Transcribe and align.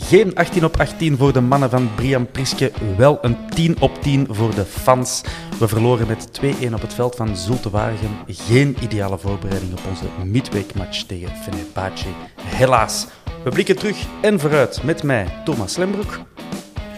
Geen 0.00 0.34
18 0.34 0.64
op 0.64 0.80
18 0.80 1.16
voor 1.16 1.32
de 1.32 1.40
mannen 1.40 1.70
van 1.70 1.90
Brian 1.94 2.30
Priske, 2.30 2.72
wel 2.96 3.18
een 3.22 3.36
10 3.48 3.80
op 3.80 4.02
10 4.02 4.26
voor 4.30 4.54
de 4.54 4.64
fans. 4.64 5.22
We 5.58 5.68
verloren 5.68 6.06
met 6.06 6.40
2-1 6.40 6.72
op 6.74 6.80
het 6.80 6.94
veld 6.94 7.16
van 7.16 7.36
Zulte 7.36 7.70
Waregem. 7.70 8.10
Geen 8.26 8.76
ideale 8.82 9.18
voorbereiding 9.18 9.72
op 9.72 9.80
onze 9.88 10.04
midweekmatch 10.24 11.02
tegen 11.02 11.36
Fenerbahce. 11.36 12.06
Helaas. 12.40 13.06
We 13.44 13.50
blikken 13.50 13.76
terug 13.76 13.96
en 14.20 14.40
vooruit 14.40 14.82
met 14.82 15.02
mij, 15.02 15.26
Thomas 15.44 15.76
Lembroek. 15.76 16.20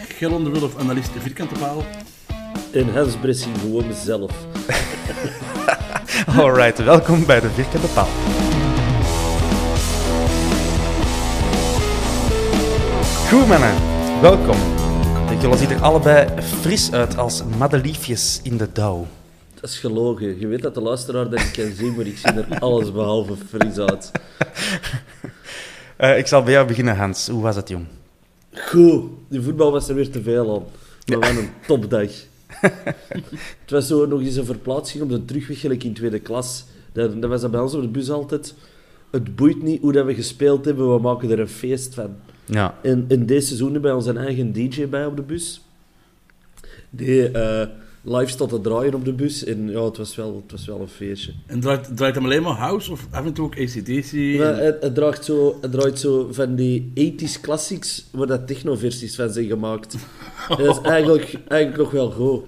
Gelon 0.07 0.43
de 0.43 0.49
Wulf, 0.49 0.77
analist 0.77 1.11
Vierkante 1.19 1.59
Paal. 1.59 1.83
En 2.71 2.93
Hans 2.93 3.15
Bressing, 3.15 3.59
gewoon 3.59 3.87
mezelf. 3.87 4.31
Alright, 6.37 6.83
welkom 6.83 7.25
bij 7.25 7.39
de 7.39 7.49
Vierkante 7.49 7.87
Paal. 7.87 8.07
Goed 13.31 13.47
mannen, 13.47 13.75
welkom. 14.21 14.57
Jullie 15.41 15.57
zien 15.57 15.69
er 15.69 15.81
allebei 15.81 16.41
fris 16.41 16.91
uit 16.91 17.17
als 17.17 17.43
madeliefjes 17.57 18.39
in 18.43 18.57
de 18.57 18.67
dauw. 18.73 19.07
Dat 19.53 19.69
is 19.69 19.79
gelogen. 19.79 20.39
Je 20.39 20.47
weet 20.47 20.61
dat 20.61 20.73
de 20.73 20.81
luisteraar 20.81 21.29
dat 21.29 21.39
ik 21.39 21.51
kan 21.53 21.71
zien, 21.75 21.95
maar 21.95 22.05
ik 22.05 22.17
zie 22.17 22.31
er 22.31 22.59
alles 22.59 22.91
behalve 22.91 23.33
fris 23.49 23.77
uit. 23.77 24.11
Uh, 25.99 26.17
ik 26.21 26.27
zal 26.27 26.43
bij 26.43 26.53
jou 26.53 26.67
beginnen, 26.67 26.95
Hans. 26.95 27.27
Hoe 27.27 27.41
was 27.41 27.55
het, 27.55 27.69
jong? 27.69 27.85
Goed. 28.53 29.03
De 29.27 29.41
voetbal 29.41 29.71
was 29.71 29.89
er 29.89 29.95
weer 29.95 30.09
te 30.09 30.21
veel 30.21 30.55
aan. 30.55 30.63
Maar 31.05 31.29
ja. 31.29 31.33
wel 31.33 31.43
een 31.43 31.49
topdag. 31.67 32.11
het 33.61 33.69
was 33.69 33.87
zo 33.87 34.05
nog 34.05 34.21
eens 34.21 34.35
een 34.35 34.45
verplaatsing 34.45 35.03
op 35.03 35.09
de 35.09 35.25
terugweg, 35.25 35.59
gelijk 35.59 35.83
in 35.83 35.93
tweede 35.93 36.19
klas. 36.19 36.65
Dat, 36.93 37.21
dat 37.21 37.29
was 37.29 37.41
dat 37.41 37.51
bij 37.51 37.61
ons 37.61 37.73
op 37.73 37.81
de 37.81 37.87
bus 37.87 38.09
altijd. 38.09 38.53
Het 39.11 39.35
boeit 39.35 39.63
niet 39.63 39.81
hoe 39.81 39.91
dat 39.91 40.05
we 40.05 40.13
gespeeld 40.13 40.65
hebben, 40.65 40.93
we 40.93 41.01
maken 41.01 41.31
er 41.31 41.39
een 41.39 41.47
feest 41.47 41.93
van. 41.93 42.15
Ja. 42.51 42.75
En 42.81 43.05
in 43.07 43.25
deze 43.25 43.47
seizoen 43.47 43.71
hebben 43.71 43.91
wij 43.91 43.99
onze 43.99 44.19
eigen 44.19 44.53
DJ 44.53 44.87
bij 44.87 45.05
op 45.05 45.15
de 45.15 45.21
bus. 45.21 45.61
Die 46.89 47.31
uh, 47.31 47.63
live 48.01 48.31
staat 48.31 48.49
te 48.49 48.61
draaien 48.61 48.93
op 48.93 49.05
de 49.05 49.13
bus. 49.13 49.43
En 49.43 49.69
ja, 49.69 49.83
het 49.83 49.97
was 49.97 50.15
wel, 50.15 50.35
het 50.43 50.51
was 50.51 50.65
wel 50.65 50.81
een 50.81 50.87
feestje. 50.87 51.33
En 51.45 51.59
draait, 51.59 51.97
draait 51.97 52.15
hem 52.15 52.23
alleen 52.23 52.41
maar 52.41 52.55
house 52.55 52.91
of 52.91 53.07
af 53.11 53.25
en 53.25 53.33
toe 53.33 53.45
ook 53.45 53.59
ACDC? 53.59 54.11
Ja, 54.11 54.53
het, 54.53 54.81
het, 54.81 54.95
draait 54.95 55.25
zo, 55.25 55.57
het 55.61 55.71
draait 55.71 55.99
zo 55.99 56.27
van 56.31 56.55
die 56.55 56.91
80s 56.95 57.41
classics, 57.41 58.05
waar 58.11 58.27
dat 58.27 58.47
techno-versies 58.47 59.15
van 59.15 59.29
zijn 59.29 59.47
gemaakt. 59.47 59.95
Dat 60.47 60.59
is 60.59 60.81
eigenlijk, 60.81 61.37
eigenlijk 61.47 61.81
nog 61.81 61.91
wel 61.91 62.11
goed. 62.11 62.43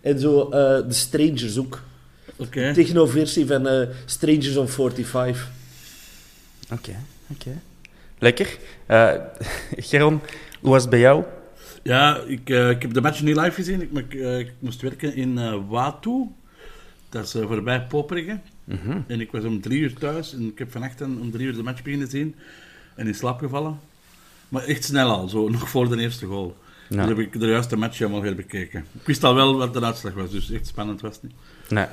En 0.00 0.20
zo 0.20 0.44
uh, 0.44 0.50
de 0.50 0.84
Strangers 0.88 1.58
ook. 1.58 1.82
Okay. 2.36 2.74
Techno-versie 2.74 3.46
van 3.46 3.66
uh, 3.66 3.82
Strangers 4.04 4.56
on 4.56 4.68
45. 4.68 5.50
Oké, 6.64 6.74
okay, 6.74 6.96
oké. 7.30 7.48
Okay. 7.48 7.60
Lekker. 8.18 8.58
Uh, 8.90 9.12
Geron, 9.88 10.20
hoe 10.60 10.70
was 10.70 10.80
het 10.80 10.90
bij 10.90 11.00
jou? 11.00 11.24
Ja, 11.82 12.16
ik, 12.26 12.50
uh, 12.50 12.70
ik 12.70 12.82
heb 12.82 12.92
de 12.92 13.00
match 13.00 13.22
niet 13.22 13.36
live 13.36 13.50
gezien. 13.50 13.82
Ik, 13.82 13.92
ik, 13.92 14.14
uh, 14.14 14.38
ik 14.38 14.52
moest 14.58 14.80
werken 14.80 15.14
in 15.14 15.38
uh, 15.38 15.56
Watu. 15.68 16.26
Dat 17.08 17.24
is 17.24 17.30
voorbij 17.30 17.82
Poperingen. 17.82 18.42
Mm 18.64 18.78
-hmm. 18.84 19.04
En 19.06 19.20
ik 19.20 19.30
was 19.30 19.44
om 19.44 19.60
drie 19.60 19.80
uur 19.80 19.94
thuis. 19.94 20.34
En 20.34 20.48
ik 20.48 20.58
heb 20.58 20.70
vannacht 20.70 21.00
om 21.00 21.30
drie 21.30 21.46
uur 21.46 21.54
de 21.54 21.62
match 21.62 21.82
beginnen 21.82 22.08
zien. 22.08 22.34
En 22.94 23.06
in 23.06 23.14
slaap 23.14 23.38
gevallen. 23.38 23.78
Maar 24.48 24.64
echt 24.64 24.84
snel 24.84 25.10
al, 25.10 25.28
zo, 25.28 25.48
nog 25.50 25.68
voor 25.68 25.88
de 25.88 26.00
eerste 26.00 26.26
goal. 26.26 26.56
Ja. 26.88 26.96
Dan 26.96 27.08
heb 27.08 27.18
ik 27.18 27.40
de 27.40 27.46
juiste 27.46 27.76
match 27.76 27.98
helemaal 27.98 28.22
weer 28.22 28.34
bekeken. 28.34 28.84
Ik 29.00 29.06
wist 29.06 29.24
al 29.24 29.34
wel 29.34 29.56
wat 29.56 29.74
de 29.74 29.84
uitslag 29.84 30.14
was, 30.14 30.30
dus 30.30 30.50
echt 30.50 30.66
spannend 30.66 31.00
was 31.00 31.14
het 31.14 31.22
niet. 31.22 31.32
Nee. 31.68 31.86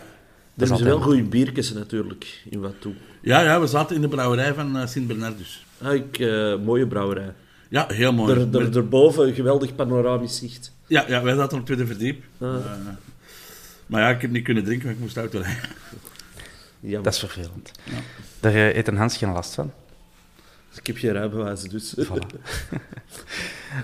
Er 0.58 0.68
zijn 0.68 0.84
wel 0.84 1.02
goede 1.02 1.24
biertjes 1.24 1.74
natuurlijk 1.74 2.44
in 2.50 2.60
Watu. 2.60 2.96
Ja, 3.22 3.42
ja, 3.42 3.60
we 3.60 3.68
zaten 3.68 3.96
in 3.96 4.02
de 4.02 4.08
brouwerij 4.08 4.54
van 4.54 4.78
uh, 4.78 4.88
Sint-Bernardus. 4.88 5.65
Ah, 5.82 5.94
ik, 5.94 6.20
uh, 6.20 6.58
mooie 6.58 6.88
brouwerij. 6.88 7.34
Ja, 7.70 7.88
heel 7.88 8.14
mooi. 8.14 8.34
Er, 8.34 8.62
er, 8.62 8.72
daarboven 8.72 9.28
een 9.28 9.34
geweldig 9.34 9.76
panoramisch 9.76 10.38
zicht. 10.38 10.74
Ja, 10.88 11.06
ja 11.08 11.24
wij 11.24 11.36
zaten 11.36 11.52
op 11.52 11.58
het 11.58 11.66
tweede 11.66 11.86
verdiep. 11.86 12.24
Ah. 12.38 12.48
Uh, 12.48 12.72
maar 13.86 14.02
ja, 14.02 14.10
ik 14.10 14.22
heb 14.22 14.32
niet 14.32 14.44
kunnen 14.44 14.64
drinken, 14.64 14.86
want 14.86 14.98
ik 14.98 15.04
moest 15.04 15.18
auto 15.18 15.40
rijden. 15.40 15.70
Ja, 16.80 17.02
Dat 17.02 17.14
is 17.14 17.20
vervelend. 17.20 17.72
Ja. 17.84 17.94
Daar 18.40 18.52
heeft 18.52 18.88
een 18.88 18.98
Hans 18.98 19.18
geen 19.18 19.32
last 19.32 19.54
van. 19.54 19.72
Ik 20.76 20.88
heb 20.88 20.98
geen 20.98 21.12
rijbewijs, 21.12 21.62
dus. 21.62 21.96
Voilà. 22.00 22.40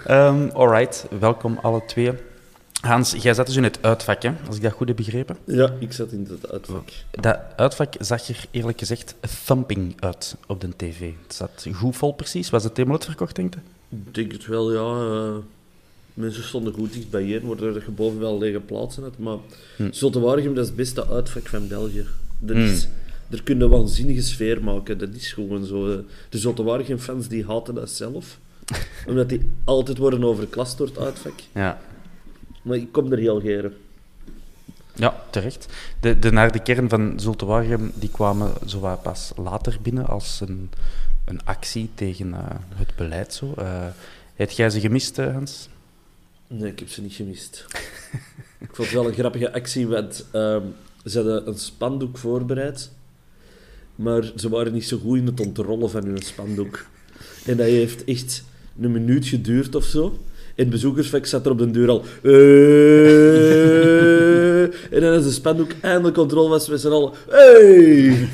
um, 0.09 0.49
alright, 0.61 1.07
welkom 1.19 1.57
alle 1.61 1.85
twee. 1.85 2.11
Hans, 2.81 3.11
jij 3.11 3.33
zat 3.33 3.45
dus 3.45 3.55
in 3.55 3.63
het 3.63 3.77
uitvak, 3.81 4.23
hè? 4.23 4.31
als 4.47 4.55
ik 4.55 4.61
dat 4.61 4.71
goed 4.71 4.87
heb 4.87 4.95
begrepen. 4.97 5.37
Ja, 5.45 5.73
ik 5.79 5.93
zat 5.93 6.11
in 6.11 6.27
het 6.29 6.51
uitvak. 6.51 6.89
Dat 7.11 7.37
uitvak 7.55 7.93
zag 7.99 8.27
er 8.27 8.45
eerlijk 8.51 8.79
gezegd 8.79 9.15
thumping 9.45 9.95
uit 9.99 10.35
op 10.47 10.61
de 10.61 10.69
tv. 10.75 11.11
Het 11.23 11.35
zat 11.35 11.67
goed 11.73 11.95
vol 11.95 12.13
precies. 12.13 12.49
Was 12.49 12.63
het 12.63 12.77
helemaal 12.77 12.97
uitverkocht, 12.97 13.35
denk 13.35 13.53
je? 13.53 13.59
Ik 13.89 14.13
denk 14.13 14.31
het 14.31 14.45
wel, 14.45 14.71
ja. 14.73 15.13
Uh, 15.13 15.35
mensen 16.13 16.43
stonden 16.43 16.73
goed 16.73 16.93
dicht 16.93 17.09
bijeen, 17.09 17.47
waardoor 17.47 17.73
je 17.73 17.91
boven 17.91 18.19
wel 18.19 18.37
lege 18.37 18.59
plaatsen 18.59 19.03
had. 19.03 19.17
Maar 19.17 19.37
Hm. 19.77 19.83
Dat 19.83 20.57
is 20.63 20.67
het 20.67 20.75
beste 20.75 21.07
uitvak 21.07 21.47
van 21.47 21.67
België. 21.67 22.05
Dat 22.39 22.57
is, 22.57 22.87
Er 23.29 23.43
kunnen 23.43 23.63
een 23.63 23.77
waanzinnige 23.77 24.21
sfeer 24.21 24.63
maken. 24.63 24.97
Dat 24.97 25.09
is 25.13 25.33
gewoon 25.33 25.65
zo. 25.65 25.91
eh. 25.91 25.97
De 26.29 26.37
Zottewaregem-fans 26.37 27.27
die 27.27 27.45
haten 27.45 27.75
dat 27.75 27.89
zelf. 27.89 28.37
omdat 29.07 29.29
die 29.29 29.49
altijd 29.63 29.97
worden 29.97 30.23
overklast 30.23 30.77
door 30.77 30.87
het 30.87 30.97
uitvak. 30.97 31.33
Ja. 31.53 31.81
Maar 32.61 32.77
ik 32.77 32.91
kom 32.91 33.11
er 33.11 33.17
heel 33.17 33.39
geren. 33.39 33.73
Ja, 34.95 35.23
terecht. 35.29 35.67
De, 35.99 36.19
de 36.19 36.31
naar 36.31 36.51
de 36.51 36.61
kern 36.61 36.89
van 36.89 37.19
Zulte 37.19 37.45
Waregem, 37.45 37.91
die 37.95 38.09
kwamen 38.09 38.53
zo 38.65 38.99
pas 39.03 39.31
later 39.35 39.77
binnen 39.81 40.07
als 40.07 40.41
een, 40.41 40.69
een 41.25 41.45
actie 41.45 41.89
tegen 41.95 42.27
uh, 42.27 42.37
het 42.75 42.95
beleid. 42.95 43.33
Zo. 43.33 43.53
Uh, 43.59 43.85
heb 44.35 44.49
jij 44.49 44.69
ze 44.69 44.79
gemist, 44.79 45.19
uh, 45.19 45.33
Hans? 45.33 45.69
Nee, 46.47 46.71
ik 46.71 46.79
heb 46.79 46.89
ze 46.89 47.01
niet 47.01 47.13
gemist. 47.13 47.65
ik 48.65 48.75
vond 48.75 48.87
het 48.87 48.91
wel 48.91 49.07
een 49.07 49.13
grappige 49.13 49.53
actie, 49.53 49.87
want 49.87 50.25
um, 50.33 50.73
ze 51.05 51.17
hadden 51.17 51.47
een 51.47 51.57
spandoek 51.57 52.17
voorbereid, 52.17 52.91
maar 53.95 54.31
ze 54.35 54.49
waren 54.49 54.73
niet 54.73 54.87
zo 54.87 54.97
goed 54.97 55.17
in 55.17 55.25
het 55.25 55.39
ontrollen 55.39 55.89
van 55.89 56.05
hun 56.05 56.21
spandoek. 56.21 56.85
En 57.45 57.57
dat 57.57 57.65
heeft 57.65 58.03
echt 58.03 58.43
een 58.79 58.91
minuut 58.91 59.27
geduurd 59.27 59.75
of 59.75 59.83
zo. 59.83 60.19
En 60.61 60.67
het 60.67 60.75
bezoekersvak 60.75 61.25
zat 61.25 61.45
er 61.45 61.51
op 61.51 61.57
de 61.57 61.71
deur 61.71 61.89
al. 61.89 62.03
Uh, 62.21 63.43
en 64.93 65.01
dan 65.01 65.13
als 65.13 65.23
de 65.23 65.31
spandoek 65.31 65.71
eindelijk 65.81 66.15
controle 66.15 66.49
was, 66.49 66.69
met 66.69 66.81
z'n 66.81 66.87
allen. 66.87 67.11
Hey! 67.29 68.09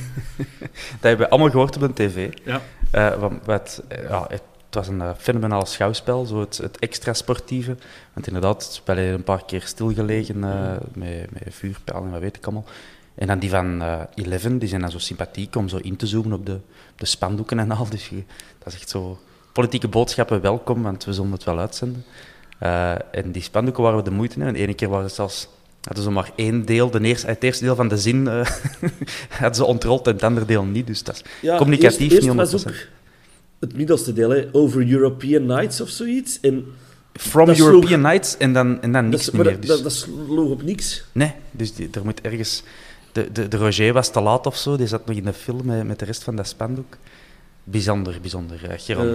dat 1.00 1.02
hebben 1.02 1.26
we 1.26 1.30
allemaal 1.30 1.50
gehoord 1.50 1.76
op 1.76 1.82
de 1.82 1.94
tv. 1.94 2.30
Ja. 2.46 2.62
Uh, 2.96 3.20
wat, 3.20 3.32
wat, 3.46 3.84
ja, 4.10 4.26
het 4.30 4.42
was 4.72 4.88
een 4.88 5.00
uh, 5.00 5.10
fenomenaal 5.18 5.66
schouwspel, 5.66 6.26
zo 6.26 6.40
het, 6.40 6.58
het 6.58 6.80
extra 6.80 7.14
sportieve. 7.14 7.76
Want 8.14 8.28
inderdaad, 8.28 8.64
het 8.64 8.74
spel 8.74 8.96
heeft 8.96 9.14
een 9.18 9.24
paar 9.24 9.46
keer 9.46 9.62
stilgelegen 9.66 10.38
uh, 10.38 10.72
met, 10.94 11.32
met 11.32 11.44
vuurpijlen 11.50 12.04
en 12.04 12.12
wat 12.12 12.20
weet 12.22 12.38
ik 12.38 12.46
allemaal. 12.46 12.66
En 13.16 13.28
dan 13.28 13.40
die 13.40 13.50
van 13.50 13.82
eh 13.82 14.02
Eleven, 14.16 14.58
die 14.58 14.70
zijn 14.70 14.82
dan 14.82 14.92
zo 14.92 14.98
sympathiek 15.00 15.56
om 15.56 15.68
zo 15.70 15.78
in 15.78 15.96
te 15.96 16.08
zoomen 16.08 16.34
op 16.34 16.46
de, 16.46 16.58
de 16.96 17.06
spandoeken 17.06 17.60
en 17.60 17.72
al. 17.72 17.90
Dus 17.90 18.10
je- 18.10 18.24
dat 18.64 18.74
is 18.74 18.80
echt 18.80 18.90
zo... 18.90 19.18
Politieke 19.58 19.88
boodschappen 19.88 20.42
welkom, 20.42 20.84
want 20.84 21.06
we 21.06 21.14
zullen 21.14 21.32
het 21.32 21.44
wel 21.44 21.60
uitzenden. 21.60 22.04
Eh, 22.60 22.92
en 23.12 23.32
die 23.32 23.42
spandoeken 23.42 23.84
waren 23.84 23.98
we 23.98 24.04
de 24.04 24.12
moeite. 24.12 24.40
Hè. 24.40 24.46
En 24.48 24.54
de 24.54 24.60
ene 24.60 24.74
keer 24.74 24.90
waren 24.90 25.06
het 25.06 25.14
zelfs... 25.14 25.48
Hadden 25.84 26.04
ze 26.04 26.10
maar 26.12 26.32
één 26.36 26.66
deel, 26.66 26.90
de 26.90 27.00
eerste, 27.02 27.28
het 27.28 27.44
eerste 27.44 27.64
deel 27.64 27.76
van 27.76 27.88
de 27.88 27.98
zin 27.98 28.28
eh, 28.28 28.46
hadden 29.30 29.56
ze 29.56 29.66
ontrold 29.66 30.08
en 30.08 30.14
het 30.14 30.24
andere 30.24 30.46
deel 30.46 30.64
niet. 30.64 30.88
Dus 30.88 31.04
dat 31.04 31.16
is 31.16 31.22
Ja, 31.42 31.58
communicatief 31.58 32.00
eerst, 32.00 32.14
eerst 32.14 32.28
niet 32.28 32.52
was 32.52 32.64
100%. 32.64 32.68
ook 32.68 32.76
het 33.60 33.76
middelste 33.76 34.14
deel, 34.14 34.30
hè, 34.30 34.48
over 34.52 34.90
European 34.92 35.46
Nights 35.46 35.82
of 35.82 35.90
zoiets. 35.90 36.40
En 36.40 36.66
From 37.14 37.46
dat 37.46 37.58
European 37.60 37.88
sloeg- 37.88 38.02
Nights 38.02 38.38
en 38.38 38.54
dan, 38.54 38.82
en 38.82 38.92
dan 38.92 39.04
dat, 39.04 39.12
niks 39.12 39.32
maar 39.32 39.46
meer. 39.46 39.60
Dus. 39.60 39.70
dat, 39.70 39.84
dat 39.84 39.94
sloeg 39.94 40.50
op 40.50 40.64
niks. 40.64 41.04
Nee, 41.12 41.32
dus 41.52 41.74
die, 41.74 41.90
er 41.92 42.04
moet 42.04 42.22
ergens... 42.22 42.64
De, 43.12 43.32
de, 43.32 43.48
de 43.48 43.58
Roger 43.58 43.94
was 43.94 44.10
te 44.12 44.22
laat 44.22 44.46
of 44.46 44.58
zo, 44.58 44.78
die 44.78 44.88
zat 44.88 45.06
nog 45.06 45.16
in 45.16 45.24
de 45.24 45.34
film 45.34 45.66
met, 45.66 45.84
met 45.88 46.00
de 46.00 46.06
rest 46.06 46.24
van 46.24 46.36
dat 46.36 46.48
spandoek. 46.48 46.98
Bijzonder, 47.72 48.16
bijzonder. 48.22 48.58
eh 48.70 48.80
Geron. 48.80 49.08
Eh, 49.08 49.14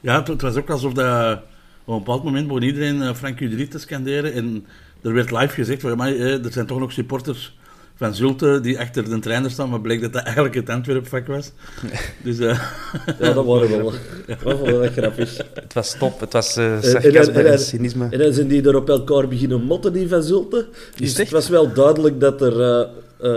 Ja, 0.00 0.18
het, 0.18 0.28
het 0.28 0.42
was 0.42 0.56
ook 0.56 0.70
alsof 0.70 0.92
dat, 0.92 1.38
op 1.84 1.92
een 1.94 1.98
bepaald 1.98 2.24
moment 2.24 2.46
begon 2.46 2.62
iedereen 2.62 2.96
uh, 2.96 3.14
Frank 3.14 3.40
Udry 3.40 3.66
te 3.66 3.78
scanderen. 3.78 4.32
En 4.32 4.66
er 5.02 5.12
werd 5.14 5.30
live 5.30 5.48
gezegd, 5.54 5.80
van, 5.80 5.96
maar, 5.96 6.08
eh, 6.12 6.44
er 6.44 6.52
zijn 6.52 6.66
toch 6.66 6.78
nog 6.78 6.92
supporters 6.92 7.56
van 7.94 8.14
Zulte 8.14 8.60
die 8.60 8.78
achter 8.80 9.04
de 9.10 9.18
trainer 9.18 9.50
staan, 9.50 9.68
maar 9.70 9.80
bleek 9.80 10.00
dat 10.00 10.12
dat 10.12 10.22
eigenlijk 10.22 10.54
het 10.54 10.68
Antwerpvak 10.70 11.26
was. 11.26 11.52
Dus 12.24 12.38
eh, 12.38 12.60
ja, 13.20 13.32
dat 13.32 13.44
waren 13.46 13.68
wel. 13.70 13.92
Dat 14.26 14.42
was 14.42 14.60
wel 14.60 14.88
grappig. 14.90 15.36
Het 15.54 15.72
was 15.74 15.96
top, 15.98 16.20
het 16.20 16.32
was 16.32 16.56
eh 16.56 16.74
en- 16.74 16.82
sarcasme 16.82 17.32
en- 17.32 17.44
en, 17.46 17.52
en- 17.52 17.58
cynisme. 17.58 18.06
En 18.10 18.18
dan 18.18 18.32
zijn 18.32 18.48
die 18.48 18.62
er 18.68 18.76
op 18.76 18.88
elkaar 18.88 19.28
beginnen 19.28 19.62
motten, 19.62 19.92
die 19.92 20.08
van 20.08 20.22
Zulte. 20.22 20.66
Dus 20.96 21.10
het 21.10 21.18
echt? 21.18 21.30
was 21.30 21.48
wel 21.48 21.72
duidelijk 21.72 22.20
dat 22.20 22.40
er 22.42 22.60
eh, 22.60 22.88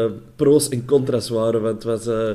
eh, 0.06 0.12
pro's 0.36 0.70
en 0.70 0.86
contra's 0.86 1.30
waren, 1.30 1.62
want 1.62 1.84
het 1.84 1.84
was, 1.84 2.08
eh, 2.08 2.30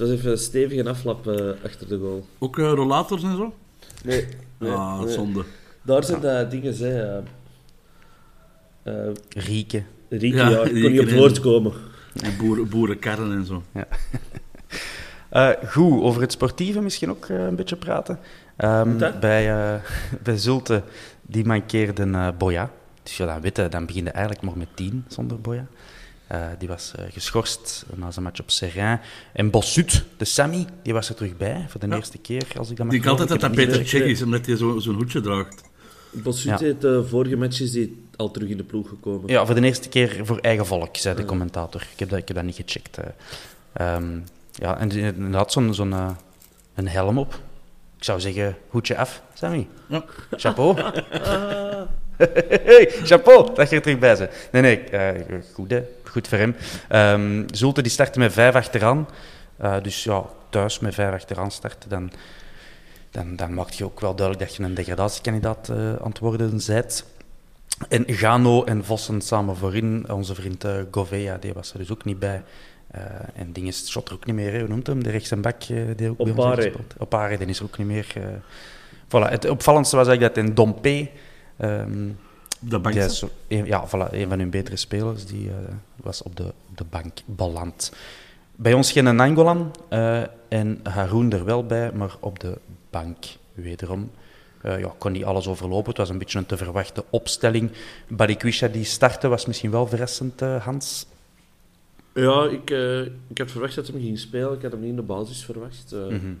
het 0.00 0.08
was 0.08 0.18
even 0.18 0.30
een 0.30 0.38
stevige 0.38 0.88
aflap 0.88 1.26
eh, 1.26 1.64
achter 1.64 1.88
de 1.88 1.98
goal. 1.98 2.26
ook 2.38 2.58
eh, 2.58 2.72
rollators 2.72 3.22
en 3.22 3.36
zo. 3.36 3.54
Nee, 4.04 4.26
nee, 4.58 4.70
ah, 4.70 5.00
nee. 5.00 5.12
zonde. 5.12 5.44
Daar 5.82 6.04
zijn 6.04 6.20
dat 6.20 6.50
dingen, 6.50 6.76
hè. 6.76 7.18
eh, 7.18 7.22
eh, 8.82 9.14
Rieke. 9.28 9.82
Rieke, 10.08 10.36
Ja, 10.36 10.48
ja, 10.48 10.62
ik 10.62 10.82
kon 10.82 10.92
niet 10.92 11.00
op 11.00 11.10
woord 11.10 11.40
komen. 11.40 11.72
En 12.22 12.36
boeren, 12.36 12.68
boerenkarren 12.68 13.32
en 13.32 13.46
zo. 13.46 13.62
Eh, 15.30 15.50
goed, 15.66 16.02
over 16.02 16.20
het 16.20 16.32
sportieve 16.32 16.80
misschien 16.80 17.10
ook 17.10 17.28
een 17.28 17.56
beetje 17.56 17.76
praten. 17.76 18.18
Ehm, 18.56 18.98
bij, 19.20 19.50
eh, 19.50 19.80
bij 20.22 20.36
Zulte, 20.36 20.82
die 21.22 21.44
mankeerden 21.44 22.14
eh 22.14 22.28
Boya. 22.38 22.70
Dus 23.02 23.16
ja, 23.16 23.26
dan 23.26 23.40
weten, 23.40 23.70
dan 23.70 23.86
begin 23.86 24.04
je 24.04 24.10
eigenlijk 24.10 24.44
maar 24.44 24.56
met 24.56 24.76
tien 24.76 25.04
zonder 25.08 25.40
Boya. 25.40 25.66
Eh, 26.30 26.40
die 26.58 26.68
was 26.68 26.92
eh, 26.96 27.04
geschorst 27.12 27.84
na 27.94 28.10
zijn 28.10 28.24
match 28.24 28.40
op 28.40 28.50
Serrain. 28.50 29.00
En 29.32 29.50
Bossut, 29.50 30.04
de 30.16 30.24
Sammy, 30.24 30.66
die 30.82 30.92
was 30.92 31.08
er 31.08 31.14
terug 31.14 31.36
bij 31.36 31.64
voor 31.68 31.80
de 31.80 31.86
Ja. 31.86 31.96
eerste 31.96 32.18
keer, 32.18 32.42
als 32.58 32.70
ik 32.70 32.76
dat 32.76 32.86
mag 32.86 32.94
Ik 32.94 33.02
denk 33.02 33.18
altijd 33.18 33.28
dat 33.28 33.40
dat 33.40 33.52
Peter 33.66 33.86
Cech 33.88 34.02
is, 34.02 34.22
omdat 34.22 34.46
hij 34.46 34.56
zo- 34.56 34.78
zo'n 34.78 34.94
hoedje 34.94 35.20
draagt. 35.20 35.62
Bossut 36.10 36.58
Ja. 36.60 36.66
heeft 36.66 36.80
de 36.80 37.04
vorige 37.08 37.36
matches 37.36 37.70
die 37.70 38.04
al 38.16 38.30
terug 38.30 38.48
in 38.48 38.56
de 38.56 38.62
ploeg 38.64 38.88
gekomen. 38.88 39.30
Ja, 39.30 39.46
voor 39.46 39.54
de 39.54 39.60
eerste 39.62 39.88
keer 39.88 40.26
voor 40.26 40.38
eigen 40.38 40.66
volk, 40.66 40.96
zei 40.96 41.16
de 41.16 41.24
commentator. 41.24 41.80
Ik 41.92 41.98
heb 41.98 42.08
dat, 42.08 42.18
ik 42.18 42.26
heb 42.28 42.36
dat 42.36 42.46
niet 42.46 42.56
gecheckt. 42.56 42.98
eh. 42.98 43.04
Ehm, 43.72 44.18
ja, 44.52 44.78
en 44.78 44.88
die- 44.88 45.02
inderdaad 45.02 45.52
zo'n 45.52 45.74
zo'n 45.74 45.92
eh, 45.92 46.10
een 46.74 46.88
helm 46.88 47.18
op. 47.18 47.34
Ik 47.96 48.04
zou 48.04 48.20
zeggen, 48.20 48.56
hoedje 48.68 48.96
af, 48.96 49.22
Sammy. 49.34 49.66
Ja. 49.88 50.04
Chapeau. 50.30 50.76
hey, 52.64 52.90
chapeau, 53.02 53.54
dat 53.54 53.70
je 53.70 53.76
er 53.76 53.82
terug 53.82 53.98
bij 53.98 54.16
bent. 54.16 54.30
Nee, 54.52 54.62
nee, 54.62 54.78
eh, 54.78 55.38
goed, 55.54 55.70
hè. 55.70 55.82
Goed 56.10 56.28
voor 56.28 56.38
hem. 56.38 56.56
Ehm 56.88 57.42
Zulte 57.52 57.82
die 57.82 57.90
startte 57.90 58.18
met 58.18 58.32
vijf 58.32 58.54
achteraan. 58.54 59.08
Eh, 59.56 59.76
dus 59.82 60.04
ja, 60.04 60.24
thuis 60.48 60.78
met 60.78 60.94
vijf 60.94 61.14
achteraan 61.14 61.50
starten, 61.50 61.88
dan, 61.88 62.10
dan, 63.10 63.36
dan 63.36 63.54
maakt 63.54 63.76
je 63.76 63.84
ook 63.84 64.00
wel 64.00 64.14
duidelijk 64.14 64.46
dat 64.48 64.56
je 64.56 64.62
een 64.62 64.74
degradatiekandidaat 64.74 65.68
eh 65.68 65.76
aan 65.76 66.08
het 66.08 66.18
worden 66.18 66.60
bent. 66.66 67.04
En 67.88 68.04
Gano 68.06 68.64
en 68.64 68.84
Vossen 68.84 69.20
samen 69.20 69.56
voorin. 69.56 70.10
Onze 70.10 70.34
vriend 70.34 70.64
eh 70.64 70.74
Govea, 70.90 71.36
die 71.36 71.52
was 71.52 71.72
er 71.72 71.78
dus 71.78 71.90
ook 71.90 72.04
niet 72.04 72.18
bij. 72.18 72.42
En 73.34 73.52
ding 73.52 73.66
is 73.66 73.88
shot 73.90 74.08
er 74.08 74.14
ook 74.14 74.26
niet 74.26 74.34
meer, 74.34 74.52
hè. 74.52 74.58
hoe 74.58 74.68
noemt 74.68 74.86
hem? 74.86 75.02
De 75.02 75.10
rechts 75.10 75.30
en 75.30 75.40
bak 75.40 75.66
die 75.66 76.10
ook 76.10 76.16
bij 76.16 76.26
ons 76.26 76.30
Opare. 76.30 76.62
gespeeld. 76.62 76.94
Opare, 76.98 77.38
die 77.38 77.46
is 77.46 77.58
er 77.58 77.64
ook 77.64 77.78
niet 77.78 77.86
meer. 77.86 78.06
Voilà. 79.06 79.30
Het 79.30 79.48
opvallendste 79.48 79.96
was 79.96 80.06
eigenlijk 80.06 80.34
dat 80.34 80.44
in 80.44 80.54
Dompe, 80.54 81.08
ehm, 81.56 82.08
Op 82.08 82.29
de 82.60 82.78
bank. 82.78 83.10
zo- 83.10 83.30
een, 83.48 83.64
ja, 83.66 83.86
voilà, 83.88 84.12
een 84.12 84.28
van 84.28 84.38
hun 84.38 84.50
betere 84.50 84.76
spelers, 84.76 85.24
die 85.26 85.48
eh, 85.48 85.54
was 85.96 86.22
op 86.22 86.36
de, 86.36 86.44
op 86.44 86.76
de 86.78 86.84
bank 86.90 87.18
beland. 87.24 87.92
Bij 88.56 88.72
ons 88.74 88.92
geen 88.92 89.14
Nangolan 89.16 89.74
eh, 89.88 90.22
en 90.48 90.80
Haroon 90.82 91.32
er 91.32 91.44
wel 91.44 91.66
bij, 91.66 91.92
maar 91.92 92.16
op 92.20 92.38
de 92.40 92.58
bank 92.90 93.24
wederom. 93.54 94.10
Eh 94.62 94.78
ja, 94.80 94.92
kon 94.98 95.12
niet 95.12 95.24
alles 95.24 95.46
overlopen. 95.48 95.88
Het 95.88 95.96
was 95.98 96.08
een 96.08 96.18
beetje 96.18 96.38
een 96.38 96.46
te 96.46 96.56
verwachte 96.56 97.04
opstelling. 97.10 97.70
Balikwisha 98.08 98.68
die 98.68 98.84
startte 98.84 99.28
was 99.28 99.46
misschien 99.46 99.70
wel 99.70 99.86
verrassend, 99.86 100.42
eh, 100.42 100.64
Hans. 100.64 101.06
Ja, 102.14 102.44
ik, 102.44 102.70
eh, 102.70 103.00
ik 103.00 103.38
had 103.38 103.50
verwacht 103.50 103.74
dat 103.74 103.86
hij 103.86 104.00
ging 104.00 104.18
spelen. 104.18 104.52
Ik 104.52 104.62
had 104.62 104.70
hem 104.72 104.80
niet 104.80 104.90
in 104.90 104.96
de 104.96 105.02
basis 105.02 105.44
verwacht. 105.44 105.92
eh. 105.92 106.06
Mhm. 106.06 106.32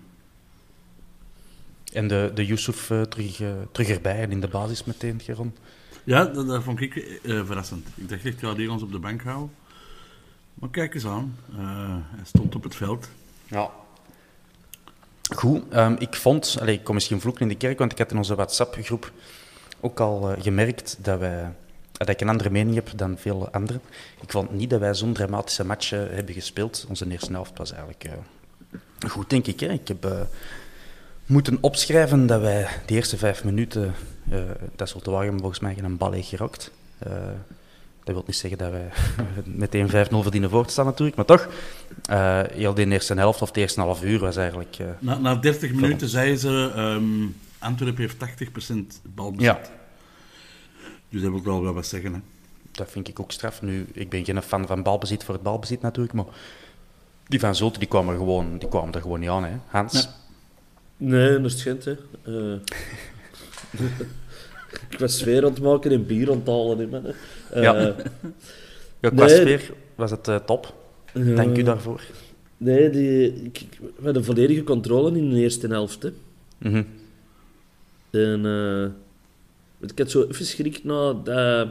En 1.92 2.08
de, 2.08 2.30
de 2.34 2.46
Yusuf 2.46 2.86
terug, 3.08 3.40
terug 3.72 3.88
erbij 3.88 4.18
en 4.20 4.30
in 4.30 4.40
de 4.40 4.48
basis 4.48 4.84
meteen, 4.84 5.20
Geron. 5.20 5.54
Ja, 6.10 6.24
dat, 6.24 6.62
vond 6.62 6.80
ik 6.80 6.96
eh, 6.96 7.46
verrassend. 7.46 7.86
Ik 7.94 8.08
dacht 8.08 8.24
echt, 8.24 8.40
ja, 8.40 8.54
die 8.54 8.64
gaan 8.64 8.74
ons 8.74 8.82
op 8.82 8.92
de 8.92 8.98
bank 8.98 9.22
houden. 9.22 9.50
Maar 10.54 10.68
kijk 10.68 10.94
eens 10.94 11.06
aan. 11.06 11.36
Eh, 11.52 11.96
hij 12.16 12.24
stond 12.24 12.54
op 12.54 12.62
het 12.62 12.74
veld. 12.74 13.08
Ja. 13.46 13.70
Goed, 15.34 15.62
ehm, 15.68 15.96
ik 15.98 16.14
vond, 16.14 16.56
allez, 16.60 16.74
ik 16.74 16.84
kom 16.84 16.94
misschien 16.94 17.20
vloeken 17.20 17.42
in 17.42 17.48
de 17.48 17.54
kerk, 17.54 17.78
want 17.78 17.92
ik 17.92 17.98
had 17.98 18.10
in 18.10 18.16
onze 18.16 18.34
WhatsApp-groep 18.34 19.12
ook 19.80 20.00
al 20.00 20.30
eh, 20.30 20.42
gemerkt 20.42 20.98
dat, 21.02 21.18
wij, 21.18 21.52
dat 21.92 22.08
ik 22.08 22.20
een 22.20 22.28
andere 22.28 22.50
mening 22.50 22.74
heb 22.74 22.90
dan 22.96 23.18
veel 23.18 23.48
anderen. 23.50 23.80
Ik 24.20 24.30
vond 24.30 24.52
niet 24.52 24.70
dat 24.70 24.80
wij 24.80 24.94
zo'n 24.94 25.12
dramatische 25.12 25.64
match 25.64 25.92
eh, 25.92 25.98
hebben 25.98 26.34
gespeeld. 26.34 26.86
Onze 26.88 27.10
eerste 27.10 27.32
helft 27.32 27.58
was 27.58 27.72
eigenlijk 27.72 28.04
eh, 28.04 28.12
goed, 29.10 29.30
denk 29.30 29.46
ik. 29.46 29.60
Hè. 29.60 29.68
Ik 29.68 29.88
heb 29.88 30.04
eh, 30.04 30.20
moeten 31.30 31.58
opschrijven 31.60 32.26
dat 32.26 32.40
wij 32.40 32.68
de 32.86 32.94
eerste 32.94 33.16
vijf 33.16 33.44
minuten, 33.44 33.94
eh 34.30 34.38
dat 34.76 34.86
is 34.88 35.02
te 35.02 35.10
wagen, 35.10 35.38
volgens 35.38 35.60
mij 35.60 35.74
geen 35.74 35.96
bal 35.96 36.12
heeft 36.12 36.28
gerokt. 36.28 36.70
Eh, 36.98 37.10
dat 38.04 38.14
wil 38.14 38.24
niet 38.26 38.36
zeggen 38.36 38.58
dat 38.58 38.70
wij 38.70 38.88
meteen 39.44 39.88
5-0 39.88 39.90
verdienen 40.22 40.50
voor 40.50 40.66
te 40.66 40.72
staan 40.72 40.84
natuurlijk, 40.84 41.16
maar 41.16 41.26
toch. 41.26 41.48
eh 42.08 42.40
heel 42.52 42.74
de 42.74 42.86
eerste 42.86 43.14
helft 43.14 43.42
of 43.42 43.50
de 43.50 43.60
eerste 43.60 43.80
half 43.80 44.02
uur 44.04 44.18
was 44.18 44.36
eigenlijk... 44.36 44.76
eh, 44.78 44.86
Na, 44.98 45.18
na 45.18 45.34
30 45.34 45.72
minuten 45.72 46.08
zeiden 46.08 46.38
ze, 46.38 46.72
ehm 46.76 47.26
Antwerpen 47.58 48.00
heeft 48.02 48.16
80% 48.16 49.00
balbezit. 49.14 49.44
ja, 49.46 49.60
Dus 51.08 51.22
dat 51.22 51.30
wil 51.30 51.42
wel 51.42 51.62
wel 51.62 51.74
wat 51.74 51.86
zeggen. 51.86 52.12
Hè. 52.14 52.20
dat 52.70 52.90
vind 52.90 53.08
ik 53.08 53.20
ook 53.20 53.32
straf. 53.32 53.62
Nu, 53.62 53.86
ik 53.92 54.08
ben 54.10 54.24
geen 54.24 54.42
fan 54.42 54.66
van 54.66 54.82
balbezit 54.82 55.24
voor 55.24 55.34
het 55.34 55.42
balbezit 55.42 55.82
natuurlijk, 55.82 56.14
maar 56.14 56.24
die 57.26 57.40
van 57.40 57.54
Zulte 57.54 57.78
die 57.78 57.88
kwamen, 57.88 58.12
er 58.12 58.18
gewoon, 58.18 58.58
die 58.58 58.68
kwamen 58.68 58.94
er 58.94 59.00
gewoon 59.00 59.20
niet 59.20 59.28
aan, 59.28 59.44
hè. 59.44 59.52
Hans? 59.66 60.08
Nee, 61.00 61.40
dat 61.40 61.50
is 61.52 61.62
Gent, 61.62 61.84
hè. 61.84 61.94
Eh, 62.22 62.58
ik 64.90 64.98
was 64.98 65.18
sfeer 65.18 65.44
aan 65.44 65.50
het 65.52 65.62
maken 65.62 65.90
en 65.90 66.06
bier 66.06 66.30
aan 66.30 66.36
het 66.38 66.46
halen. 66.46 67.04
Eh, 67.50 67.62
Ja. 67.62 67.94
Ja, 69.00 69.08
qua 69.10 69.24
Nee. 69.26 69.36
sfeer 69.40 69.72
was 69.94 70.10
het 70.10 70.28
eh, 70.28 70.36
top. 70.36 70.74
Dank 71.12 71.56
u 71.58 71.62
daarvoor. 71.62 72.00
Nee, 72.56 72.90
die, 72.90 73.32
ik, 73.44 73.60
ik- 73.60 73.78
we 73.80 74.04
hadden 74.04 74.24
volledige 74.24 74.62
controle 74.62 75.16
in 75.18 75.30
de 75.30 75.36
eerste 75.40 75.66
helft. 75.66 76.02
Hè. 76.02 76.10
Mhm. 76.58 76.82
En 78.10 78.44
ik 79.80 79.98
had 79.98 80.10
zo 80.10 80.22
even 80.28 80.44
schrik 80.44 80.84
na 80.84 81.12
dat, 81.12 81.68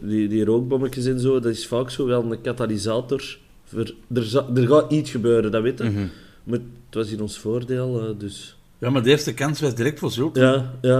die, 0.00 0.28
die 0.28 0.44
rookbommetjes 0.44 1.06
en 1.06 1.20
zo. 1.20 1.40
Dat 1.40 1.52
is 1.52 1.66
vaak 1.66 1.90
zo 1.90 2.06
wel 2.06 2.32
een 2.32 2.40
katalysator. 2.40 3.38
Voor, 3.64 3.94
er, 4.14 4.42
er 4.54 4.66
gaat 4.66 4.92
iets 4.92 5.10
gebeuren, 5.10 5.50
dat 5.50 5.62
weten. 5.62 5.92
Mhm. 5.92 6.06
Maar 6.46 6.58
het 6.58 6.94
was 6.94 7.10
in 7.10 7.20
ons 7.20 7.38
voordeel, 7.38 8.00
eh, 8.08 8.18
dus... 8.18 8.56
Ja, 8.78 8.90
maar 8.90 9.02
de 9.02 9.10
eerste 9.10 9.34
kans 9.34 9.60
was 9.60 9.74
direct 9.74 9.98
voor 9.98 10.10
Zulte. 10.10 10.40
Ja, 10.40 10.72
ja. 10.88 10.98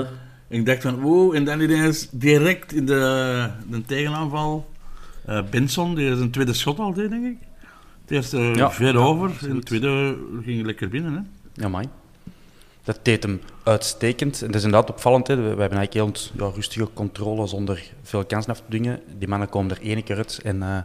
En 0.49 0.59
ik 0.59 0.67
dacht 0.67 0.83
van, 0.83 1.01
wow, 1.01 1.35
en 1.35 1.45
dan 1.45 1.61
ineens 1.61 2.09
direct 2.11 2.73
in 2.73 2.87
de, 2.87 3.49
de 3.71 3.83
tegenaanval. 3.83 4.67
eh 5.25 5.43
Benson, 5.51 5.95
die 5.95 6.11
is 6.11 6.19
een 6.21 6.31
tweede 6.31 6.53
schot 6.53 6.79
al 6.79 6.93
deed, 6.93 7.11
denk 7.11 7.25
ik. 7.27 7.37
Het 8.03 8.11
eerste 8.11 8.39
Ja. 8.39 8.71
ver 8.71 8.93
Ja, 8.93 8.99
over, 8.99 9.49
en 9.49 9.57
het 9.57 9.67
tweede 9.67 10.17
ging 10.43 10.65
lekker 10.67 10.89
binnen. 10.89 11.13
Hè. 11.13 11.21
Ja, 11.63 11.69
mooi. 11.69 11.87
Dat 12.85 12.99
deed 13.03 13.23
hem 13.23 13.41
uitstekend. 13.63 14.41
En 14.41 14.47
dat 14.47 14.57
is 14.57 14.65
inderdaad 14.65 14.91
opvallend. 14.91 15.27
Hè. 15.27 15.35
We, 15.37 15.43
we 15.43 15.47
hebben 15.49 15.79
eigenlijk 15.79 15.93
heel 15.95 16.05
ont- 16.05 16.33
ja, 16.39 16.51
rustige 16.55 16.89
controle 16.95 17.47
zonder 17.47 17.83
veel 18.03 18.25
kansen 18.25 18.51
af 18.53 18.59
te 18.59 18.65
dwingen. 18.69 19.01
Die 19.19 19.29
mannen 19.29 19.49
komen 19.49 19.71
er 19.71 19.83
één 19.83 20.05
keer 20.05 20.17
uit 20.17 20.41
en 20.45 20.63
eh, 20.63 20.79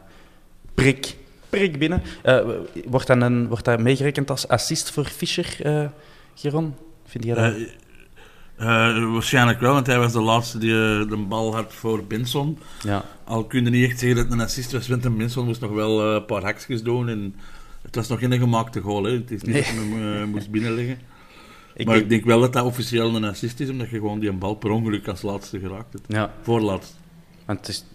prik, 0.73 1.17
prik 1.51 1.79
binnen. 1.79 2.01
Eh, 2.23 2.39
wordt, 2.85 3.07
dat 3.07 3.21
een, 3.21 3.47
wordt 3.47 3.65
dat 3.65 3.79
meegerekend 3.79 4.29
als 4.29 4.47
assist 4.47 4.91
voor 4.91 5.05
Fischer, 5.05 5.55
eh 5.63 5.85
Geron? 6.35 6.75
Vind 7.05 7.23
jij 7.23 7.35
dat? 7.35 7.53
Eh, 8.57 9.11
waarschijnlijk 9.13 9.59
wel, 9.59 9.73
want 9.73 9.87
hij 9.87 9.97
was 9.99 10.11
de 10.13 10.21
laatste 10.21 10.57
die 10.57 10.69
de 11.07 11.25
bal 11.27 11.55
had 11.55 11.73
voor 11.73 12.03
Benson. 12.05 12.57
Ja. 12.83 13.05
Al 13.23 13.43
kun 13.45 13.63
je 13.63 13.69
niet 13.69 13.89
echt 13.89 13.99
zeggen 13.99 14.15
dat 14.17 14.25
het 14.25 14.33
een 14.33 14.45
assist 14.45 14.71
was, 14.71 14.87
want 14.87 15.17
Benson 15.17 15.45
moest 15.45 15.61
nog 15.61 15.71
wel 15.71 16.01
een 16.15 16.25
paar 16.25 16.43
hakjes 16.43 16.83
doen. 16.83 17.09
En 17.09 17.35
het 17.81 17.95
was 17.95 18.07
nog 18.07 18.19
geen 18.19 18.33
gemaakte 18.39 18.79
goal, 18.81 19.03
hè. 19.03 19.11
het 19.11 19.31
is 19.31 19.41
niet 19.41 19.53
Nee. 19.53 19.61
dat 19.63 19.71
hij 19.73 20.01
hem 20.01 20.29
moest 20.35 20.49
binnenleggen. 20.51 20.97
Ik 21.73 21.85
maar 21.85 21.93
denk- 21.93 22.05
ik 22.05 22.09
denk 22.11 22.25
wel 22.25 22.39
dat 22.39 22.53
dat 22.53 22.65
officieel 22.65 23.15
een 23.15 23.23
assist 23.23 23.59
is, 23.59 23.69
omdat 23.69 23.89
je 23.89 23.95
gewoon 23.95 24.19
die 24.19 24.31
bal 24.31 24.53
per 24.55 24.69
ongeluk 24.69 25.07
als 25.07 25.21
laatste 25.21 25.59
geraakt 25.59 25.93
hebt. 25.93 26.05
Ja, 26.07 26.33
Voorlaatst. 26.41 26.99
want 27.45 27.59
het 27.59 27.67
is, 27.67 27.85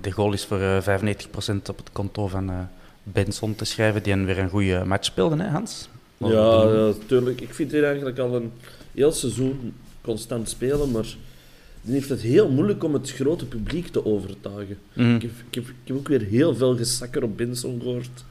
de 0.00 0.10
goal 0.10 0.32
is 0.32 0.44
voor 0.44 0.60
eh 0.60 0.82
95% 0.82 1.68
op 1.68 1.76
het 1.76 1.90
konto 1.92 2.28
van 2.28 2.50
eh 2.50 2.56
Benson 3.02 3.54
te 3.54 3.64
schrijven, 3.64 4.02
die 4.02 4.12
een 4.12 4.24
weer 4.26 4.38
een 4.38 4.48
goede 4.48 4.82
match 4.84 5.04
speelde, 5.04 5.42
hè, 5.42 5.48
Hans? 5.48 5.88
Ja, 6.16 6.62
ja, 6.72 6.92
tuurlijk. 7.06 7.40
Ik 7.40 7.54
vind 7.54 7.70
hij 7.70 7.84
eigenlijk 7.84 8.18
al 8.18 8.34
een 8.34 8.52
heel 8.94 9.12
seizoen 9.12 9.74
constant 10.00 10.48
spelen, 10.48 10.90
maar 10.90 11.16
die 11.82 11.94
heeft 11.94 12.08
het 12.08 12.20
heel 12.20 12.50
moeilijk 12.50 12.84
om 12.84 12.92
het 12.94 13.10
grote 13.10 13.46
publiek 13.46 13.86
te 13.86 14.04
overtuigen. 14.04 14.78
Mhm. 14.92 15.14
Ik, 15.14 15.22
heb, 15.22 15.30
ik, 15.48 15.54
heb, 15.54 15.64
ik 15.64 15.74
heb 15.84 15.96
ook 15.96 16.08
weer 16.08 16.20
heel 16.22 16.54
veel 16.54 16.76
gesakker 16.76 17.22
op 17.22 17.36
Benson 17.36 17.80
gehoord. 17.80 18.24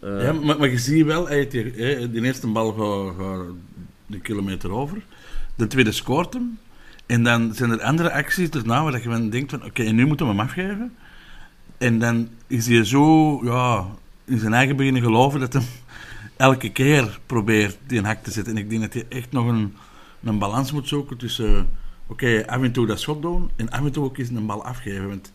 Eh, 0.00 0.22
Ja, 0.22 0.32
maar, 0.32 0.58
maar 0.58 0.70
je 0.70 0.78
ziet 0.78 1.04
wel, 1.06 1.26
hij 1.26 1.36
heeft 1.36 1.50
die, 1.50 1.72
hè, 1.76 2.10
die 2.10 2.22
eerste 2.22 2.46
bal 2.46 2.72
gaat 2.72 3.14
gaat 3.18 3.44
de 4.06 4.18
kilometer 4.20 4.70
over. 4.70 5.02
De 5.54 5.66
tweede 5.66 5.92
scoort 5.92 6.32
hem. 6.32 6.58
En 7.12 7.22
dan 7.22 7.54
zijn 7.54 7.70
er 7.70 7.82
andere 7.82 8.12
acties 8.12 8.50
daarna 8.50 8.82
waar 8.82 9.02
je 9.02 9.02
van 9.02 9.30
denkt 9.30 9.50
van, 9.50 9.64
oké, 9.64 9.82
nu 9.82 10.06
moeten 10.06 10.26
we 10.26 10.32
hem 10.32 10.40
afgeven. 10.40 10.94
En 11.78 11.98
dan 11.98 12.28
is 12.46 12.66
hij 12.66 12.84
zo, 12.84 13.40
ja, 13.44 13.86
in 14.24 14.38
zijn 14.38 14.52
eigen 14.52 14.76
beginnen 14.76 15.02
geloven 15.02 15.40
dat 15.40 15.52
hij 15.52 15.62
elke 16.36 16.70
keer 16.70 17.18
probeert 17.26 17.78
die 17.86 17.98
een 17.98 18.04
hak 18.04 18.22
te 18.22 18.30
zetten. 18.30 18.56
En 18.56 18.62
ik 18.62 18.70
denk 18.70 18.80
dat 18.80 18.92
hij 18.92 19.04
echt 19.08 19.32
nog 19.32 19.46
een, 19.46 19.74
een 20.24 20.38
balans 20.38 20.72
moet 20.72 20.88
zoeken 20.88 21.16
tussen, 21.16 21.68
oké, 22.06 22.46
af 22.46 22.62
en 22.62 22.72
toe 22.72 22.86
dat 22.86 23.00
schot 23.00 23.22
doen 23.22 23.50
en 23.56 23.70
af 23.70 23.84
en 23.84 23.92
toe 23.92 24.04
ook 24.04 24.18
eens 24.18 24.28
een 24.28 24.46
bal 24.46 24.64
afgeven. 24.64 25.08
Want 25.08 25.32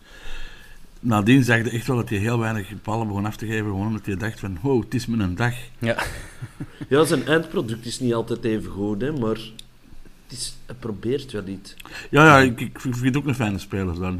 nadien 1.00 1.44
zag 1.44 1.64
je 1.64 1.70
echt 1.70 1.86
wel 1.86 1.96
dat 1.96 2.08
hij 2.08 2.18
heel 2.18 2.38
weinig 2.38 2.82
ballen 2.82 3.06
begon 3.06 3.26
af 3.26 3.36
te 3.36 3.46
geven, 3.46 3.64
gewoon 3.64 3.86
omdat 3.86 4.06
hij 4.06 4.16
dacht 4.16 4.40
van, 4.40 4.58
wow, 4.62 4.82
het 4.82 4.94
is 4.94 5.06
me 5.06 5.22
een 5.22 5.34
dag. 5.34 5.54
Ja. 5.78 5.96
ja, 6.88 7.04
zijn 7.04 7.26
eindproduct 7.26 7.86
is 7.86 8.00
niet 8.00 8.14
altijd 8.14 8.44
even 8.44 8.70
goed, 8.70 9.00
hè, 9.00 9.12
maar 9.12 9.38
het 10.28 10.38
is, 10.38 10.56
probeert 10.78 11.32
wel 11.32 11.46
iets. 11.46 11.74
Ja, 12.10 12.24
ja, 12.24 12.38
ik, 12.38 12.60
ik 12.60 12.80
vind 12.80 13.04
het 13.04 13.16
ook 13.16 13.26
een 13.26 13.34
fijne 13.34 13.58
speler. 13.58 14.00
Daar. 14.00 14.14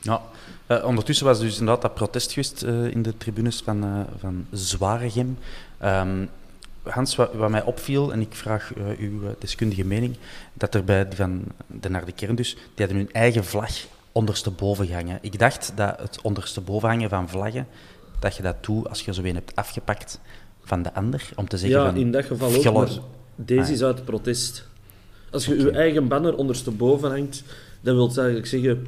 Ja. 0.00 0.22
Eh, 0.66 0.84
ondertussen 0.84 1.26
was 1.26 1.40
dus 1.40 1.58
inderdaad 1.58 1.82
dat 1.82 1.94
protest 1.94 2.32
geweest 2.32 2.62
eh, 2.62 2.86
in 2.86 3.02
de 3.02 3.16
tribunes 3.16 3.60
van, 3.60 3.84
eh 3.84 4.00
van 4.18 4.46
Zwaregem. 4.50 5.38
Ehm, 5.78 6.26
Hans, 6.82 7.16
wat, 7.16 7.34
wat 7.34 7.50
mij 7.50 7.62
opviel, 7.62 8.12
en 8.12 8.20
ik 8.20 8.34
vraag 8.34 8.72
uw 8.98 9.20
deskundige 9.38 9.84
mening, 9.84 10.16
dat 10.52 10.74
er 10.74 10.84
bij 10.84 11.08
die 11.08 11.16
van 11.16 11.44
de 11.66 11.88
Naar 11.88 12.04
de 12.04 12.12
Kern 12.12 12.34
dus, 12.34 12.54
die 12.54 12.86
hadden 12.86 12.96
hun 12.96 13.12
eigen 13.12 13.44
vlag 13.44 13.70
ondersteboven 14.12 14.86
gehangen. 14.86 15.18
Ik 15.20 15.38
dacht 15.38 15.72
dat 15.74 15.98
het 15.98 16.20
ondersteboven 16.22 16.88
hangen 16.88 17.08
van 17.08 17.28
vlaggen, 17.28 17.66
dat 18.18 18.36
je 18.36 18.42
dat 18.42 18.64
doet 18.64 18.88
als 18.88 19.02
je 19.02 19.14
zo 19.14 19.22
een 19.22 19.34
hebt 19.34 19.56
afgepakt 19.56 20.20
van 20.62 20.82
de 20.82 20.94
ander, 20.94 21.28
om 21.36 21.48
te 21.48 21.58
zeggen 21.58 21.78
Ja, 21.78 21.86
van... 21.86 21.96
in 21.96 22.12
dat 22.12 22.24
geval 22.24 22.54
ook, 22.54 22.88
deze 23.44 23.60
Ah, 23.62 23.70
is 23.70 23.82
uit 23.82 24.04
protest. 24.04 24.66
Als 25.30 25.46
je 25.46 25.56
je 25.58 25.70
eigen 25.70 26.08
banner 26.08 26.34
ondersteboven 26.34 27.10
hangt, 27.10 27.42
dan 27.80 27.94
wil 27.94 28.08
het 28.08 28.16
eigenlijk 28.16 28.46
zeggen, 28.48 28.86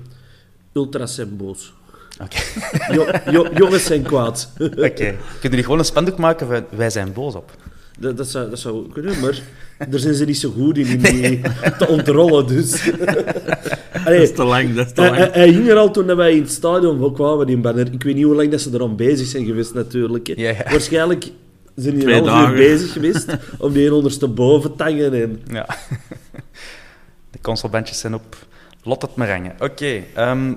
ultras 0.72 1.14
zijn 1.14 1.36
boos. 1.36 1.72
Oké, 2.22 2.36
Jo- 2.94 3.10
jo- 3.30 3.48
jongens 3.54 3.84
zijn 3.84 4.02
kwaad. 4.02 4.52
Oké. 4.58 4.74
Kunnen 4.94 5.16
jullie 5.40 5.62
gewoon 5.62 5.78
een 5.78 5.84
spandoek 5.84 6.16
maken 6.18 6.46
van 6.46 6.64
wij 6.70 6.90
zijn 6.90 7.12
boos 7.12 7.34
op? 7.34 7.50
Dat, 7.98 8.16
dat, 8.16 8.28
zou, 8.28 8.50
dat 8.50 8.58
zou 8.58 8.92
kunnen, 8.92 9.20
maar 9.20 9.42
daar 9.88 10.00
zijn 10.00 10.14
ze 10.14 10.24
niet 10.24 10.38
zo 10.38 10.50
goed 10.50 10.78
in, 10.78 10.86
in 10.86 10.98
die 10.98 11.40
te 11.78 11.86
ontrollen. 11.88 12.46
Dus. 12.46 12.70
Dat 14.04 14.12
is 14.14 14.32
te 14.32 14.44
lang, 14.44 14.74
dat 14.74 14.86
is 14.86 14.92
te 14.92 15.00
hij, 15.00 15.10
lang. 15.10 15.20
hij- 15.22 15.30
hij 15.32 15.48
hing 15.48 15.68
er 15.68 15.76
al 15.76 15.90
toen 15.90 16.14
wij 16.16 16.32
in 16.34 16.42
het 16.42 16.50
stadion 16.50 17.12
kwamen, 17.14 17.46
die 17.46 17.56
banner. 17.56 17.92
Ik 17.92 18.02
weet 18.02 18.14
niet 18.14 18.24
hoe 18.24 18.34
lang 18.34 18.50
dat 18.50 18.60
ze 18.60 18.70
er 18.72 18.82
aan 18.82 18.96
bezig 18.96 19.26
zijn 19.26 19.44
geweest, 19.46 19.74
natuurlijk. 19.74 20.26
hè. 20.26 20.32
Ja, 20.36 20.48
ja. 20.50 20.70
Waarschijnlijk 20.70 21.30
zijn 21.82 21.98
Twee 21.98 22.14
een 22.14 22.26
half 22.26 22.50
uur 22.50 22.56
bezig 22.56 22.92
geweest 22.92 23.36
om 23.58 23.72
die 23.72 23.94
ondersteboven 23.94 24.76
te 24.76 24.82
hangen. 24.82 25.12
En... 25.12 25.42
Ja. 25.46 25.66
De 27.30 27.38
consolbandjes 27.40 27.98
zijn 27.98 28.14
op. 28.14 28.36
Lot 28.82 29.02
het 29.02 29.14
maar 29.16 29.30
hangen. 29.30 29.54
Oké. 29.58 30.02
ehm, 30.14 30.54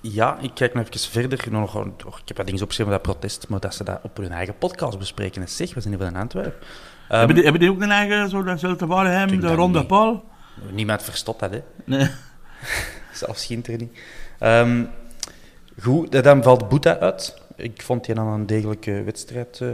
ja, 0.00 0.38
ik 0.40 0.50
kijk 0.54 0.74
nog 0.74 0.86
even 0.88 1.10
verder. 1.10 1.44
Nog, 1.50 1.76
oh, 1.76 1.86
ik 1.86 2.28
heb 2.28 2.36
wat 2.36 2.46
dingen 2.46 2.62
opgeschreven 2.62 2.92
dat 2.92 3.02
protest, 3.02 3.48
maar 3.48 3.60
dat 3.60 3.74
ze 3.74 3.84
dat 3.84 4.00
op 4.02 4.16
hun 4.16 4.32
eigen 4.32 4.58
podcast 4.58 4.98
bespreken. 4.98 5.42
En 5.42 5.48
zeg, 5.48 5.74
we 5.74 5.80
zijn 5.80 5.94
hier 5.94 6.06
van 6.06 6.16
Antwerpen. 6.16 6.52
Ehm, 7.08 7.18
hebben, 7.18 7.34
die, 7.34 7.44
hebben 7.44 7.60
die 7.60 7.70
ook 7.70 7.80
een 7.80 7.90
eigen, 7.90 8.28
zo 8.28 8.42
dat 8.42 8.60
Zulte 8.60 8.86
de 8.86 9.38
dat 9.40 9.56
Ronde 9.56 9.78
niet. 9.78 9.88
Paul? 9.88 10.24
Niemand 10.70 11.02
verstopt 11.02 11.40
dat, 11.40 11.50
hè. 11.50 11.62
Nee. 11.84 12.10
Zelfs 13.12 13.46
Ginter 13.46 13.76
niet. 13.76 13.98
Ehm, 14.38 14.84
goed, 15.80 16.22
dan 16.22 16.42
valt 16.42 16.68
Boeta 16.68 16.98
uit. 16.98 17.36
Ik 17.58 17.82
vond 17.82 18.06
hij 18.06 18.16
aan 18.16 18.26
een 18.40 18.46
degelijke 18.46 19.02
wedstrijd 19.04 19.58
eh, 19.60 19.68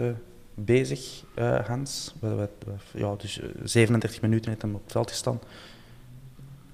bezig, 0.55 1.01
eh, 1.35 1.59
Hans. 1.67 2.15
Wat- 2.21 2.33
wat- 2.67 2.75
ja, 2.95 3.15
dus 3.19 3.41
eh, 3.41 3.47
37 3.65 4.21
minuten 4.21 4.51
heeft 4.51 4.63
hem 4.63 4.75
op 4.75 4.83
het 4.83 4.93
veld 4.93 5.11
gestaan. 5.11 5.41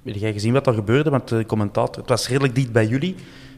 Heb 0.02 0.14
jij 0.14 0.32
gezien 0.32 0.52
wat 0.52 0.66
er 0.66 0.74
gebeurde? 0.74 1.10
Want 1.10 1.28
de 1.28 1.46
commentator... 1.46 1.96
Het 2.00 2.08
was 2.08 2.28
redelijk 2.28 2.54
dicht 2.54 2.72
bij 2.72 2.86
jullie. 2.86 3.14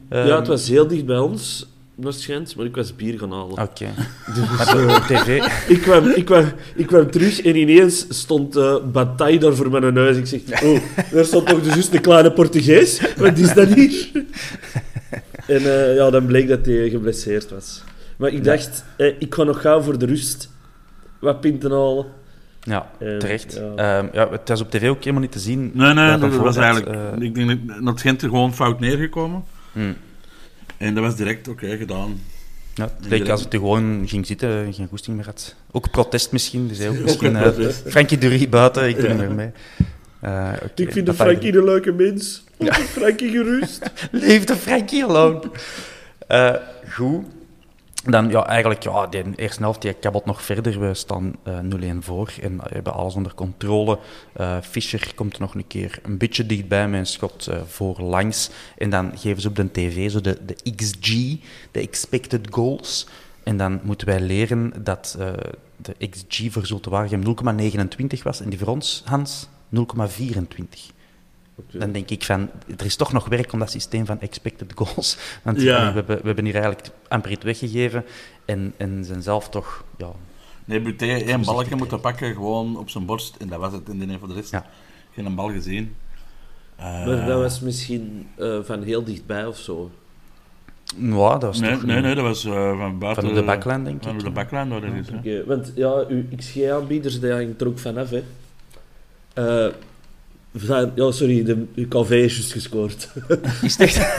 Ehm, 0.09 0.27
Ja, 0.27 0.35
het 0.35 0.47
was 0.47 0.67
heel 0.67 0.87
dicht 0.87 1.05
bij 1.05 1.17
ons, 1.17 1.67
waarschijnlijk, 1.95 2.55
maar 2.55 2.65
ik 2.65 2.75
was 2.75 2.95
bier 2.95 3.19
gaan 3.19 3.31
halen. 3.31 3.61
Oké. 3.61 3.85
Maar 4.57 4.95
op 4.95 5.03
tv... 5.03 5.43
Ik, 5.67 5.81
kwam, 5.81 6.09
ik, 6.09 6.25
kwam, 6.25 6.45
ik 6.75 6.87
kwam 6.87 7.11
terug 7.11 7.41
en 7.41 7.55
ineens 7.55 8.05
stond 8.09 8.55
eh 8.55 8.75
Bataille 8.91 9.39
daar 9.39 9.55
voor 9.55 9.69
mijn 9.71 9.93
neus. 9.93 10.17
Ik 10.17 10.27
zeg, 10.27 10.63
oh, 10.63 10.79
daar 11.11 11.25
stond 11.25 11.47
toch 11.47 11.61
dus 11.63 11.73
juist 11.73 11.93
een 11.93 12.01
kleine 12.01 12.31
Portugees? 12.33 13.13
Wat 13.17 13.37
is 13.37 13.53
dat 13.53 13.67
hier? 13.73 14.11
En 15.47 15.57
eh, 15.57 15.95
ja, 15.95 16.09
dan 16.09 16.25
bleek 16.25 16.47
dat 16.47 16.65
hij 16.65 16.89
geblesseerd 16.89 17.49
was. 17.49 17.83
Maar 18.17 18.31
ik 18.31 18.43
dacht, 18.43 18.83
eh, 18.97 19.07
ik 19.19 19.33
ga 19.33 19.43
nog 19.43 19.61
gaan 19.61 19.83
voor 19.83 19.97
de 19.97 20.05
rust. 20.05 20.49
Wat 21.19 21.41
pinten 21.41 21.71
halen. 21.71 22.05
Ja, 22.61 22.89
Eh, 22.99 23.17
terecht. 23.17 23.53
ja. 23.53 23.97
Ehm, 23.99 24.07
ja, 24.13 24.29
het 24.29 24.49
was 24.49 24.61
op 24.61 24.71
tv 24.71 24.89
ook 24.89 24.99
helemaal 24.99 25.21
niet 25.21 25.31
te 25.31 25.39
zien. 25.39 25.71
Nee, 25.73 25.93
nee, 25.93 26.17
dat 26.17 26.35
was 26.35 26.57
eigenlijk... 26.57 26.95
Eh, 26.95 27.21
ik 27.25 27.35
denk 27.35 27.59
dat, 27.85 28.01
Gent 28.01 28.21
er 28.21 28.29
gewoon 28.29 28.53
fout 28.53 28.79
neergekomen. 28.79 29.43
hmm. 29.71 29.95
En 30.77 30.93
dat 30.95 31.03
was 31.03 31.15
direct, 31.15 31.47
oké, 31.47 31.77
gedaan. 31.77 32.19
Ja, 32.75 32.83
het 32.99 33.09
leek 33.09 33.29
als 33.29 33.41
het 33.43 33.53
er 33.53 33.59
gewoon 33.59 34.03
ging 34.07 34.25
zitten, 34.25 34.73
geen 34.73 34.87
goesting 34.87 35.15
meer 35.15 35.25
had. 35.25 35.55
Ook 35.71 35.91
protest 35.91 36.31
misschien, 36.31 36.67
dus 36.67 36.77
hij 36.79 36.89
ook 36.89 36.99
misschien... 36.99 37.31
protest. 37.31 37.83
Frankie 37.87 38.17
Dury 38.17 38.49
buiten, 38.49 38.87
ik 38.89 38.99
doe 38.99 39.07
hem 39.07 39.19
er 39.19 39.31
mee. 39.31 39.51
Eh, 40.23 40.53
Ik 40.75 40.91
vind 40.91 41.05
de 41.05 41.13
Frankie 41.13 41.57
een 41.57 41.63
leuke 41.63 41.91
mens. 41.91 42.43
De 42.57 42.73
Frankie 42.97 43.29
gerust. 43.31 43.91
Leef 44.11 44.43
de 44.43 44.55
Frankie 44.55 45.03
alone. 45.03 45.41
Eh, 46.27 46.55
goed. 46.89 47.25
Dan, 48.05 48.29
ja, 48.29 48.45
eigenlijk, 48.45 48.83
ja, 48.83 49.07
de 49.07 49.23
eerste 49.35 49.61
helft 49.61 49.81
die 49.81 49.93
kabbelt 49.93 50.25
nog 50.25 50.41
verder. 50.41 50.79
We 50.79 50.93
staan 50.93 51.35
eh 51.43 51.59
0-1 51.59 51.97
voor 51.99 52.33
en 52.41 52.57
we 52.57 52.69
hebben 52.73 52.93
alles 52.93 53.13
onder 53.15 53.33
controle. 53.33 53.99
Eh, 54.33 54.57
Fischer 54.61 55.11
komt 55.15 55.33
er 55.33 55.41
nog 55.41 55.55
een 55.55 55.67
keer 55.67 55.99
een 56.03 56.17
beetje 56.17 56.45
dichtbij 56.45 56.87
met 56.87 56.99
een 56.99 57.05
schot 57.05 57.47
eh, 57.47 57.61
voorlangs. 57.67 58.49
En 58.77 58.89
dan 58.89 59.11
geven 59.17 59.41
ze 59.41 59.47
op 59.47 59.55
de 59.55 59.71
tv 59.71 60.11
zo 60.11 60.21
de, 60.21 60.37
de 60.45 60.55
XG, 60.75 61.09
de 61.71 61.79
expected 61.79 62.47
goals. 62.51 63.07
En 63.43 63.57
dan 63.57 63.79
moeten 63.83 64.07
wij 64.07 64.19
leren 64.19 64.73
dat 64.83 65.17
de 65.77 66.07
XG 66.09 66.51
voor 66.51 66.65
Zulte 66.65 66.89
Waregem 66.89 67.23
0,29 67.23 68.21
was 68.23 68.41
en 68.41 68.49
die 68.49 68.59
voor 68.59 68.67
ons, 68.67 69.01
Hans, 69.05 69.47
0,24 69.75 70.91
dan 71.71 71.91
denk 71.91 72.09
ik 72.09 72.23
van, 72.23 72.49
er 72.77 72.85
is 72.85 72.95
toch 72.95 73.13
nog 73.13 73.27
werk 73.27 73.53
om 73.53 73.59
dat 73.59 73.71
systeem 73.71 74.05
van 74.05 74.21
expected 74.21 74.71
goals. 74.75 75.17
Want 75.43 75.61
Ja. 75.61 75.87
we, 75.87 75.93
hebben, 75.93 76.17
we 76.17 76.25
hebben 76.25 76.45
hier 76.45 76.55
eigenlijk 76.55 76.87
amper 77.07 77.31
iets 77.31 77.43
weggegeven 77.43 78.05
en, 78.45 78.73
en 78.77 79.05
zijn 79.05 79.21
zelf 79.21 79.49
toch, 79.49 79.83
ja, 79.97 80.11
Nee, 80.65 80.81
Buté 80.81 81.05
één 81.05 81.41
balkje 81.45 81.75
moeten 81.75 81.99
pakken, 81.99 82.33
gewoon 82.33 82.77
op 82.77 82.89
zijn 82.89 83.05
borst. 83.05 83.35
En 83.35 83.47
dat 83.47 83.59
was 83.59 83.73
het 83.73 83.89
in 83.89 83.99
de 83.99 84.13
een 84.13 84.19
voor 84.19 84.27
de 84.27 84.33
rest. 84.33 84.51
Ja. 84.51 84.65
Geen 85.13 85.35
bal 85.35 85.49
gezien. 85.51 85.95
Eh, 86.75 87.05
Maar 87.05 87.25
dat 87.25 87.39
was 87.41 87.59
misschien 87.59 88.27
eh, 88.37 88.59
van 88.63 88.83
heel 88.83 89.03
dichtbij 89.03 89.45
of 89.45 89.57
zo. 89.57 89.91
ja 90.99 91.29
dat 91.31 91.41
was 91.43 91.59
Nee, 91.59 91.71
toch 91.71 91.83
nee, 91.83 91.95
een- 91.97 92.03
nee, 92.03 92.15
dat 92.15 92.23
was 92.23 92.45
eh, 92.45 92.77
van 92.77 92.99
buiten... 92.99 93.23
van 93.23 93.33
de 93.33 93.43
backline, 93.43 93.83
denk 93.83 94.03
Van 94.03 94.15
ik. 94.15 94.23
de 94.23 94.29
backline, 94.29 94.67
waar 94.67 94.81
dat 94.81 94.93
is. 94.93 95.07
hè. 95.09 95.17
Oké, 95.17 95.45
want 95.45 95.71
ja, 95.75 96.05
uw 96.07 96.23
XG-aanbieders, 96.35 97.19
daar 97.19 97.43
hangt 97.43 97.61
er 97.61 97.67
ook 97.67 97.79
vanaf, 97.79 98.09
hè. 98.09 98.23
Eh, 99.33 99.67
ja, 100.95 101.11
sorry, 101.11 101.43
de, 101.43 101.65
uw 101.75 101.87
KV 101.87 102.11
is 102.11 102.33
juist 102.35 102.51
gescoord. 102.51 103.09
Is 103.63 103.77
echt? 103.77 103.97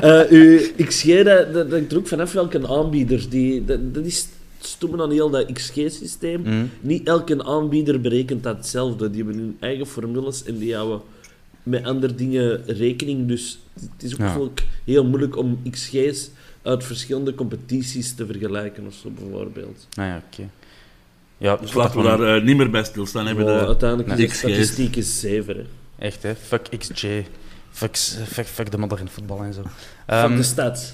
Eh 0.00 0.22
uw 0.30 0.58
XG, 0.86 1.22
dat, 1.22 1.52
dat 1.52 1.70
hangt 1.70 1.92
er 1.92 1.98
ook 1.98 2.06
vanaf 2.06 2.32
welke 2.32 2.68
aanbieder. 2.68 3.26
Die, 3.30 3.64
dat, 3.64 3.94
dat 3.94 4.04
is 4.04 4.28
stoemen 4.60 5.00
aan 5.00 5.10
heel 5.10 5.30
dat 5.30 5.52
XG-systeem. 5.52 6.42
Mm. 6.44 6.70
Niet 6.80 7.06
elke 7.06 7.44
aanbieder 7.44 8.00
berekent 8.00 8.42
dat 8.42 8.56
hetzelfde. 8.56 9.10
Die 9.10 9.24
hebben 9.24 9.40
hun 9.42 9.56
eigen 9.60 9.86
formules 9.86 10.44
en 10.44 10.58
die 10.58 10.74
houden 10.74 11.00
met 11.62 11.84
andere 11.84 12.14
dingen 12.14 12.62
rekening. 12.66 13.28
Dus 13.28 13.58
het 13.74 14.02
is 14.02 14.12
ook 14.12 14.18
Ja. 14.58 14.64
heel 14.84 15.04
moeilijk 15.04 15.36
om 15.36 15.62
XG's 15.70 16.30
uit 16.62 16.84
verschillende 16.84 17.34
competities 17.34 18.14
te 18.14 18.26
vergelijken 18.26 18.86
of 18.86 18.94
zo, 18.94 19.10
bijvoorbeeld. 19.10 19.86
Nou 19.94 20.08
ja, 20.08 20.22
oké. 20.32 20.48
Ja, 21.40 21.56
Dus 21.56 21.72
laten 21.72 21.96
we 21.96 22.02
daar 22.02 22.36
eh, 22.36 22.42
niet 22.42 22.56
meer 22.56 22.70
bij 22.70 22.84
stilstaan. 22.84 23.26
Hebben 23.26 23.46
de 23.46 23.66
uiteindelijk 23.66 24.18
is 24.18 24.28
de 24.28 24.34
statistiek 24.34 24.96
is 24.96 25.20
7. 25.20 25.56
Hè. 25.56 25.64
Echt, 26.06 26.22
hè? 26.22 26.34
Fuck 26.36 26.78
XJ. 26.78 27.26
Fuck, 27.70 27.96
fuck, 28.26 28.46
fuck 28.46 28.70
de 28.70 28.78
modern 28.78 29.08
voetbal 29.08 29.42
en 29.42 29.54
zo. 29.54 29.62
Van 29.62 29.72
Ehm, 30.06 30.36
de 30.36 30.42
stats. 30.42 30.92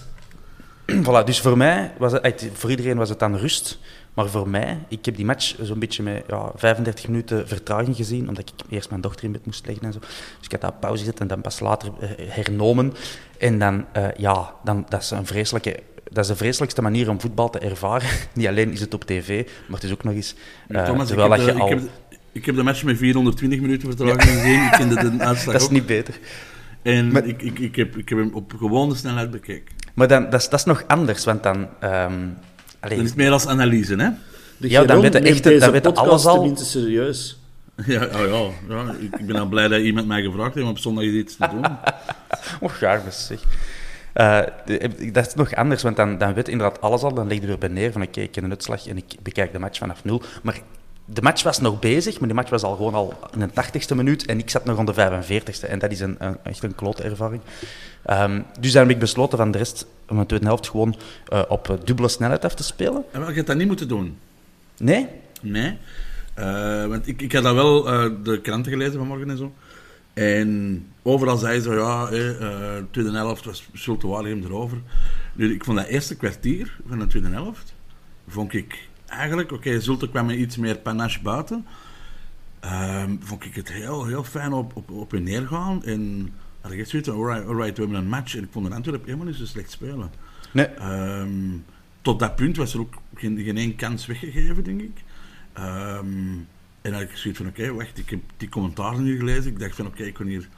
voilà, 1.07 1.25
dus 1.25 1.41
voor 1.41 1.57
mij 1.57 1.93
was 1.99 2.13
het, 2.13 2.51
voor 2.53 2.71
iedereen 2.71 2.97
was 2.97 3.09
het 3.09 3.19
dan 3.19 3.37
rust. 3.37 3.79
Maar 4.15 4.29
voor 4.29 4.49
mij, 4.49 4.79
ik 4.89 5.05
heb 5.05 5.17
die 5.17 5.25
match 5.25 5.55
zo'n 5.63 5.79
beetje 5.79 6.03
met 6.03 6.25
ja, 6.29 6.51
35 6.55 7.09
minuten 7.09 7.49
vertraging 7.49 7.97
gezien, 7.97 8.29
omdat 8.29 8.49
ik 8.49 8.67
eerst 8.69 8.89
mijn 8.89 9.01
dochter 9.01 9.25
in 9.25 9.33
bed 9.33 9.47
moest 9.47 9.67
leggen 9.67 9.87
en 9.87 9.93
zo. 9.93 9.99
Dus 9.99 10.09
ik 10.43 10.51
had 10.53 10.61
dat 10.61 10.71
op 10.71 10.81
pauze 10.81 10.99
gezet 10.99 11.21
en 11.21 11.27
dan 11.27 11.41
pas 11.41 11.61
later 11.61 11.91
eh, 12.01 12.09
hernomen. 12.29 12.95
En 13.39 13.59
dan, 13.59 13.85
eh, 13.93 14.09
ja, 14.17 14.55
dan, 14.65 14.87
dat 14.89 15.03
is 15.03 15.11
een 15.11 15.27
vreselijke... 15.27 15.77
Dat 16.11 16.25
is 16.25 16.31
de 16.31 16.37
vreselijkste 16.37 16.83
manier 16.83 17.09
om 17.11 17.21
voetbal 17.21 17.51
te 17.51 17.59
ervaren. 17.59 18.09
Niet 18.35 18.47
alleen 18.47 18.73
is 18.73 18.81
het 18.81 18.95
op 18.95 19.05
tv, 19.05 19.47
maar 19.67 19.75
het 19.81 19.85
is 19.85 19.93
ook 19.93 20.05
nog 20.05 20.15
eens... 20.15 20.35
eh, 20.69 20.85
Thomas, 20.85 21.07
terwijl 21.07 21.33
ik, 21.35 21.39
dat 21.39 21.47
heb 21.47 21.55
je 21.57 21.61
de, 21.61 21.61
al... 21.67 21.71
ik, 21.73 21.79
heb, 21.79 21.89
de- 22.11 22.17
ik 22.33 22.47
heb 22.47 22.55
de 22.57 22.63
match 22.63 22.83
met 22.85 22.97
420 22.99 23.61
minuten 23.61 23.89
vertraging 23.89 24.23
gezien. 24.41 24.65
Ik 24.65 24.71
kende 24.71 24.95
de 24.95 25.25
uitslag 25.25 25.53
dat 25.53 25.55
is 25.63 25.65
ook. 25.67 25.73
niet 25.73 25.87
beter. 25.87 26.19
En 26.83 27.13
Maar- 27.13 27.27
ik, 27.27 27.43
ik, 27.43 27.59
ik, 27.59 27.77
heb, 27.77 27.97
ik 27.97 28.09
heb 28.09 28.19
hem 28.19 28.31
op 28.35 28.53
gewone 28.59 28.95
snelheid 28.95 29.31
bekeken. 29.31 29.75
Maar 29.95 30.09
dan, 30.09 30.31
dat, 30.31 30.41
is, 30.41 30.49
dat 30.49 30.59
is 30.59 30.65
nog 30.65 30.85
anders, 30.87 31.25
want 31.25 31.43
dan... 31.43 31.69
ehm 31.81 32.13
Dat 32.81 32.91
is 32.91 33.15
meer 33.15 33.31
als 33.31 33.47
analyse, 33.47 33.95
hè? 33.95 34.09
De 34.57 34.69
Ja, 34.71 34.85
dan 34.85 35.01
weten 35.01 35.25
echt- 35.25 35.61
dan 35.61 35.71
weten 35.71 35.95
alles 35.95 36.27
al. 36.27 36.35
tenminste 36.35 36.65
serieus. 36.65 37.39
Ja, 37.87 38.05
oh 38.05 38.29
ja, 38.69 38.75
ja. 38.77 38.95
Ik, 39.19 39.27
ben 39.27 39.37
al 39.37 39.47
blij 39.47 39.69
dat 39.69 39.81
iemand 39.81 40.07
mij 40.07 40.23
gevraagd 40.23 40.55
heeft 40.55 40.67
om 40.67 40.73
op 40.73 40.79
zondag 40.79 41.05
iets 41.05 41.37
te 41.37 41.49
doen. 41.51 41.65
Oh, 42.61 42.71
gaarmes, 42.73 43.27
zeg. 43.27 43.41
Eh, 44.17 44.41
de- 44.65 45.11
dat 45.13 45.27
is 45.27 45.35
nog 45.35 45.55
anders, 45.55 45.83
want 45.83 45.97
dan, 45.97 46.19
dan 46.19 46.35
weet 46.35 46.49
inderdaad 46.49 46.81
alles 46.81 47.03
al. 47.03 47.15
Dan 47.15 47.29
leg 47.29 47.41
je 47.41 47.47
erbij 47.47 47.69
neer 47.69 47.93
van, 47.93 48.03
oké, 48.03 48.21
ik 48.21 48.31
ken 48.33 48.45
een 48.45 48.51
uitslag 48.51 48.87
en 48.87 48.97
ik 48.97 49.05
bekijk 49.23 49.53
de 49.53 49.59
match 49.59 49.79
vanaf 49.79 50.05
nul. 50.05 50.23
Maar 50.43 50.61
de 51.05 51.23
match 51.23 51.43
was 51.43 51.61
nog 51.61 51.79
bezig, 51.79 52.19
maar 52.21 52.29
de 52.29 52.35
match 52.35 52.51
was 52.51 52.63
al 52.63 52.77
gewoon 52.77 52.95
al 52.95 53.15
in 53.33 53.39
de 53.39 53.49
80ste 53.49 53.95
minuut 53.97 54.27
en 54.27 54.39
ik 54.39 54.51
zat 54.51 54.65
nog 54.65 54.79
aan 54.79 54.87
de 54.87 54.95
45ste. 54.95 55.67
En 55.69 55.79
dat 55.79 55.91
is 55.91 56.01
een, 56.01 56.17
een, 56.19 56.37
echt 56.43 56.63
een 56.63 56.75
klote 56.75 57.03
ervaring. 57.03 57.41
Ehm, 58.03 58.41
dus 58.61 58.73
dan 58.73 58.83
heb 58.83 58.91
ik 58.91 58.99
besloten 58.99 59.39
van 59.39 59.51
de 59.51 59.59
rest 59.59 59.87
van 60.07 60.19
de 60.19 60.27
tweede 60.27 60.47
helft 60.47 60.69
gewoon 60.69 60.97
eh, 61.29 61.43
op 61.49 61.79
dubbele 61.85 62.09
snelheid 62.09 62.45
af 62.45 62.55
te 62.55 62.63
spelen. 62.63 63.05
En 63.13 63.21
je 63.21 63.33
hebt 63.33 63.47
dat 63.47 63.57
niet 63.57 63.67
moeten 63.67 63.89
doen. 63.89 64.19
Nee? 64.79 65.09
Nee. 65.41 65.79
Eh, 66.35 66.87
want 66.87 67.09
ik, 67.09 67.23
ik 67.23 67.33
had 67.33 67.43
dat 67.43 67.55
wel 67.55 67.83
de 68.23 68.41
kranten 68.43 68.73
gelezen 68.73 68.95
vanmorgen 68.95 69.31
en 69.31 69.37
zo. 69.37 69.53
En 70.17 70.87
overal 71.03 71.37
zei 71.37 71.61
ze, 71.61 71.71
ja, 71.71 72.09
eh, 72.09 72.31
eh, 72.31 72.85
tweede 72.91 73.13
helft 73.13 73.45
was 73.45 73.69
Zulte 73.73 74.07
Waregem 74.07 74.45
erover. 74.45 74.79
Nu, 75.33 75.55
ik 75.55 75.65
vond 75.65 75.79
dat 75.79 75.87
eerste 75.87 76.17
kwartier 76.17 76.77
van 76.89 76.99
de 76.99 77.07
tweede 77.07 77.29
helft, 77.29 77.75
vond 78.29 78.55
ik 78.55 78.89
eigenlijk, 79.07 79.53
oké, 79.53 79.81
Zulte 79.81 80.09
kwam 80.09 80.27
met 80.27 80.37
iets 80.37 80.57
meer 80.57 80.79
panache 80.79 81.23
buiten. 81.23 81.67
Ehm, 82.61 83.17
vond 83.21 83.45
ik 83.45 83.55
het 83.55 83.73
heel, 83.73 84.07
heel 84.07 84.25
fijn 84.25 84.53
op, 84.53 84.77
op, 84.77 84.91
op 84.91 85.15
en 85.15 85.23
neer 85.23 85.47
gaan. 85.47 85.85
En 85.85 86.33
had 86.61 86.73
ik 86.73 86.79
echt 86.79 86.89
zoiets 86.89 87.09
van, 87.09 87.19
alright, 87.19 87.47
alright, 87.49 87.77
we 87.77 87.83
hebben 87.83 88.01
een 88.01 88.09
match. 88.09 88.37
En 88.37 88.43
ik 88.43 88.49
vond 88.51 88.67
de 88.67 88.75
Antwerpen 88.75 89.05
helemaal 89.05 89.27
niet 89.27 89.37
zo 89.37 89.45
slecht 89.45 89.71
spelen. 89.71 90.11
Nee. 90.53 90.67
Ehm, 90.67 91.57
tot 92.03 92.19
dat 92.19 92.37
punt 92.37 92.57
was 92.57 92.75
er 92.75 92.81
ook 92.81 92.95
geen, 93.15 93.39
geen 93.39 93.57
één 93.57 93.77
kans 93.77 94.07
weggegeven, 94.07 94.65
denk 94.65 94.81
ik. 94.81 95.05
Ehm, 95.53 96.07
en 96.87 96.93
dan 96.93 97.01
had 97.01 97.11
ik 97.11 97.17
zoiets 97.17 97.39
van, 97.41 97.49
oké, 97.49 97.73
wacht, 97.75 97.99
ik 97.99 98.11
heb 98.11 98.21
die 98.37 98.49
commentaren 98.49 99.03
nu 99.03 99.19
gelezen. 99.19 99.47
Ik 99.51 99.59
dacht 99.61 99.75
van, 99.77 99.87
oké, 99.87 100.03
ik 100.03 100.15
kan 100.15 100.27
hier 100.27 100.49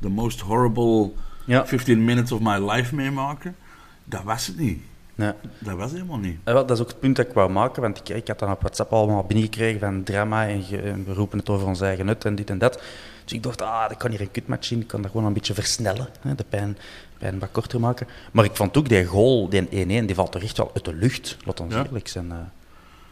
the 0.00 0.08
most 0.08 0.40
horrible 0.40 1.10
Ja. 1.44 1.66
15 1.66 2.04
minutes 2.04 2.32
of 2.32 2.40
my 2.40 2.70
life 2.70 2.94
meemaken. 2.94 3.56
Dat 4.04 4.22
was 4.22 4.46
het 4.46 4.58
niet. 4.58 4.80
nee. 5.14 5.32
Dat 5.58 5.76
was 5.76 5.90
helemaal 5.92 6.18
niet. 6.18 6.36
Eh, 6.44 6.54
wel, 6.54 6.66
dat 6.66 6.76
is 6.76 6.82
ook 6.82 6.88
het 6.88 7.00
punt 7.00 7.16
dat 7.16 7.26
ik 7.26 7.32
wou 7.32 7.50
maken, 7.50 7.82
want 7.82 7.98
ik, 7.98 8.08
ik 8.16 8.28
had 8.28 8.38
dan 8.38 8.50
op 8.50 8.60
WhatsApp 8.60 8.92
allemaal 8.92 9.24
binnengekregen 9.24 9.80
van 9.80 10.02
drama 10.02 10.46
en, 10.48 10.62
ge- 10.62 10.80
en 10.80 11.04
we 11.04 11.12
roepen 11.12 11.38
het 11.38 11.48
over 11.48 11.66
ons 11.66 11.80
eigen 11.80 12.06
nut 12.06 12.24
en 12.24 12.34
dit 12.34 12.50
en 12.50 12.58
dat. 12.58 12.82
Dus 13.24 13.32
ik 13.32 13.42
dacht, 13.42 13.62
ah, 13.62 13.90
ik 13.90 13.98
kan 13.98 14.10
hier 14.10 14.20
een 14.20 14.30
kutmatch 14.30 14.66
zien, 14.66 14.80
ik 14.80 14.86
kan 14.86 15.02
dat 15.02 15.10
gewoon 15.10 15.26
een 15.26 15.32
beetje 15.32 15.54
versnellen, 15.54 16.08
hè, 16.20 16.34
de 16.34 16.44
pijn, 16.48 16.78
pijn 17.18 17.38
wat 17.38 17.48
korter 17.52 17.80
maken. 17.80 18.06
Maar 18.32 18.44
ik 18.44 18.56
vond 18.56 18.76
ook 18.76 18.88
die 18.88 19.04
goal, 19.04 19.48
die 19.48 19.66
1-1, 19.68 20.06
die 20.06 20.14
valt 20.14 20.32
toch 20.32 20.42
echt 20.42 20.56
wel 20.56 20.70
uit 20.74 20.84
de 20.84 20.94
lucht, 20.94 21.36
laat 21.44 21.60
ons 21.60 21.74
Ja. 21.74 21.84
eerlijk 21.84 22.08
zijn. 22.08 22.30
eh. 22.32 22.36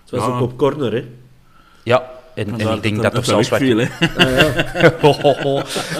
Het 0.02 0.10
was 0.10 0.20
Ja. 0.20 0.26
ook 0.26 0.40
op 0.40 0.58
corner, 0.58 0.92
hè. 0.92 1.08
ja, 1.82 2.10
en, 2.36 2.58
en 2.60 2.74
ik 2.76 2.82
denk 2.82 3.02
dat, 3.02 3.14
er 3.16 3.24
zelfs 3.24 3.48
wat... 3.48 3.60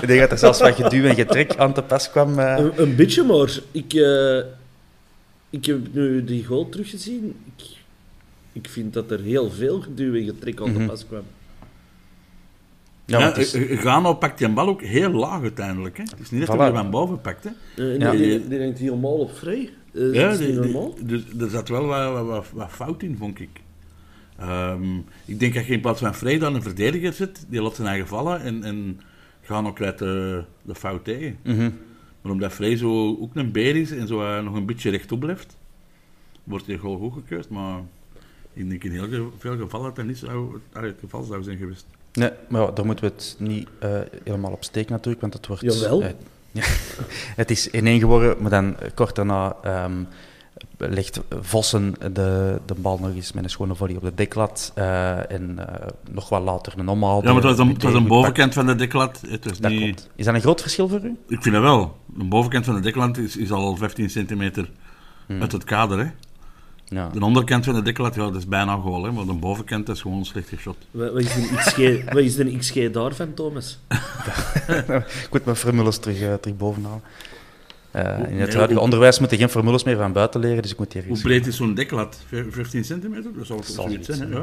ik 0.02 0.06
denk 0.06 0.20
dat 0.20 0.30
er 0.30 0.38
zelfs 0.38 0.60
wat 0.60 0.74
geduw 0.74 1.04
en 1.04 1.14
getrek 1.14 1.56
aan 1.56 1.72
te 1.74 1.82
pas 1.82 2.10
kwam. 2.10 2.38
eh. 2.38 2.56
Een, 2.58 2.72
een 2.76 2.96
beetje, 2.96 3.22
maar 3.22 3.58
ik, 3.70 3.94
eh, 3.94 4.38
ik 5.50 5.64
heb 5.64 5.78
nu 5.92 6.24
die 6.24 6.44
goal 6.44 6.68
teruggezien. 6.68 7.34
Ik, 7.56 7.64
ik 8.52 8.68
vind 8.68 8.92
dat 8.92 9.10
er 9.10 9.20
heel 9.20 9.50
veel 9.50 9.80
geduw 9.80 10.14
en 10.14 10.24
getrek 10.24 10.60
aan 10.60 10.70
Mhm. 10.70 10.78
de 10.78 10.86
pas 10.86 11.06
kwam. 11.06 11.22
Ja, 13.04 13.18
Ja, 13.18 13.34
is- 13.36 13.54
eh, 13.54 13.78
Gano 13.80 14.14
pakt 14.14 14.38
die 14.38 14.48
bal 14.48 14.68
ook 14.68 14.82
heel 14.82 15.10
laag 15.10 15.42
uiteindelijk. 15.42 15.96
Hè. 15.96 16.02
Het 16.02 16.20
is 16.20 16.30
niet 16.30 16.46
dat 16.46 16.54
Voilà. 16.56 16.58
hij 16.58 16.66
hem 16.66 16.76
van 16.76 16.90
boven 16.90 17.20
pakt. 17.20 17.44
Hè. 17.44 17.50
Ja. 17.84 18.10
die, 18.10 18.20
die, 18.20 18.48
die 18.48 18.58
denkt 18.58 18.78
helemaal 18.78 19.14
op 19.18 19.36
vrij. 19.36 19.70
Ja, 19.92 20.02
dat 20.22 20.32
is 20.32 20.38
die- 20.38 20.46
niet 20.52 20.62
die- 20.62 20.72
normaal. 20.72 20.94
dus 21.02 21.22
er 21.40 21.50
zat 21.50 21.68
wel 21.68 21.86
wat, 21.86 22.24
wat, 22.26 22.44
wat 22.52 22.70
fout 22.70 23.02
in, 23.02 23.16
vond 23.18 23.40
ik. 23.40 23.48
Ehm, 24.38 24.96
ik 25.24 25.40
denk 25.40 25.54
dat 25.54 25.66
je 25.66 25.72
in 25.72 25.80
plaats 25.80 26.00
van 26.00 26.14
Vrij 26.14 26.38
dan 26.38 26.54
een 26.54 26.62
verdediger 26.62 27.12
zit, 27.12 27.44
die 27.48 27.62
laat 27.62 27.74
zijn 27.74 27.88
eigen 27.88 28.06
vallen 28.08 28.40
en, 28.40 28.62
en 28.64 29.00
gaan 29.42 29.66
ook 29.66 29.80
uit 29.82 29.98
de, 29.98 30.44
de 30.62 30.74
fout 30.74 31.04
tegen. 31.04 31.38
Mhm. 31.42 31.70
Maar 32.20 32.32
omdat 32.32 32.52
Vrij 32.52 32.76
zo 32.76 33.16
ook 33.20 33.34
een 33.34 33.52
beer 33.52 33.76
is 33.76 33.90
en 33.90 34.06
zo 34.06 34.22
eh, 34.22 34.42
nog 34.44 34.54
een 34.54 34.66
beetje 34.66 34.90
rechtop 34.90 35.20
blijft, 35.20 35.56
wordt 36.44 36.66
hij 36.66 36.78
gewoon 36.78 36.98
goedgekeurd. 36.98 37.48
Maar 37.48 37.80
ik 38.52 38.68
denk 38.68 38.84
in 38.84 38.90
heel 38.90 39.08
ge- 39.08 39.28
veel 39.38 39.56
gevallen 39.56 39.86
dat 39.86 39.96
dat 39.96 40.04
niet 40.04 40.18
zou, 40.18 40.60
het 40.72 40.96
geval 41.00 41.22
zou 41.22 41.42
zijn 41.42 41.58
geweest. 41.58 41.86
Nee, 42.12 42.30
maar 42.48 42.60
ja, 42.62 42.70
daar 42.70 42.86
moeten 42.86 43.04
we 43.04 43.10
het 43.14 43.36
niet 43.38 43.68
eh, 43.78 43.98
helemaal 44.24 44.52
op 44.52 44.64
steken 44.64 44.92
natuurlijk, 44.92 45.20
want 45.20 45.34
het 45.34 45.46
wordt... 45.46 45.62
Jawel. 45.62 46.02
eh, 46.02 46.10
ja, 46.52 46.62
het 47.36 47.50
is 47.50 47.68
1-1 47.68 47.70
geworden, 47.72 48.36
maar 48.42 48.50
dan 48.50 48.76
kort 48.94 49.14
daarna 49.14 49.56
ehm, 49.62 50.02
legt 50.78 51.20
Vossen 51.40 51.94
de, 52.12 52.60
de 52.66 52.74
bal 52.74 52.98
nog 52.98 53.14
eens 53.14 53.32
met 53.32 53.44
een 53.44 53.50
schone 53.50 53.74
volley 53.74 53.96
op 53.96 54.02
de 54.02 54.14
deklat. 54.14 54.72
eh, 54.74 55.30
en 55.30 55.58
eh, 55.58 55.86
nog 56.10 56.28
wat 56.28 56.42
later 56.42 56.72
een 56.76 56.88
omhaal. 56.88 57.22
Ja, 57.22 57.32
maar 57.32 57.34
het 57.34 57.44
was 57.44 57.58
een, 57.58 57.68
het 57.72 57.82
was 57.82 57.94
een 57.94 58.06
bovenkant 58.06 58.54
van 58.54 58.66
de 58.66 58.74
deklat. 58.74 59.20
Het 59.28 59.44
was. 59.44 59.58
Dat 59.58 59.70
niet... 59.70 60.08
Is 60.16 60.24
dat 60.24 60.34
een 60.34 60.40
groot 60.40 60.60
verschil 60.60 60.88
voor 60.88 61.00
u? 61.04 61.16
Ik 61.28 61.42
vind 61.42 61.54
dat 61.54 61.62
wel. 61.64 61.96
De 62.06 62.24
bovenkant 62.24 62.64
van 62.64 62.74
de 62.74 62.80
deklat 62.80 63.16
is, 63.18 63.36
is 63.36 63.50
al 63.52 63.76
15 63.76 64.10
centimeter 64.10 64.70
Hmm. 65.26 65.40
uit 65.40 65.52
het 65.52 65.64
kader. 65.64 65.98
Hè. 65.98 66.06
Ja. 66.84 67.08
De 67.12 67.24
onderkant 67.24 67.64
van 67.64 67.74
de 67.74 67.82
deklat, 67.82 68.14
ja, 68.14 68.22
dat 68.22 68.36
is 68.36 68.46
bijna 68.46 68.76
goal. 68.76 69.04
Hè, 69.04 69.12
maar 69.12 69.24
de 69.24 69.32
bovenkant 69.32 69.88
is 69.88 70.00
gewoon 70.00 70.24
slecht 70.24 70.48
geschot. 70.48 70.76
Wat, 70.90 71.12
wat 71.12 71.22
is 71.22 71.36
een 71.36 71.56
XG, 71.56 72.04
wat 72.12 72.22
is 72.22 72.38
een 72.38 72.58
XG 72.58 72.90
daarvan, 72.90 73.34
Thomas? 73.34 73.78
ik 75.24 75.28
moet 75.30 75.44
mijn 75.44 75.56
formules 75.56 75.98
terug, 75.98 76.20
eh, 76.20 76.34
terug 76.34 76.56
bovenhalen. 76.56 77.00
Eh, 77.96 78.02
in 78.04 78.20
het 78.20 78.28
nee, 78.30 78.38
huidige 78.38 78.72
hoe- 78.72 78.80
onderwijs 78.80 79.18
moet 79.18 79.30
je 79.30 79.36
geen 79.36 79.48
formules 79.48 79.84
meer 79.84 79.96
van 79.96 80.12
buiten 80.12 80.40
leren, 80.40 80.62
dus 80.62 80.70
ik 80.72 80.78
moet 80.78 80.92
hier 80.92 81.04
Hoe 81.06 81.20
breed 81.20 81.46
is 81.46 81.56
zo'n 81.56 81.74
deklat? 81.74 82.20
Vijf- 82.26 82.54
15 82.54 82.84
centimeter? 82.84 83.30
Dat 83.36 83.46
zou 83.46 83.58
het 83.58 83.68
zal 83.68 83.84
zoiets 83.84 84.08
zijn. 84.08 84.30
Ja. 84.30 84.42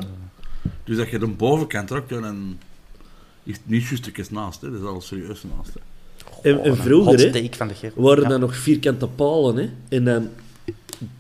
Dus 0.83 0.97
dat 0.97 1.09
je 1.09 1.19
de 1.19 1.27
bovenkant 1.27 1.87
trekt, 1.87 2.09
dan 2.09 2.57
is 3.43 3.53
het 3.55 3.61
niet 3.69 3.87
juist 4.15 4.31
naast. 4.31 4.61
Hè. 4.61 4.71
Dat 4.71 4.79
is 4.81 4.85
al 4.85 5.01
serieus 5.01 5.43
naast. 5.57 5.71
Hè. 5.73 5.79
En, 6.49 6.63
en 6.63 6.69
een 6.69 6.75
vroeger, 6.75 7.19
hè, 7.81 7.91
waren 7.95 8.23
Ja. 8.23 8.29
dan 8.29 8.39
nog 8.39 8.55
vierkante 8.55 9.07
palen, 9.07 9.55
hè. 9.55 9.69
En 9.89 10.03
dan 10.03 10.29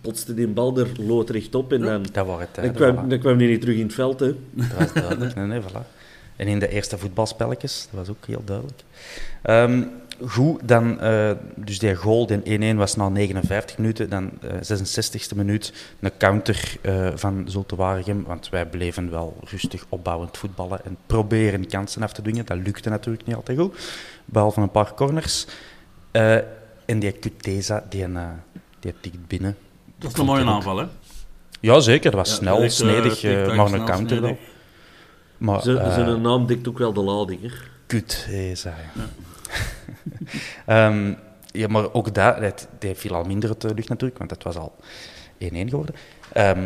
potste 0.01 0.33
die 0.33 0.47
bal 0.47 0.77
er 0.77 0.87
loodrecht 0.97 1.55
op 1.55 1.73
en 1.73 1.81
dan, 1.81 2.05
Dat 2.11 2.25
waren 2.25 2.47
het. 2.53 2.63
dan, 2.63 2.73
kwam, 2.73 3.09
dan 3.09 3.19
kwam 3.19 3.37
die 3.37 3.47
niet 3.49 3.61
terug 3.61 3.75
in 3.75 3.83
het 3.85 3.93
veld, 3.93 4.19
hè. 4.19 4.35
Dat 4.51 4.67
was 4.77 4.93
duidelijk. 4.93 5.35
Nee, 5.35 5.45
nee, 5.45 5.61
voilà. 5.61 5.87
En 6.35 6.47
in 6.47 6.59
de 6.59 6.69
eerste 6.69 6.97
voetbalspelletjes, 6.97 7.87
dat 7.91 7.99
was 7.99 8.09
ook 8.15 8.25
heel 8.25 8.41
duidelijk. 8.45 8.81
Ehm, 9.41 9.83
goed, 10.27 10.59
dan, 10.63 10.99
eh, 10.99 11.31
dus 11.55 11.79
die 11.79 11.95
goal, 11.95 12.25
die 12.25 12.41
1-1 12.43 12.77
was 12.77 12.95
na 12.95 13.09
59 13.09 13.77
minuten. 13.77 14.09
Dan 14.09 14.31
eh 14.41 14.61
66e 14.61 15.35
minuut 15.35 15.73
een 15.99 16.11
counter 16.17 16.75
eh, 16.81 17.09
van 17.15 17.43
Zulte 17.47 17.75
Waregem. 17.75 18.23
Want 18.23 18.49
wij 18.49 18.65
bleven 18.65 19.11
wel 19.11 19.37
rustig 19.43 19.85
opbouwend 19.89 20.37
voetballen 20.37 20.85
en 20.85 20.97
proberen 21.05 21.67
kansen 21.67 22.03
af 22.03 22.13
te 22.13 22.21
dwingen. 22.21 22.45
Dat 22.45 22.57
lukte 22.57 22.89
natuurlijk 22.89 23.25
niet 23.25 23.35
altijd 23.35 23.59
goed, 23.59 23.77
behalve 24.25 24.61
een 24.61 24.71
paar 24.71 24.93
corners. 24.93 25.45
Eh, 26.11 26.35
en 26.85 26.99
die 26.99 27.19
Cuteza, 27.19 27.83
die, 27.89 28.07
die 28.79 28.93
tikt 29.01 29.27
binnen. 29.27 29.57
Dat 29.97 30.11
is 30.11 30.17
een 30.17 30.25
mooie 30.25 30.45
aanval, 30.45 30.77
hè? 30.77 30.85
Ja, 31.59 31.79
zeker. 31.79 32.11
Dat 32.11 32.19
was 32.19 32.29
Ja, 32.29 32.35
snel, 32.35 32.55
direct, 32.55 32.73
snedig, 32.73 33.23
eh, 33.23 33.55
maar 33.55 33.73
een 33.73 33.85
counter 33.85 34.21
wel. 34.21 34.37
Maar, 35.37 35.61
Zijn 35.61 35.91
zijn 35.91 36.21
naam 36.21 36.45
dekt 36.45 36.67
ook 36.67 36.77
wel 36.77 36.93
de 36.93 37.01
lading, 37.01 37.41
hè. 37.41 37.47
Kut, 37.87 38.27
eh, 38.29 38.55
Ehm, 40.65 41.13
ja, 41.51 41.67
maar 41.67 41.93
ook 41.93 42.13
dat, 42.13 42.35
het, 42.37 42.67
die 42.79 42.95
viel 42.95 43.15
al 43.15 43.23
minder 43.23 43.49
uit 43.49 43.61
de 43.61 43.73
lucht 43.73 43.89
natuurlijk, 43.89 44.17
want 44.19 44.31
het 44.31 44.43
was 44.43 44.55
al 44.55 44.75
1-1 45.39 45.45
geworden. 45.49 45.95
Ehm, 46.33 46.61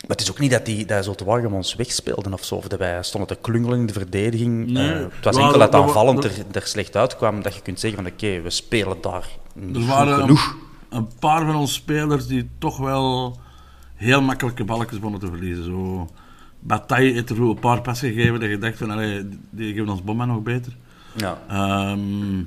maar 0.00 0.16
het 0.16 0.20
is 0.20 0.30
ook 0.30 0.38
niet 0.38 0.50
dat, 0.50 0.64
die, 0.66 0.84
dat 0.86 1.04
Zulte 1.04 1.24
Waregem 1.24 1.54
ons 1.54 1.74
wegspeelden 1.74 2.32
of 2.32 2.44
zo, 2.44 2.54
of 2.54 2.68
dat 2.68 2.78
wij 2.78 3.02
stonden 3.02 3.28
te 3.36 3.40
klungelen 3.40 3.78
in 3.78 3.86
de 3.86 3.92
verdediging. 3.92 4.70
Nee. 4.70 4.92
Eh, 4.92 4.98
het 5.14 5.24
was 5.24 5.36
enkel 5.36 5.58
dat 5.58 5.72
dat- 5.72 5.82
aanvallend 5.82 6.22
dat- 6.22 6.32
er, 6.36 6.44
er 6.52 6.66
slecht 6.66 6.96
uitkwam, 6.96 7.42
dat 7.42 7.54
je 7.54 7.62
kunt 7.62 7.80
zeggen 7.80 8.02
van 8.02 8.12
oké, 8.12 8.40
we 8.40 8.50
spelen 8.50 8.96
daar 9.00 9.28
niet 9.54 9.76
Er 9.76 9.86
waren 9.86 10.20
genoeg. 10.20 10.56
een 10.90 11.08
paar 11.18 11.44
van 11.46 11.54
onze 11.56 11.72
spelers 11.74 12.26
die 12.26 12.48
toch 12.58 12.76
wel 12.78 13.38
heel 13.94 14.22
makkelijke 14.22 14.64
balletjes 14.64 14.98
begonnen 14.98 15.20
te 15.20 15.26
verliezen. 15.26 15.64
Zo 15.64 16.08
Bataille 16.60 17.12
heeft 17.12 17.30
er 17.30 17.40
een 17.42 17.58
paar 17.58 17.80
passen 17.80 18.12
gegeven 18.12 18.40
dat 18.40 18.48
je 18.50 18.58
dacht 18.58 18.78
van, 18.78 18.90
allee, 18.90 19.28
die 19.50 19.72
geven 19.74 19.88
ons 19.88 20.02
Bomma 20.04 20.24
nog 20.24 20.42
beter. 20.42 20.76
Ja. 21.16 21.38
Ehm, 21.48 22.42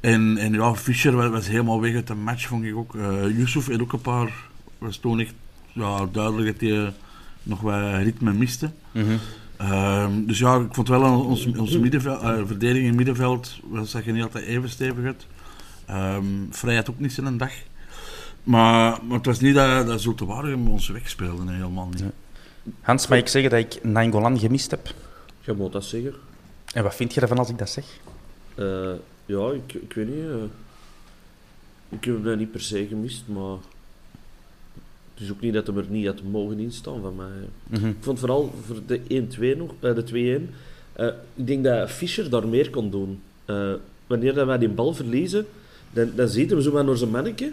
en, 0.00 0.36
en 0.38 0.52
ja, 0.52 0.74
Fischer 0.74 1.16
was, 1.16 1.28
was 1.28 1.48
helemaal 1.48 1.80
weg 1.80 1.94
uit 1.94 2.06
de 2.06 2.14
match, 2.14 2.46
vond 2.46 2.64
ik 2.64 2.76
ook. 2.76 2.94
Eh 2.94 3.36
Yusuf 3.36 3.66
heeft 3.66 3.80
ook 3.80 3.92
een 3.92 4.00
paar, 4.00 4.32
was 4.78 4.96
toen 4.96 5.20
echt 5.20 5.34
ja, 5.72 6.06
duidelijk 6.12 6.60
dat 6.60 6.70
hij 6.70 6.92
nog 7.42 7.60
wat 7.60 8.02
ritme 8.02 8.32
miste. 8.32 8.70
Mhm. 8.92 9.16
Ehm, 9.56 10.24
dus 10.26 10.38
ja, 10.38 10.56
ik 10.56 10.74
vond 10.74 10.88
wel 10.88 11.04
aan 11.04 11.26
ons, 11.26 11.46
ons 11.46 11.78
middenveld, 11.78 12.22
eh, 12.22 12.36
verdediging 12.46 12.82
in 12.82 12.86
het 12.86 12.96
middenveld 12.96 13.60
was 13.62 13.92
dat 13.92 14.04
je 14.04 14.12
niet 14.12 14.22
altijd 14.22 14.44
even 14.44 14.68
stevig 14.68 15.04
uit. 15.04 15.26
Ehm 15.86 16.24
Vrijheid 16.50 16.90
ook 16.90 16.98
niet 16.98 17.12
zijn 17.12 17.36
dag. 17.36 17.52
Maar, 18.42 18.98
maar 19.02 19.16
het 19.16 19.26
was 19.26 19.40
niet 19.40 19.54
dat, 19.54 19.86
dat 19.86 20.00
Zulte 20.00 20.26
Waregem 20.26 20.68
ons 20.68 20.88
wegspeelde, 20.88 21.44
nee, 21.44 21.54
helemaal 21.54 21.88
niet. 21.88 22.04
Hans, 22.80 23.06
mag 23.06 23.18
ik 23.18 23.28
zeggen 23.28 23.50
dat 23.50 23.60
ik 23.60 23.84
Nainggolan 23.84 24.38
gemist 24.38 24.70
heb? 24.70 24.94
Je 25.40 25.52
moet 25.52 25.72
dat 25.72 25.84
zeggen. 25.84 26.14
En 26.74 26.82
wat 26.82 26.94
vind 26.94 27.14
je 27.14 27.20
ervan 27.20 27.38
als 27.38 27.48
ik 27.48 27.58
dat 27.58 27.70
zeg? 27.70 27.84
Eh, 28.54 28.92
ja, 29.26 29.50
ik, 29.50 29.72
ik 29.72 29.92
weet 29.92 30.06
niet. 30.08 30.24
eh. 30.30 30.42
ik 31.88 32.04
heb 32.04 32.24
hem 32.24 32.38
niet 32.38 32.50
per 32.50 32.60
se 32.60 32.86
gemist, 32.86 33.22
maar... 33.26 33.56
Het 35.14 35.24
is 35.24 35.30
ook 35.30 35.40
niet 35.40 35.54
dat 35.54 35.66
hem 35.66 35.78
er 35.78 35.84
niet 35.88 36.06
had 36.06 36.22
mogen 36.22 36.58
instaan 36.58 37.00
van 37.00 37.16
mij. 37.16 37.26
Mhm. 37.80 37.86
Ik 37.88 37.96
vond 38.00 38.18
vooral 38.18 38.54
voor 38.66 38.76
de 38.86 39.00
1-2 39.54 39.56
nog, 39.58 39.70
bij 39.80 39.94
de 39.94 40.40
2-1... 40.48 40.52
eh, 40.92 41.06
ik 41.34 41.46
denk 41.46 41.64
dat 41.64 41.90
Fischer 41.90 42.30
daar 42.30 42.48
meer 42.48 42.70
kon 42.70 42.90
doen. 42.90 43.20
Eh, 43.44 43.72
wanneer 44.06 44.34
dat 44.34 44.46
wij 44.46 44.58
die 44.58 44.68
bal 44.68 44.94
verliezen, 44.94 45.46
dan, 45.90 46.10
dan 46.14 46.28
ziet 46.28 46.50
hem 46.50 46.60
zo 46.60 46.72
maar 46.72 46.84
door 46.86 46.96
zijn 46.96 47.10
manneke, 47.10 47.52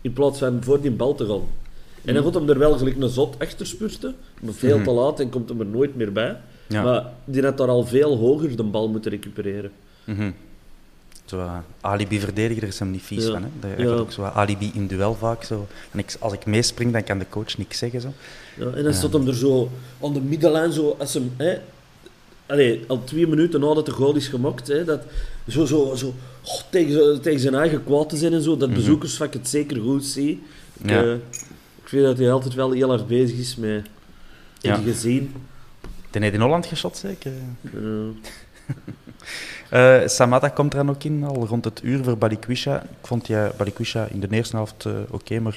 in 0.00 0.12
plaats 0.12 0.38
van 0.38 0.62
voor 0.62 0.80
die 0.80 0.90
bal 0.90 1.14
te 1.14 1.26
gaan. 1.26 1.42
En 2.04 2.14
dan 2.14 2.24
gaat 2.24 2.34
hem 2.34 2.48
er 2.48 2.58
wel 2.58 2.78
gelijk 2.78 2.96
een 3.00 3.08
zot 3.08 3.38
achter 3.38 3.66
spurten, 3.66 4.14
maar 4.42 4.54
veel 4.54 4.76
Mhm. 4.76 4.84
te 4.84 4.90
laat 4.90 5.20
en 5.20 5.28
komt 5.30 5.48
hem 5.48 5.60
er 5.60 5.66
nooit 5.66 5.96
meer 5.96 6.12
bij. 6.12 6.40
Ja. 6.70 6.82
Maar 6.82 7.04
die 7.24 7.42
had 7.42 7.56
daar 7.58 7.68
al 7.68 7.84
veel 7.86 8.16
hoger 8.16 8.56
de 8.56 8.62
bal 8.62 8.88
moeten 8.88 9.10
recupereren. 9.10 9.70
Mhm. 10.04 10.30
Zo, 11.24 11.38
eh, 11.40 11.56
alibi-verdediger 11.80 12.62
is 12.62 12.78
hem 12.78 12.90
niet 12.90 13.02
vies 13.02 13.24
Ja. 13.26 13.30
van. 13.32 13.42
Hè? 13.42 13.48
Dat 13.76 13.86
Ja. 13.86 13.92
ook 13.94 14.12
zo 14.12 14.22
wat 14.22 14.32
alibi 14.34 14.70
in 14.74 14.86
duel 14.86 15.14
vaak. 15.14 15.44
Zo. 15.44 15.66
En 15.90 15.98
ik, 15.98 16.16
als 16.20 16.32
ik 16.32 16.46
meespring, 16.46 16.92
dan 16.92 17.04
kan 17.04 17.18
de 17.18 17.26
coach 17.28 17.58
niks 17.58 17.78
zeggen. 17.78 18.00
Zo. 18.00 18.12
Ja, 18.58 18.70
en 18.70 18.84
dan 18.84 18.94
stond 18.94 19.12
hem 19.12 19.26
er 19.26 19.34
zo 19.34 19.70
aan 20.02 20.12
de 20.12 20.20
middenlijn, 20.20 20.72
zo, 20.72 20.96
als 20.98 21.14
hem, 21.14 21.32
hè, 21.36 21.58
allee, 22.46 22.84
al 22.88 23.04
twee 23.04 23.26
minuten 23.26 23.60
nadat 23.60 23.86
de 23.86 23.92
goal 23.92 24.14
is 24.16 24.28
gemaakt, 24.28 24.68
hè, 24.68 24.84
dat, 24.84 25.00
zo, 25.48 25.64
zo, 25.64 25.94
zo 25.94 26.06
oh, 26.44 26.60
tegen, 26.70 27.20
tegen 27.20 27.40
zijn 27.40 27.54
eigen 27.54 27.84
kwaad 27.84 28.08
te 28.08 28.16
zijn 28.16 28.32
en 28.32 28.42
zo, 28.42 28.56
dat 28.56 28.74
bezoekersvak 28.74 29.32
het 29.32 29.48
zeker 29.48 29.80
goed 29.82 30.04
ziet. 30.04 30.38
Ik. 30.82 30.90
Ja. 30.90 31.02
eh, 31.02 31.12
ik 31.82 31.88
vind 31.88 32.04
dat 32.04 32.18
hij 32.18 32.32
altijd 32.32 32.54
wel 32.54 32.70
heel 32.70 32.88
hard 32.88 33.06
bezig 33.06 33.38
is 33.38 33.56
met 33.56 33.86
Ja. 34.60 34.76
gezien. 34.76 35.32
Ten 36.10 36.22
heeft 36.22 36.34
in 36.34 36.40
Holland 36.40 36.66
geschot, 36.66 36.96
zeker. 36.96 37.32
Eh, 37.62 37.80
Eh 39.70 40.08
Samata 40.08 40.48
komt 40.48 40.72
er 40.72 40.78
dan 40.78 40.90
ook 40.94 41.04
in, 41.04 41.24
al 41.24 41.46
rond 41.46 41.64
het 41.64 41.80
uur 41.82 42.04
voor 42.04 42.18
Balikwisha. 42.18 42.82
Ik 42.82 43.06
vond 43.06 43.26
ja, 43.26 43.50
Balikwisha 43.56 44.06
in 44.10 44.20
de 44.20 44.28
eerste 44.30 44.56
helft 44.56 44.86
eh, 44.86 44.92
oké, 45.10 45.40
maar 45.40 45.54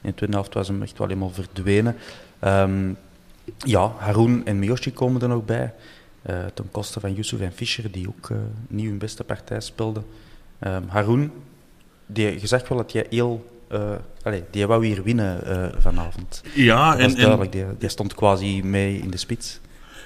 in 0.00 0.08
de 0.10 0.14
tweede 0.14 0.34
helft 0.34 0.54
was 0.54 0.68
hem 0.68 0.82
echt 0.82 0.98
wel 0.98 1.06
helemaal 1.06 1.30
verdwenen. 1.30 1.96
Ehm, 2.38 2.92
ja, 3.58 3.92
Haroun 3.98 4.46
en 4.46 4.58
Miyoshi 4.58 4.92
komen 4.92 5.22
er 5.22 5.28
nog 5.28 5.44
bij. 5.44 5.72
eh, 6.22 6.36
ten 6.54 6.70
koste 6.70 7.00
van 7.00 7.14
Yusuf 7.14 7.40
en 7.40 7.52
Fischer, 7.52 7.90
die 7.90 8.08
ook 8.08 8.30
niet 8.68 8.86
hun 8.86 8.98
beste 8.98 9.24
partij 9.24 9.60
speelden. 9.60 10.04
Ehm 10.58 10.82
Haroun, 10.88 11.30
die, 12.06 12.40
je 12.40 12.46
zag 12.46 12.68
wel 12.68 12.78
dat 12.78 12.92
hij 12.92 13.06
heel... 13.10 13.50
eh 13.68 13.90
allee, 14.22 14.44
die 14.50 14.66
wou 14.66 14.86
hier 14.86 15.02
winnen 15.02 15.40
vanavond. 15.78 16.42
Ja, 16.54 16.90
Dat 16.90 17.00
en 17.00 17.14
duidelijk, 17.14 17.52
die, 17.52 17.64
die 17.78 17.88
stond 17.88 18.14
quasi 18.14 18.62
mee 18.64 18.98
in 18.98 19.10
de 19.10 19.16
spits. 19.16 19.60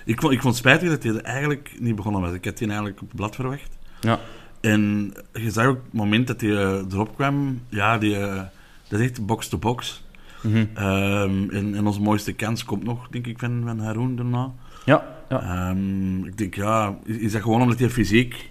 Ik, 0.07 0.21
vond, 0.21 0.33
ik 0.33 0.41
vond 0.41 0.55
het 0.55 0.65
spijtig 0.65 0.89
dat 0.89 1.03
hij 1.03 1.15
er 1.15 1.23
eigenlijk 1.23 1.73
niet 1.79 1.97
begonnen 1.97 2.21
was. 2.21 2.33
Ik 2.33 2.45
had 2.45 2.59
die 2.59 2.67
eigenlijk 2.67 3.01
op 3.01 3.07
het 3.07 3.17
blad 3.17 3.35
verwacht. 3.35 3.79
Ja. 4.01 4.21
En 4.61 5.13
je 5.33 5.51
zag 5.51 5.67
ook 5.67 5.81
het 5.85 5.93
moment 5.93 6.27
dat 6.27 6.41
hij 6.41 6.51
eh, 6.51 6.93
erop 6.93 7.15
kwam, 7.15 7.61
ja, 7.69 7.99
die, 7.99 8.17
eh, 8.17 8.43
dat 8.89 9.01
is 9.01 9.07
echt 9.07 9.27
box-to-box. 9.27 10.05
Mhm. 10.43 10.67
Ehm, 10.75 11.51
en, 11.51 11.75
en 11.75 11.87
onze 11.87 12.01
mooiste 12.01 12.33
kans 12.33 12.65
komt 12.65 12.85
nog, 12.85 13.09
denk 13.09 13.27
ik, 13.27 13.39
van, 13.39 13.63
van 13.65 13.81
Haroun 13.81 14.17
daarna. 14.17 14.53
Ja, 14.85 15.17
ja. 15.29 15.41
Ehm, 15.41 16.25
ik 16.25 16.39
denk, 16.39 16.55
ja, 16.55 16.99
is, 17.05 17.17
is 17.17 17.33
dat 17.33 17.43
gewoon 17.43 17.63
omdat 17.63 17.79
hij 17.79 17.91
fysiek 17.91 18.51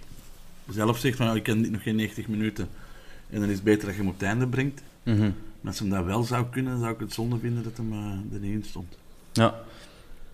zelf 0.68 0.98
zegt 0.98 1.16
van, 1.16 1.26
ja, 1.26 1.34
ik 1.34 1.42
ken 1.42 1.70
nog 1.70 1.82
geen 1.82 1.96
90 1.96 2.28
minuten. 2.28 2.68
En 3.30 3.40
dan 3.40 3.48
is 3.48 3.54
het 3.54 3.64
beter 3.64 3.86
dat 3.86 3.94
je 3.94 4.00
hem 4.00 4.10
op 4.10 4.18
het 4.18 4.28
einde 4.28 4.46
brengt. 4.46 4.82
Mhm. 5.02 5.20
Maar 5.60 5.72
als 5.72 5.78
hem 5.78 5.90
dat 5.90 6.04
wel 6.04 6.22
zou 6.22 6.46
kunnen, 6.50 6.78
zou 6.78 6.92
ik 6.92 7.00
het 7.00 7.12
zonde 7.12 7.38
vinden 7.38 7.62
dat 7.62 7.76
hem 7.76 7.92
eh, 7.92 8.34
er 8.34 8.40
niet 8.40 8.52
in 8.52 8.64
stond. 8.64 8.98
Ja. 9.32 9.54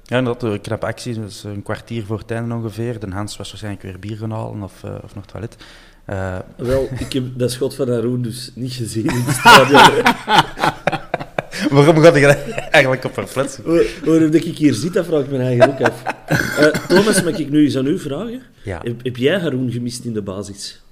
Ja, 0.04 0.18
inderdaad, 0.18 0.42
een 0.42 0.60
knappe 0.60 0.86
actie. 0.86 1.14
Dus 1.20 1.44
een 1.44 1.62
kwartier 1.62 2.04
voor 2.04 2.18
het 2.18 2.30
einde 2.30 2.54
ongeveer. 2.54 2.98
De 3.00 3.10
Hans 3.10 3.36
was 3.36 3.48
waarschijnlijk 3.48 3.82
weer 3.82 3.98
bier 3.98 4.16
gaan 4.16 4.30
halen 4.30 4.62
of, 4.62 4.84
eh, 4.84 4.94
of 5.02 5.14
nog 5.14 5.26
toilet. 5.26 5.56
Eh, 6.04 6.38
wel, 6.56 6.88
ik 6.98 7.12
heb 7.12 7.24
dat 7.34 7.50
schot 7.50 7.74
van 7.74 7.88
Haroun 7.90 8.22
dus 8.22 8.50
niet 8.54 8.72
gezien 8.72 9.04
in 9.04 9.20
het 9.24 9.34
stadion. 9.40 10.02
waarom 11.70 11.96
gaat 12.02 12.14
dat 12.14 12.36
eigenlijk 12.70 13.04
op 13.04 13.12
verplaatsen? 13.12 13.64
Waar- 13.64 13.84
Waarom 14.04 14.30
dat 14.30 14.44
ik 14.44 14.56
hier 14.56 14.74
zit, 14.74 14.92
dat 14.92 15.06
vraag 15.06 15.20
ik 15.20 15.30
me 15.30 15.38
eigenlijk 15.38 15.80
ook 15.80 15.86
af. 15.88 16.02
Eh, 16.58 16.66
Thomas, 16.66 17.22
mag 17.22 17.38
ik 17.38 17.50
nu 17.50 17.64
eens 17.64 17.76
aan 17.76 17.86
u 17.86 17.98
vragen? 17.98 18.42
Ja. 18.62 18.80
Heb, 18.82 19.04
heb 19.04 19.16
jij 19.16 19.38
Haroun 19.40 19.70
gemist 19.72 20.04
in 20.04 20.12
de 20.12 20.22
basis? 20.22 20.82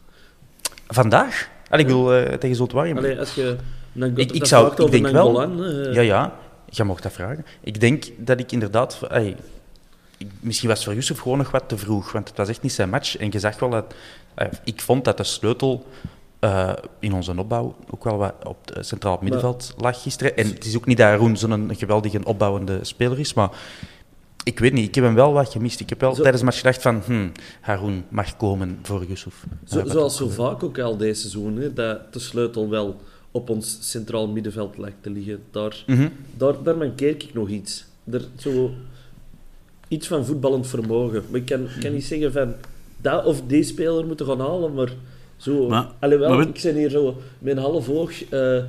Vandaag? 0.87 1.49
Allee, 1.69 1.85
ik 1.85 1.91
wil 1.91 2.39
tegen 2.39 2.57
Zolt 2.57 2.73
Warm. 2.73 2.97
Allee, 2.97 3.19
als 3.19 3.35
je... 3.35 3.57
Dan, 3.93 4.09
Ik- 4.17 4.33
ik 4.33 4.39
dat 4.39 4.49
zou- 4.49 4.85
ik 4.85 4.91
denk 4.91 5.09
wel- 5.09 5.93
Ja, 5.93 6.01
ja. 6.01 6.33
Je 6.71 6.85
mocht 6.85 7.03
dat 7.03 7.13
vragen. 7.13 7.47
Ik 7.61 7.81
denk 7.81 8.05
dat 8.17 8.41
ik 8.41 8.53
inderdaad... 8.53 9.01
misschien 10.41 10.69
was 10.69 10.85
voor 10.85 10.95
Yusuf 10.95 11.19
gewoon 11.19 11.39
nog 11.39 11.51
wat 11.51 11.69
te 11.69 11.79
vroeg, 11.79 12.13
want 12.13 12.29
het 12.29 12.37
was 12.37 12.49
echt 12.49 12.63
niet 12.63 12.73
zijn 12.73 12.91
match. 12.91 13.17
En 13.17 13.29
je 13.31 13.39
zag 13.39 13.59
wel 13.59 13.71
dat... 13.71 13.95
eh, 14.35 14.47
ik 14.65 14.81
vond 14.81 15.05
dat 15.05 15.17
de 15.17 15.25
sleutel 15.25 15.87
eh, 16.39 16.73
in 16.99 17.13
onze 17.13 17.35
opbouw 17.37 17.77
ook 17.91 18.05
wel 18.05 18.17
wat 18.17 18.35
op 18.45 18.57
het 18.75 18.87
centraal 18.87 19.19
middenveld 19.21 19.75
lag 19.79 20.03
gisteren. 20.03 20.37
En 20.37 20.47
het 20.47 20.65
is 20.65 20.77
ook 20.77 20.87
niet 20.87 20.97
dat 20.97 21.07
Haroun 21.07 21.37
zo'n 21.37 21.71
geweldige 21.77 22.21
opbouwende 22.25 22.79
speler 22.85 23.19
is, 23.19 23.35
maar... 23.35 23.51
Ik 24.45 24.59
weet 24.59 24.73
niet, 24.73 24.89
ik 24.89 24.95
heb 24.95 25.05
hem 25.05 25.15
wel 25.15 25.33
wat 25.33 25.53
gemist. 25.53 25.81
Ik 25.81 25.89
heb 25.89 26.01
wel 26.01 26.15
Zo- 26.15 26.21
tijdens 26.23 26.39
de 26.39 26.45
match 26.45 26.59
gedacht 26.61 26.83
van... 26.83 27.03
Hmm, 27.05 27.33
Haroun 27.61 28.05
mag 28.09 28.37
komen 28.37 28.79
voor 28.83 29.05
Yusuf. 29.05 29.45
Zo, 29.65 29.87
zoals 29.87 30.17
zo 30.17 30.29
vaak 30.29 30.63
ook 30.63 30.79
al 30.79 30.97
deze 30.97 31.21
seizoen, 31.21 31.57
hè, 31.57 31.73
dat 31.73 32.13
de 32.13 32.19
sleutel 32.19 32.69
wel 32.69 33.01
op 33.31 33.51
ons 33.51 33.79
centraal 33.81 34.29
middenveld 34.29 34.79
lijkt 34.79 35.03
te 35.03 35.11
liggen. 35.11 35.43
Daar, 35.51 35.85
mhm. 35.87 36.09
daar, 36.37 36.63
daar 36.63 36.77
mankeer 36.77 37.09
ik 37.09 37.35
nog 37.35 37.49
iets. 37.49 37.85
Er, 38.11 38.25
zo, 38.39 38.71
iets 39.89 40.07
van 40.07 40.25
voetballend 40.27 40.67
vermogen. 40.67 41.23
Maar 41.31 41.41
ik 41.41 41.47
kan, 41.47 41.61
ik 41.63 41.81
kan 41.81 41.93
niet 41.93 42.05
zeggen 42.05 42.33
van 42.33 42.55
dat 42.97 43.25
of 43.25 43.43
die 43.47 43.63
speler 43.63 44.07
moeten 44.07 44.27
gaan 44.27 44.41
halen, 44.41 44.75
maar 44.75 44.93
zo... 45.37 45.69
Maar- 45.69 45.89
alhoewel, 46.01 46.29
maar 46.35 46.49
ik 46.49 46.61
ben 46.63 46.77
hier 46.77 46.91
zo 46.91 47.17
met 47.39 47.57
een 47.57 47.63
half 47.63 47.89
oog 47.89 48.25
eh, 48.29 48.63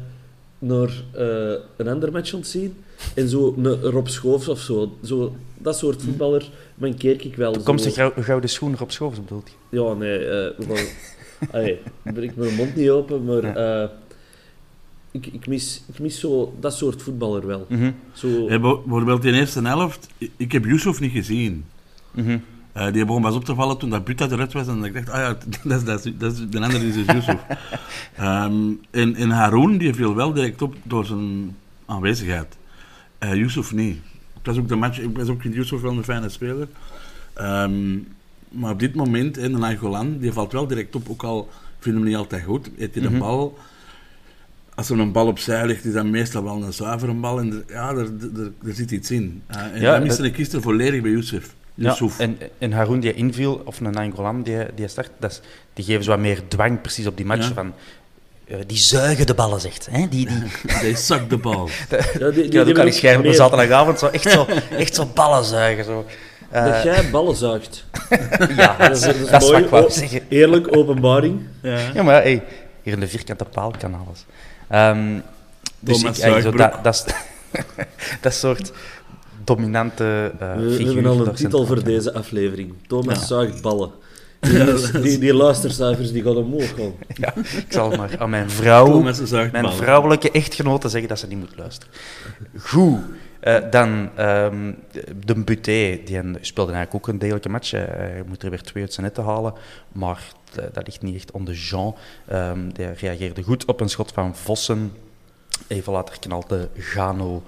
naar 0.59 0.89
eh, 1.11 1.53
een 1.77 1.87
ander 1.87 2.11
match 2.11 2.33
aan 2.33 2.39
het 2.39 2.47
zien. 2.47 2.75
En 3.15 3.29
zo 3.29 3.55
een 3.57 3.81
Rob 3.81 4.07
Schoofs 4.07 4.47
of 4.47 4.59
zo. 4.59 4.97
zo 5.03 5.35
dat 5.57 5.77
soort 5.77 6.01
voetballer 6.01 6.49
mankeer 6.75 7.25
ik 7.25 7.35
wel. 7.35 7.53
Zo. 7.53 7.73
gou- 7.75 8.21
gouden 8.21 8.49
schoen 8.49 8.79
op 8.79 8.91
Schoofs 8.91 9.19
bedoelt 9.19 9.49
hij. 9.69 9.79
Ja, 9.79 9.93
nee, 9.93 10.25
eh 10.25 10.67
maar, 10.67 10.85
allee, 11.51 11.79
ik 12.03 12.13
breek 12.13 12.35
mijn 12.35 12.55
mond 12.55 12.75
niet 12.75 12.89
open, 12.89 13.23
maar 13.23 13.45
Ja. 13.45 13.91
Ik, 15.11 15.25
ik, 15.25 15.47
mis, 15.47 15.83
ik 15.93 15.99
mis 15.99 16.19
zo 16.19 16.53
dat 16.59 16.73
soort 16.73 17.01
voetballer 17.01 17.47
wel. 17.47 17.65
Mhm, 17.69 17.91
Zo, 18.13 18.47
Hey, 18.47 18.59
bijvoorbeeld 18.59 19.25
in 19.25 19.31
de 19.31 19.39
eerste 19.39 19.61
helft, 19.61 20.07
ik- 20.37 20.51
heb 20.51 20.65
Yusuf 20.65 20.99
niet 20.99 21.11
gezien. 21.11 21.65
mhm. 22.11 22.37
Eh, 22.73 22.91
die 22.93 23.05
begon 23.05 23.21
pas 23.21 23.35
op 23.35 23.45
te 23.45 23.55
vallen 23.55 23.77
toen 23.77 23.89
dat 23.89 24.03
Buta 24.03 24.25
eruit 24.29 24.53
was. 24.53 24.67
En 24.67 24.83
ik 24.83 24.93
dacht, 24.93 25.09
ah 25.09 25.19
ja, 25.19 25.37
dat 25.63 25.77
is, 25.79 25.83
dat 25.85 26.05
is, 26.05 26.13
dat 26.17 26.31
is, 26.33 26.49
de 26.49 26.59
andere 26.61 26.85
is 26.87 26.93
dus 26.93 27.05
Yusuf. 27.05 27.39
Ehm, 28.15 28.53
en, 28.91 29.15
en 29.15 29.29
Haroun, 29.29 29.77
die 29.77 29.93
viel 29.93 30.15
wel 30.15 30.33
direct 30.33 30.61
op 30.61 30.75
door 30.83 31.05
zijn 31.05 31.55
aanwezigheid. 31.85 32.57
Eh 33.17 33.33
Yusuf 33.35 33.73
niet. 33.73 33.97
Het 34.33 34.45
was 34.45 34.57
ook 34.57 34.67
de 34.67 34.75
match, 34.75 34.99
ik 34.99 35.17
was 35.17 35.27
ook 35.27 35.43
in 35.43 35.51
Yusuf 35.51 35.81
wel 35.81 35.91
een 35.97 36.03
fijne 36.03 36.29
speler. 36.29 36.67
Ehm, 37.33 37.97
maar 38.49 38.71
op 38.71 38.79
dit 38.79 38.95
moment, 38.95 39.37
en 39.37 39.51
de 39.53 39.65
Angolan, 39.65 40.17
die 40.17 40.31
valt 40.31 40.51
wel 40.51 40.67
direct 40.67 40.95
op. 40.95 41.09
Ook 41.09 41.23
al 41.23 41.49
vind 41.79 41.95
hem 41.95 42.05
niet 42.05 42.15
altijd 42.15 42.43
goed. 42.43 42.71
Heeft 42.77 42.93
hij 42.93 43.03
de 43.03 43.09
Mhm. 43.09 43.19
bal... 43.19 43.57
Als 44.75 44.89
er 44.89 44.99
een 44.99 45.11
bal 45.11 45.27
opzij 45.27 45.65
ligt, 45.65 45.85
is 45.85 45.93
dat 45.93 46.05
meestal 46.05 46.43
wel 46.43 46.63
een 46.63 46.73
zuivere 46.73 47.13
bal. 47.13 47.39
En 47.39 47.51
er, 47.67 47.73
ja, 47.75 47.89
er, 47.89 47.97
er, 47.97 48.51
er 48.67 48.73
zit 48.73 48.91
iets 48.91 49.11
in. 49.11 49.43
Eh, 49.47 49.57
en 49.61 49.81
Ja, 49.81 49.91
dat 49.93 50.01
miste 50.03 50.21
dat- 50.21 50.31
ik 50.31 50.35
gisteren 50.37 50.61
volledig 50.63 51.01
bij 51.01 51.11
Yusuf. 51.11 51.53
Ja, 51.75 51.97
en, 52.17 52.37
en 52.57 52.71
Haroun 52.71 52.99
die 52.99 53.13
inviel, 53.13 53.61
of 53.65 53.79
een 53.79 53.95
Angolan 53.95 54.43
die, 54.43 54.57
die 54.75 54.87
start, 54.87 55.09
dat 55.19 55.31
is, 55.31 55.41
die 55.73 55.85
geven 55.85 56.03
zo 56.03 56.09
wat 56.09 56.19
meer 56.19 56.47
dwang 56.47 56.81
precies 56.81 57.07
op 57.07 57.17
die 57.17 57.25
match. 57.25 57.47
Ja. 57.47 57.53
Van, 57.53 57.73
eh, 58.47 58.57
die 58.67 58.77
zuigen 58.77 59.25
de 59.25 59.33
ballen, 59.33 59.61
zegt. 59.61 59.87
Hè? 59.91 60.07
Die, 60.09 60.27
die, 60.81 60.97
zakt 61.07 61.29
de 61.29 61.37
bal. 61.37 61.69
ja, 62.19 62.29
die, 62.29 62.29
ik 62.29 62.33
die 62.33 62.43
had 62.43 62.45
ook 62.45 62.55
hebben 62.55 62.75
al 62.77 62.85
eens 62.85 62.97
scherp 62.97 63.17
op 63.17 63.23
meer- 63.23 63.33
zaterdagavond, 63.33 63.99
zo, 63.99 64.05
echt, 64.07 64.31
zo, 64.31 64.45
echt 64.77 64.95
zo 64.95 65.05
ballen 65.13 65.43
zuigen. 65.45 65.83
Zo. 65.85 66.05
Eh, 66.49 66.65
Dat 66.65 66.83
jij 66.83 67.09
ballen 67.09 67.35
zuigt. 67.35 67.85
ja, 68.57 68.77
dat 68.77 68.97
is, 68.97 69.01
dat 69.01 69.15
is 69.15 69.29
dat 69.29 69.41
is 69.41 69.47
wat 69.47 69.51
mooi. 69.51 69.63
ik 69.63 69.69
wou 69.69 69.91
zeggen. 69.91 70.21
Eerlijk, 70.29 70.75
openbaring. 70.77 71.41
Ja. 71.61 71.79
Ja, 71.93 72.03
maar 72.03 72.21
hey, 72.21 72.43
hier 72.83 72.93
in 72.93 72.99
de 72.99 73.07
vierkante 73.07 73.45
paal 73.45 73.73
kan 73.79 73.93
alles. 74.05 74.25
Ehm, 74.71 75.19
dus 75.79 76.03
ik, 76.03 76.15
zo, 76.15 76.51
dat, 76.51 76.83
dat, 76.83 76.93
is, 76.93 77.13
dat 78.21 78.33
soort 78.33 78.71
dominante 79.43 80.31
uh, 80.41 80.55
we, 80.55 80.69
figuur. 80.69 80.87
We 80.87 80.93
hebben 80.93 81.11
al 81.11 81.27
een 81.27 81.33
titel 81.33 81.65
voor 81.65 81.83
deze 81.83 82.13
aflevering. 82.13 82.73
Thomas 82.87 83.19
Ja. 83.19 83.25
zuigt 83.25 83.61
ballen. 83.61 83.91
Die, 84.41 85.01
die, 85.01 85.17
die 85.17 85.33
luistercijfers 85.33 86.11
die 86.11 86.23
gaan 86.23 86.35
omhoog 86.35 86.69
gaan. 86.77 86.93
Ja, 87.23 87.33
ik 87.35 87.65
zal 87.69 87.89
maar 87.95 88.19
aan 88.19 88.29
mijn 88.29 88.49
vrouw, 88.49 89.01
mijn 89.51 89.71
vrouwelijke 89.71 90.31
echtgenote 90.31 90.89
zeggen 90.89 91.09
dat 91.09 91.19
ze 91.19 91.27
niet 91.27 91.37
moet 91.37 91.57
luisteren. 91.57 91.93
Goed. 92.57 92.99
Eh, 93.41 93.57
dan 93.71 94.09
ehm, 94.15 94.71
de 95.25 95.35
Buté, 95.35 95.99
die 96.05 96.21
speelde 96.41 96.71
eigenlijk 96.71 96.93
ook 96.93 97.07
een 97.13 97.19
degelijke 97.19 97.49
match. 97.49 97.73
Eh, 97.73 97.81
Hij 97.87 98.23
moet 98.27 98.43
er 98.43 98.49
weer 98.49 98.61
twee 98.61 98.83
uit 98.83 98.93
zijn 98.93 99.05
net 99.05 99.15
te 99.15 99.21
halen, 99.21 99.53
maar 99.91 100.23
eh, 100.55 100.63
dat 100.73 100.85
ligt 100.85 101.01
niet 101.01 101.15
echt 101.15 101.31
onder 101.31 101.53
Jean. 101.53 101.95
Ehm 102.27 102.69
die 102.71 102.91
reageerde 102.91 103.43
goed 103.43 103.65
op 103.65 103.79
een 103.81 103.89
schot 103.89 104.11
van 104.11 104.35
Vossen. 104.35 104.93
Even 105.67 105.93
later 105.93 106.19
knalde 106.19 106.69
Gano 106.77 107.43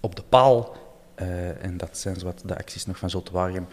op 0.00 0.16
de 0.16 0.22
paal. 0.28 0.76
Eh, 1.14 1.64
en 1.64 1.76
dat 1.76 1.98
zijn 1.98 2.16
zowat 2.16 2.42
de 2.44 2.56
acties 2.58 2.86
nog 2.86 2.98
van 2.98 3.10
Zoltewaargem. 3.10 3.66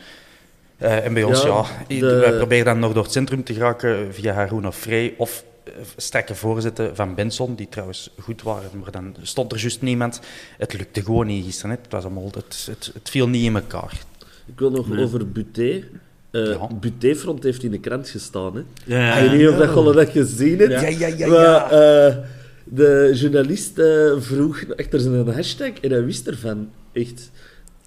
Eh 0.78 1.06
en 1.06 1.14
bij 1.14 1.24
ons, 1.24 1.42
Ja, 1.44 1.48
ja, 1.88 2.00
de- 2.00 2.16
wij 2.16 2.34
proberen 2.38 2.66
dan 2.66 2.80
nog 2.80 2.94
door 2.94 3.04
het 3.04 3.12
centrum 3.12 3.44
te 3.44 3.54
geraken 3.54 4.14
via 4.14 4.34
Haroun 4.34 4.68
of 4.68 4.78
Frey 4.78 5.14
of 5.18 5.44
eh, 5.64 5.74
strakke 5.98 6.36
voorzetten 6.36 6.96
van 6.96 7.16
Benson, 7.16 7.56
die 7.56 7.70
trouwens 7.70 8.10
goed 8.20 8.42
waren, 8.42 8.70
maar 8.82 8.92
dan 8.92 9.16
stond 9.22 9.52
er 9.52 9.60
juist 9.60 9.82
niemand. 9.82 10.20
Het 10.58 10.74
lukte 10.74 11.04
gewoon 11.04 11.28
niet 11.28 11.46
gisteren. 11.46 11.72
hè. 11.72 11.78
Het, 11.82 11.92
was 11.92 12.04
allemaal, 12.04 12.26
het, 12.26 12.68
het, 12.70 12.92
het 12.94 13.10
viel 13.10 13.28
niet 13.28 13.44
in 13.44 13.56
elkaar. 13.56 14.02
Ik 14.46 14.60
wil 14.60 14.72
nog 14.72 14.90
Nee. 14.90 15.04
over 15.04 15.28
Buté. 15.32 15.84
Eh 16.32 16.46
Ja. 16.46 16.68
Buté-front 16.80 17.44
heeft 17.44 17.64
in 17.64 17.72
de 17.72 17.80
krant 17.80 18.10
gestaan. 18.10 18.56
Hè. 18.56 18.62
Ja, 18.86 18.98
ja, 19.08 19.14
Ik 19.16 19.30
weet 19.30 19.40
niet 19.40 19.48
of 19.50 19.56
dat 19.58 19.74
je 19.86 19.94
dat 19.94 20.10
gezien 20.10 20.60
hebt. 20.60 20.72
Ja, 20.72 20.88
ja, 20.88 21.08
ja, 21.18 21.28
Maar, 21.28 21.72
eh, 21.72 22.16
de 22.64 23.12
journalist 23.14 23.78
eh, 23.80 24.12
vroeg 24.18 24.64
achter 24.78 25.00
zijn 25.00 25.28
hashtag 25.28 25.70
en 25.82 25.92
hij 25.92 26.06
wist 26.06 26.28
ervan. 26.28 26.70
Echt 26.92 27.32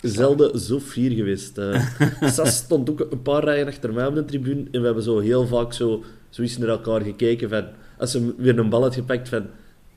zelden 0.01 0.61
zo 0.61 0.81
fier 0.81 1.11
geweest. 1.11 1.59
eh. 1.59 1.87
Sas 2.35 2.57
stond 2.57 2.91
ook 2.91 3.07
een 3.11 3.23
paar 3.23 3.45
rijen 3.45 3.67
achter 3.67 3.93
mij 3.93 4.07
op 4.07 4.15
de 4.15 4.25
tribune 4.25 4.65
en 4.71 4.81
we 4.81 4.87
hebben 4.87 5.03
zo 5.05 5.19
heel 5.19 5.47
vaak 5.47 5.73
zo, 5.73 6.05
zo 6.37 6.43
eens 6.43 6.59
naar 6.59 6.69
elkaar 6.69 7.01
gekeken 7.01 7.49
van... 7.49 7.65
Als 7.99 8.13
hij 8.13 8.33
weer 8.37 8.59
een 8.59 8.69
bal 8.69 8.83
had 8.83 8.95
gepakt 8.95 9.29
van... 9.29 9.47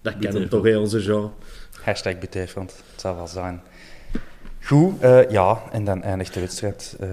Dat 0.02 0.13
kan 0.19 0.36
hem 0.36 0.49
toch, 0.49 0.63
hè, 0.63 0.78
onze 0.78 1.02
Jean. 1.02 1.34
Hashtag 1.82 2.19
betreffend, 2.19 2.84
het 2.91 3.02
zal 3.02 3.15
wel 3.15 3.28
zijn. 3.28 3.62
Goed, 4.62 4.99
eh, 4.99 5.30
ja, 5.30 5.62
en 5.71 5.84
dan 5.84 6.04
eindigt 6.04 6.34
de 6.34 6.39
wedstrijd 6.39 6.95
eh, 6.99 7.10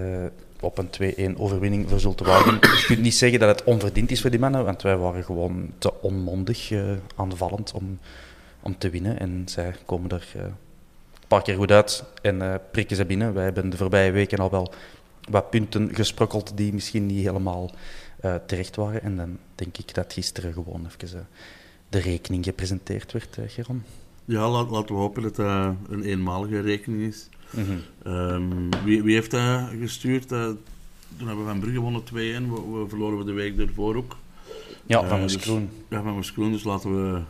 op 0.59 0.77
een 0.77 1.35
2-1 1.35 1.37
overwinning 1.37 1.89
voor 1.89 1.99
Zulte 1.99 2.23
Waregem. 2.23 2.53
Je 2.77 2.83
kunt 2.85 3.01
niet 3.01 3.15
zeggen 3.15 3.39
dat 3.39 3.49
het 3.49 3.63
onverdiend 3.63 4.11
is 4.11 4.21
voor 4.21 4.29
die 4.29 4.39
mannen, 4.39 4.65
want 4.65 4.81
wij 4.81 4.97
waren 4.97 5.23
gewoon 5.23 5.71
te 5.77 6.01
onmondig 6.01 6.71
eh, 6.71 6.81
aanvallend 7.15 7.71
om, 7.71 7.99
om 8.61 8.77
te 8.77 8.89
winnen. 8.89 9.19
En 9.19 9.43
zij 9.45 9.75
komen 9.85 10.09
er 10.09 10.27
een 10.35 10.53
paar 11.27 11.41
keer 11.41 11.55
goed 11.55 11.71
uit 11.71 12.03
en 12.21 12.61
prikken 12.71 12.95
ze 12.95 13.05
binnen. 13.05 13.33
Wij 13.33 13.43
hebben 13.43 13.69
de 13.69 13.77
voorbije 13.77 14.11
weken 14.11 14.37
al 14.37 14.49
wel 14.49 14.73
wat 15.29 15.49
punten 15.49 15.95
gesprokkeld 15.95 16.57
die 16.57 16.73
misschien 16.73 17.05
niet 17.05 17.25
helemaal 17.25 17.71
eh, 18.33 18.35
terecht 18.45 18.75
waren. 18.75 19.01
En 19.01 19.15
dan 19.15 19.37
denk 19.55 19.77
ik 19.77 19.93
dat 19.93 20.13
gisteren 20.13 20.53
gewoon 20.53 20.85
even 20.85 21.19
eh, 21.19 21.25
de 21.89 21.99
rekening 21.99 22.43
gepresenteerd 22.43 23.11
werd, 23.11 23.37
eh 23.37 23.43
Geron. 23.47 23.83
Ja, 24.25 24.49
laat, 24.49 24.69
laten 24.69 24.95
we 24.95 25.01
hopen 25.01 25.21
dat 25.21 25.35
dat 25.35 25.75
een 25.89 26.03
eenmalige 26.03 26.59
rekening 26.59 27.01
is. 27.01 27.29
Mhm. 27.49 27.77
Ehm, 28.03 28.83
wie, 28.83 29.03
wie 29.03 29.13
heeft 29.13 29.31
dat 29.31 29.69
gestuurd? 29.79 30.27
Toen 30.27 31.27
hebben 31.27 31.45
we 31.45 31.51
van 31.51 31.59
Brugge 31.59 31.75
gewonnen 31.75 32.03
2-1. 32.03 32.05
We, 32.13 32.79
we 32.79 32.85
verloren 32.87 33.17
we 33.17 33.25
de 33.25 33.31
week 33.31 33.57
ervoor 33.57 33.95
ook. 33.95 34.17
Ja, 34.85 35.07
van 35.07 35.21
dus- 35.21 35.33
Moeskroen. 35.33 35.69
Ja, 35.89 36.01
van 36.01 36.13
Moeskroen. 36.13 36.51
Dus 36.51 36.63
laten 36.63 37.13
we 37.13 37.21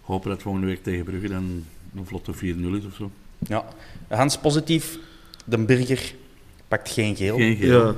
hopen 0.00 0.30
dat 0.30 0.42
volgende 0.42 0.66
week 0.66 0.82
tegen 0.82 1.04
Brugge 1.04 1.28
dan 1.28 1.64
een 1.94 2.06
vlotte 2.06 2.34
4-0 2.34 2.38
is 2.76 2.84
of 2.84 2.94
zo. 2.94 3.10
Ja. 3.38 3.64
Hans 4.08 4.38
positief. 4.38 4.98
De 5.44 5.58
Burger 5.58 6.14
pakt 6.68 6.90
geen 6.90 7.16
geel. 7.16 7.36
Geen 7.36 7.56
geel. 7.56 7.86
Ja. 7.86 7.94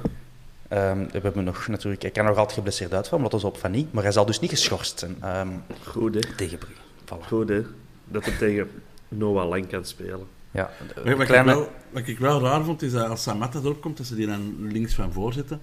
Ehm, 0.69 0.99
we 0.99 1.19
hebben 1.23 1.45
nog 1.45 1.67
natuurlijk, 1.69 2.03
hij 2.03 2.11
kan 2.11 2.25
nog 2.25 2.37
altijd 2.37 2.57
geblesseerd 2.57 2.93
uitvallen, 2.95 3.21
maar 3.21 3.31
dat 3.31 3.41
is 3.41 3.47
op 3.47 3.57
van 3.59 3.71
niet. 3.71 3.93
Maar 3.93 4.03
hij 4.03 4.13
zal 4.13 4.27
dus 4.27 4.41
niet 4.41 4.51
geschorst 4.51 4.99
zijn 4.99 5.17
ehm, 5.21 5.49
Goed, 5.87 6.15
hè. 6.15 6.21
tegen 6.37 6.59
Brugge. 6.59 6.83
Voilà. 7.05 7.27
Goed, 7.29 7.49
hè. 7.49 7.63
Dat 8.05 8.25
hij 8.25 8.37
tegen 8.37 8.71
Noah 9.09 9.49
Lang 9.49 9.69
kan 9.69 9.85
spelen. 9.85 10.27
Ja, 10.51 10.71
de- 10.95 11.03
Wat, 11.05 11.17
wat 11.17 11.27
kleine- 11.27 11.51
ik 11.53 11.57
wel, 11.59 11.69
wat 11.91 12.07
ik 12.07 12.19
wel 12.19 12.41
raar 12.41 12.65
vond, 12.65 12.83
is 12.83 12.93
dat 12.93 13.09
als 13.09 13.23
Samatta 13.23 13.59
erop 13.59 13.81
komt, 13.81 13.97
dat 13.97 14.07
ze 14.07 14.15
die 14.15 14.27
dan 14.27 14.57
links 14.73 14.95
van 14.95 15.13
voor 15.13 15.33
zetten. 15.33 15.61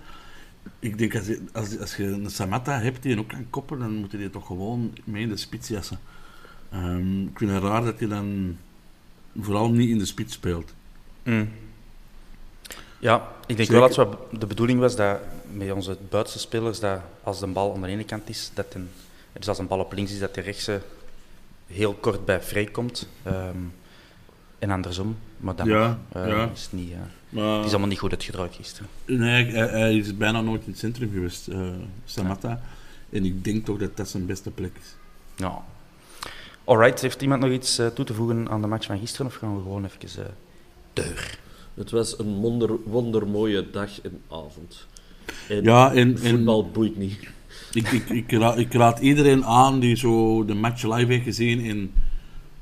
Ik 0.80 0.98
denk, 0.98 1.16
als 1.16 1.26
je, 1.28 1.42
als, 1.54 1.80
als 1.80 1.96
je 1.96 2.04
een 2.04 2.30
Samatta 2.30 2.80
hebt 2.80 3.02
die 3.02 3.14
je 3.14 3.20
ook 3.20 3.28
kan 3.28 3.50
koppen, 3.50 3.80
dan 3.80 3.94
moet 3.96 4.12
je 4.12 4.18
die 4.18 4.30
toch 4.30 4.46
gewoon 4.48 4.94
mee 5.04 5.22
in 5.24 5.30
de 5.30 5.38
spits 5.38 5.68
jassen. 5.68 6.00
Ehm, 6.72 7.22
ik 7.24 7.38
vind 7.38 7.52
het 7.52 7.64
raar 7.64 7.84
dat 7.84 8.00
hij 8.00 8.08
dan 8.08 8.58
vooral 9.40 9.70
niet 9.72 9.90
in 9.90 9.98
de 9.98 10.06
spits 10.06 10.34
speelt. 10.34 10.74
Mm. 11.24 11.50
Ja, 13.06 13.16
ik 13.48 13.56
denk 13.58 13.70
Zeker. 13.70 13.74
wel 13.74 13.82
dat 13.88 13.96
het 13.98 14.08
wat 14.08 14.40
de 14.42 14.46
bedoeling 14.48 14.80
was 14.80 14.96
dat 14.96 15.20
met 15.52 15.72
onze 15.72 15.98
buitenste 16.10 16.40
spelers, 16.40 16.80
dat 16.80 17.00
als 17.24 17.40
de 17.40 17.48
bal 17.48 17.74
aan 17.74 17.82
de 17.82 17.88
ene 17.88 18.04
kant 18.04 18.30
is, 18.30 18.52
dat 18.54 18.66
een, 18.74 18.90
dus 19.34 19.48
als 19.48 19.58
een 19.58 19.68
bal 19.68 19.80
op 19.80 19.94
links 19.94 20.12
is, 20.12 20.20
dat 20.20 20.34
de 20.36 20.42
rechtse 20.42 20.82
heel 21.68 21.94
kort 21.94 22.26
bij 22.26 22.42
Frey 22.42 22.66
komt. 22.66 23.08
Ehm, 23.24 23.58
en 24.60 24.72
andersom. 24.72 25.18
Maar 25.38 25.56
dan 25.56 25.68
Ja, 25.68 26.00
eh, 26.12 26.28
ja. 26.28 26.50
is 26.54 26.62
het 26.62 26.74
niet... 26.74 26.92
eh, 26.92 26.98
Maar, 27.30 27.56
het 27.56 27.66
is 27.66 27.70
allemaal 27.72 27.88
niet 27.90 28.00
goed 28.00 28.12
uitgedraaid 28.12 28.56
gisteren. 28.56 28.90
nee, 29.06 29.46
hij, 29.52 29.68
hij 29.68 29.96
is 29.98 30.18
bijna 30.18 30.42
nooit 30.42 30.64
in 30.66 30.70
het 30.72 30.80
centrum 30.80 31.12
geweest, 31.14 31.48
eh, 31.48 31.70
Samatta. 32.06 32.62
En 33.10 33.26
ik 33.26 33.44
denk 33.44 33.66
toch 33.66 33.78
dat 33.78 33.98
dat 33.98 34.10
zijn 34.10 34.26
beste 34.26 34.52
plek 34.52 34.72
is. 34.82 34.96
Ja. 35.36 35.64
Alright, 36.64 37.02
heeft 37.02 37.22
iemand 37.22 37.42
nog 37.42 37.52
iets 37.52 37.76
toe 37.94 38.06
te 38.06 38.14
voegen 38.14 38.50
aan 38.50 38.62
de 38.62 38.68
match 38.68 38.86
van 38.86 39.00
gisteren? 39.00 39.26
Of 39.28 39.36
gaan 39.36 39.56
we 39.56 39.62
gewoon 39.62 39.86
even 39.86 40.34
deur? 40.94 41.44
Het 41.76 41.92
was 41.92 42.20
een 42.20 42.36
wonder, 42.36 42.70
wondermooie 42.84 43.70
dag 43.72 44.02
en 44.02 44.22
avond. 44.32 44.88
En 45.50 45.64
Ja, 45.64 45.94
en, 45.94 46.18
en 46.18 46.18
voetbal 46.18 46.70
boeit 46.70 46.98
niet. 46.98 47.20
Ik, 47.72 47.92
ik, 47.92 48.10
ik, 48.10 48.32
raad, 48.32 48.58
ik 48.58 48.74
raad 48.74 49.00
iedereen 49.00 49.46
aan 49.46 49.80
die 49.80 49.96
zo 49.96 50.46
de 50.46 50.54
match 50.54 50.84
live 50.84 51.12
heeft 51.12 51.24
gezien 51.24 51.66
en 51.66 51.92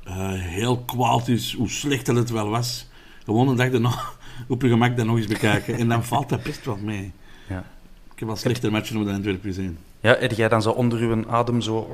eh, 0.04 0.32
heel 0.32 0.78
kwaad 0.78 1.28
is 1.28 1.54
hoe 1.54 1.68
slecht 1.68 2.06
dat 2.06 2.16
het 2.16 2.30
wel 2.30 2.48
was. 2.48 2.86
Gewoon 3.24 3.48
een 3.48 3.56
dag 3.56 3.70
daarna 3.70 3.94
op 4.48 4.62
je 4.62 4.68
gemak 4.68 4.96
dat 4.96 5.06
nog 5.06 5.16
eens 5.16 5.26
bekijken. 5.26 5.74
En 5.74 5.88
dan 5.88 6.04
valt 6.04 6.28
dat 6.28 6.42
best 6.42 6.64
wel 6.64 6.76
mee. 6.76 7.12
Ja. 7.48 7.64
Ik 8.12 8.18
heb 8.20 8.28
al 8.28 8.36
slechter 8.36 8.70
matchen 8.70 8.96
op 8.96 9.04
de 9.04 9.12
Antwerpen 9.12 9.52
gezien. 9.52 9.78
Ja, 10.04 10.16
heb 10.18 10.32
jij 10.32 10.48
dan 10.48 10.62
zo 10.62 10.70
onder 10.70 10.98
uw 10.98 11.24
adem 11.28 11.60
zo 11.60 11.90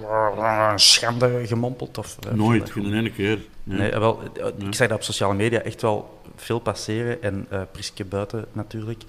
schande 0.76 1.42
gemompeld? 1.46 1.98
Of, 1.98 2.16
eh, 2.26 2.32
Nooit, 2.32 2.70
geen 2.70 2.94
ene 2.94 3.10
keer. 3.12 3.38
Nee. 3.64 3.78
Nee, 3.78 3.90
wel, 3.90 4.20
eh, 4.36 4.42
Nee. 4.58 4.68
ik 4.68 4.74
zag 4.74 4.88
dat 4.88 4.96
op 4.96 5.02
sociale 5.04 5.34
media 5.34 5.60
echt 5.60 5.82
wel 5.82 6.20
veel 6.36 6.58
passeren 6.58 7.22
en 7.22 7.46
eh 7.50 7.60
Priske 7.72 8.04
buiten 8.04 8.44
natuurlijk. 8.52 9.02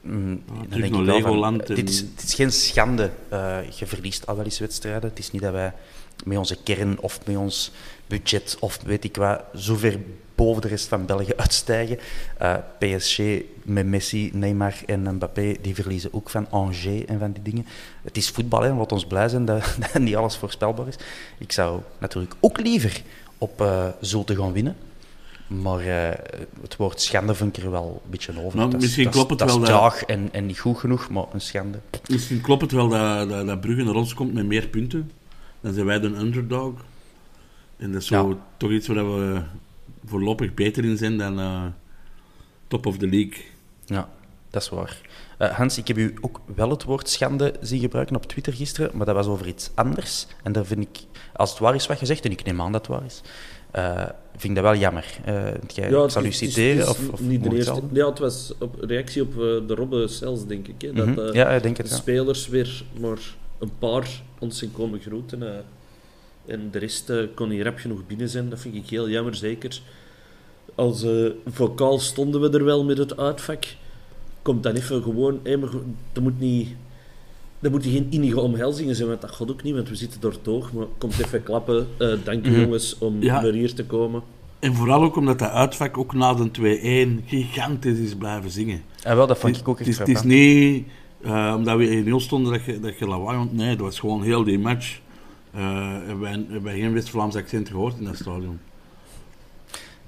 Mm, 0.00 0.42
dan 0.46 0.56
terug 0.68 0.68
denk 0.68 0.92
naar 0.92 1.00
ik 1.00 1.06
wel 1.06 1.20
van, 1.20 1.30
Legoland 1.30 1.62
eh, 1.62 1.68
en- 1.68 1.74
dit, 1.74 1.88
is, 1.88 2.00
dit 2.00 2.22
is 2.22 2.34
geen 2.34 2.52
schande. 2.52 3.10
Eh, 3.28 3.56
je 3.78 3.86
verliest 3.86 4.26
al 4.26 4.36
wel 4.36 4.44
eens 4.44 4.58
wedstrijden. 4.58 5.08
Het 5.08 5.18
is 5.18 5.30
niet 5.30 5.42
dat 5.42 5.52
wij 5.52 5.72
met 6.24 6.38
onze 6.38 6.56
kern 6.62 7.00
of 7.00 7.26
met 7.26 7.36
ons 7.36 7.70
budget 8.06 8.56
of 8.60 8.78
weet 8.84 9.04
ik 9.04 9.16
wat, 9.16 9.40
zo 9.54 9.76
ver 9.76 9.98
boven 10.34 10.62
de 10.62 10.68
rest 10.68 10.88
van 10.88 11.06
België 11.06 11.32
uitstijgen. 11.36 11.98
Eh, 12.38 12.54
PSG 12.78 13.18
met 13.62 13.86
Messi, 13.86 14.30
Neymar 14.32 14.74
en 14.86 15.14
Mbappé, 15.14 15.54
die 15.60 15.74
verliezen 15.74 16.14
ook 16.14 16.30
van 16.30 16.50
Angers 16.50 17.04
en 17.06 17.18
van 17.18 17.32
die 17.32 17.42
dingen. 17.42 17.66
Het 18.02 18.16
is 18.16 18.30
voetbal, 18.30 18.62
hè. 18.62 18.72
laat 18.72 18.92
ons 18.92 19.06
blij 19.06 19.28
zijn 19.28 19.44
dat, 19.44 19.76
dat 19.92 20.02
niet 20.02 20.16
alles 20.16 20.36
voorspelbaar 20.36 20.88
is. 20.88 20.96
Ik 21.38 21.52
zou 21.52 21.80
natuurlijk 21.98 22.34
ook 22.40 22.60
liever 22.60 23.02
op 23.38 23.60
eh 23.60 23.86
Zulte 24.00 24.36
gaan 24.36 24.52
winnen. 24.52 24.76
Maar 25.46 25.80
eh, 25.80 26.18
het 26.62 26.76
woord 26.76 27.00
schande 27.00 27.34
vind 27.34 27.56
ik 27.56 27.62
er 27.64 27.70
wel 27.70 28.00
een 28.04 28.10
beetje 28.10 28.44
over. 28.44 28.58
Nou, 28.58 28.76
misschien 28.76 29.10
klopt 29.10 29.30
het 29.30 29.38
wel 29.38 29.48
is 29.48 29.54
dat- 29.54 29.64
traag 29.64 30.04
en, 30.04 30.28
en 30.32 30.46
niet 30.46 30.58
goed 30.58 30.78
genoeg, 30.78 31.08
maar 31.10 31.24
een 31.32 31.40
schande. 31.40 31.78
Misschien 32.08 32.40
klopt 32.40 32.62
het 32.62 32.72
wel 32.72 32.88
dat, 32.88 33.28
dat, 33.28 33.46
dat 33.46 33.60
Brugge 33.60 33.82
naar 33.82 33.94
ons 33.94 34.14
komt 34.14 34.32
met 34.34 34.46
meer 34.46 34.68
punten. 34.68 35.10
Dan 35.60 35.72
zijn 35.72 35.86
wij 35.86 36.00
de 36.00 36.06
underdog. 36.06 36.72
En 37.76 37.92
dat 37.92 38.00
is 38.00 38.06
zo 38.06 38.28
Ja. 38.28 38.36
toch 38.56 38.70
iets 38.70 38.86
waar 38.86 39.16
we 39.20 39.40
voorlopig 40.06 40.54
beter 40.54 40.84
in 40.84 40.96
zijn 40.96 41.18
dan 41.18 41.38
eh, 41.38 41.64
top 42.68 42.86
of 42.86 42.96
the 42.98 43.06
league. 43.06 43.44
Ja, 43.86 44.08
dat 44.50 44.62
is 44.62 44.68
waar. 44.68 45.00
Eh, 45.38 45.50
Hans, 45.50 45.78
ik 45.78 45.88
heb 45.88 45.96
u 45.98 46.14
ook 46.20 46.40
wel 46.54 46.70
het 46.70 46.84
woord 46.84 47.08
schande 47.08 47.54
zien 47.60 47.80
gebruiken 47.80 48.16
op 48.16 48.26
Twitter 48.26 48.52
gisteren, 48.52 48.90
maar 48.94 49.06
dat 49.06 49.14
was 49.14 49.26
over 49.26 49.46
iets 49.46 49.70
anders. 49.74 50.26
En 50.42 50.52
daar 50.52 50.64
vind 50.66 50.80
ik, 50.82 50.98
als 51.32 51.50
het 51.50 51.58
waar 51.58 51.74
is 51.74 51.86
wat 51.86 52.00
je 52.00 52.06
zegt, 52.06 52.24
en 52.24 52.30
ik 52.30 52.44
neem 52.44 52.60
aan 52.60 52.72
dat 52.72 52.86
het 52.86 52.96
waar 52.96 53.04
is, 53.04 53.20
eh, 53.70 53.96
vind 54.36 54.44
ik 54.44 54.54
dat 54.54 54.64
wel 54.72 54.80
jammer. 54.80 55.18
Eh, 55.24 55.34
jij, 55.66 55.88
ik 56.04 56.10
zal 56.10 56.24
u 56.24 56.32
citeren, 56.32 56.78
het 56.78 56.88
of, 56.88 56.98
is 57.00 57.08
of 57.08 57.20
niet 57.20 57.42
de 57.42 57.56
eerste. 57.56 57.82
Ja, 57.92 58.08
het 58.08 58.18
was 58.18 58.52
op 58.58 58.80
reactie 58.80 59.22
op 59.22 59.34
de 59.68 59.74
Robbe 59.74 60.08
Cels, 60.08 60.46
denk 60.46 60.68
ik. 60.68 60.82
Hè, 60.82 60.92
dat 60.92 61.06
Mhm. 61.06 61.18
eh, 61.18 61.32
ja, 61.34 61.48
ik 61.48 61.62
denk 61.62 61.76
de 61.76 61.82
ja. 61.88 61.94
spelers 61.94 62.48
weer 62.48 62.84
maar 63.00 63.18
een 63.58 63.70
paar 63.78 64.22
ons 64.38 64.58
zijn 64.58 64.72
komen 64.72 65.00
groeten. 65.00 65.42
eh, 65.54 65.58
en 66.46 66.68
de 66.70 66.78
rest 66.78 67.10
eh, 67.10 67.18
kon 67.34 67.48
niet 67.48 67.62
rap 67.62 67.78
genoeg 67.78 68.06
binnen 68.06 68.28
zijn. 68.28 68.48
Dat 68.50 68.60
vind 68.60 68.74
ik 68.74 68.86
heel 68.88 69.08
jammer, 69.08 69.34
zeker. 69.34 69.80
Als 70.74 71.02
eh 71.02 71.30
vocaal 71.46 71.98
stonden 71.98 72.40
we 72.40 72.50
er 72.58 72.64
wel 72.64 72.84
met 72.84 72.98
het 72.98 73.16
uitvak. 73.16 73.64
Komt 74.42 74.62
dan 74.62 74.74
even 74.74 75.02
gewoon... 75.02 75.40
maar 75.44 75.68
go- 75.68 75.84
er 76.12 76.22
moet 76.22 76.38
niet... 76.40 76.68
Er 77.60 77.70
moeten 77.70 77.90
geen 77.90 78.06
innige 78.10 78.40
omhelzingen 78.40 78.94
zijn, 78.94 79.08
want 79.08 79.20
dat 79.20 79.30
gaat 79.30 79.50
ook 79.50 79.62
niet, 79.62 79.74
want 79.74 79.88
we 79.88 79.94
zitten 79.94 80.20
door 80.20 80.32
het 80.32 80.48
oog. 80.48 80.72
Maar 80.72 80.86
komt 80.98 81.18
even 81.18 81.42
klappen. 81.42 81.86
Eh, 81.98 82.12
dank 82.24 82.46
u 82.46 82.50
Mhm. 82.50 82.60
jongens 82.60 82.98
om 82.98 83.22
Ja. 83.22 83.40
naar 83.40 83.52
hier 83.52 83.74
te 83.74 83.84
komen. 83.84 84.22
En 84.58 84.74
vooral 84.74 85.02
ook 85.02 85.16
omdat 85.16 85.38
dat 85.38 85.50
uitvak 85.50 85.98
ook 85.98 86.12
na 86.14 86.34
de 86.34 86.50
2-1 86.50 87.22
gigantisch 87.26 87.98
is 87.98 88.14
blijven 88.14 88.50
zingen. 88.50 88.82
En 89.02 89.16
wel, 89.16 89.26
dat 89.26 89.38
vond 89.38 89.56
ik 89.56 89.68
ook 89.68 89.80
echt 89.80 89.98
het 89.98 90.08
is 90.08 90.22
niet 90.22 90.86
eh, 91.22 91.54
omdat 91.56 91.76
we 91.76 92.04
1-0 92.06 92.14
stonden 92.16 92.52
dat 92.52 92.64
je, 92.64 92.80
dat 92.80 92.98
je 92.98 93.08
lawaai 93.08 93.48
Nee, 93.50 93.76
dat 93.76 93.84
was 93.84 93.98
gewoon 93.98 94.22
heel 94.22 94.44
die 94.44 94.58
match. 94.58 95.00
Eh 95.52 95.60
hebben 96.06 96.46
hebben 96.50 96.72
geen 96.72 96.92
West-Vlaams 96.92 97.36
accent 97.36 97.68
gehoord 97.68 97.98
in 97.98 98.04
dat 98.04 98.16
stadion. 98.16 98.60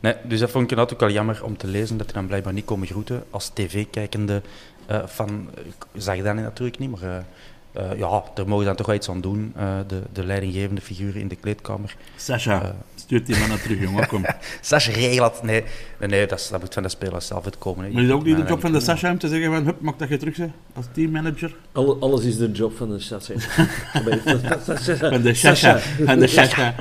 Nee, 0.00 0.14
dus 0.24 0.40
dat 0.40 0.50
vond 0.50 0.70
ik 0.70 0.78
ook 0.78 1.00
wel 1.00 1.10
jammer 1.10 1.44
om 1.44 1.56
te 1.56 1.66
lezen 1.66 1.96
dat 1.96 2.06
hij 2.06 2.14
dan 2.14 2.26
blijkbaar 2.26 2.52
niet 2.52 2.64
komen 2.64 2.86
groeten. 2.86 3.24
Als 3.30 3.48
tv-kijkende 3.48 4.42
eh 4.86 5.06
van 5.06 5.48
zag 5.94 6.16
je 6.16 6.22
dat 6.22 6.34
natuurlijk 6.34 6.78
niet, 6.78 7.00
maar 7.00 7.24
eh, 7.72 7.98
ja, 7.98 8.22
daar 8.34 8.44
mogen 8.46 8.58
we 8.58 8.64
dan 8.64 8.76
toch 8.76 8.86
wel 8.86 8.94
iets 8.96 9.08
aan 9.10 9.20
doen. 9.20 9.52
eh, 9.56 9.78
de, 9.86 10.02
de 10.12 10.24
leidinggevende 10.24 10.80
figuren 10.80 11.20
in 11.20 11.28
de 11.28 11.36
kleedkamer. 11.36 11.96
Sascha, 12.16 12.62
Eh. 12.62 12.68
stuurt 12.94 13.26
die 13.26 13.38
man 13.38 13.48
naar 13.48 13.60
terug, 13.62 13.80
jongen. 13.80 14.06
Kom. 14.06 14.24
Sascha 14.60 14.92
regelt 14.92 15.32
dat. 15.34 15.42
Nee, 15.42 15.64
nee, 15.98 16.08
nee 16.08 16.26
dat, 16.26 16.38
is- 16.40 16.48
dat 16.48 16.60
moet 16.60 16.74
van 16.74 16.82
de 16.82 16.88
spelers 16.88 17.26
zelf 17.26 17.44
uitkomen. 17.44 17.84
hè. 17.84 17.90
Maar 17.90 18.02
is 18.02 18.08
dat 18.08 18.16
ook 18.16 18.24
niet 18.24 18.36
de 18.36 18.42
job 18.42 18.60
van 18.60 18.70
de 18.72 18.76
nee. 18.76 18.86
Sascha 18.86 19.10
om 19.10 19.18
te 19.18 19.28
zeggen 19.28 19.52
van, 19.52 19.64
hup, 19.64 19.80
mag 19.80 19.96
dat 19.96 20.08
je 20.08 20.16
terug 20.16 20.34
zijn 20.34 20.52
als 20.74 20.86
teammanager? 20.92 21.54
Alle- 21.72 21.96
alles 22.00 22.24
is 22.24 22.36
de 22.36 22.50
job 22.50 22.76
van 22.76 22.88
de 22.90 22.98
chassis. 22.98 23.46
Van 24.98 25.22
de 25.22 25.34
Sascha. 25.34 25.78
Van 26.04 26.18
de 26.18 26.26
Sascha. 26.26 26.74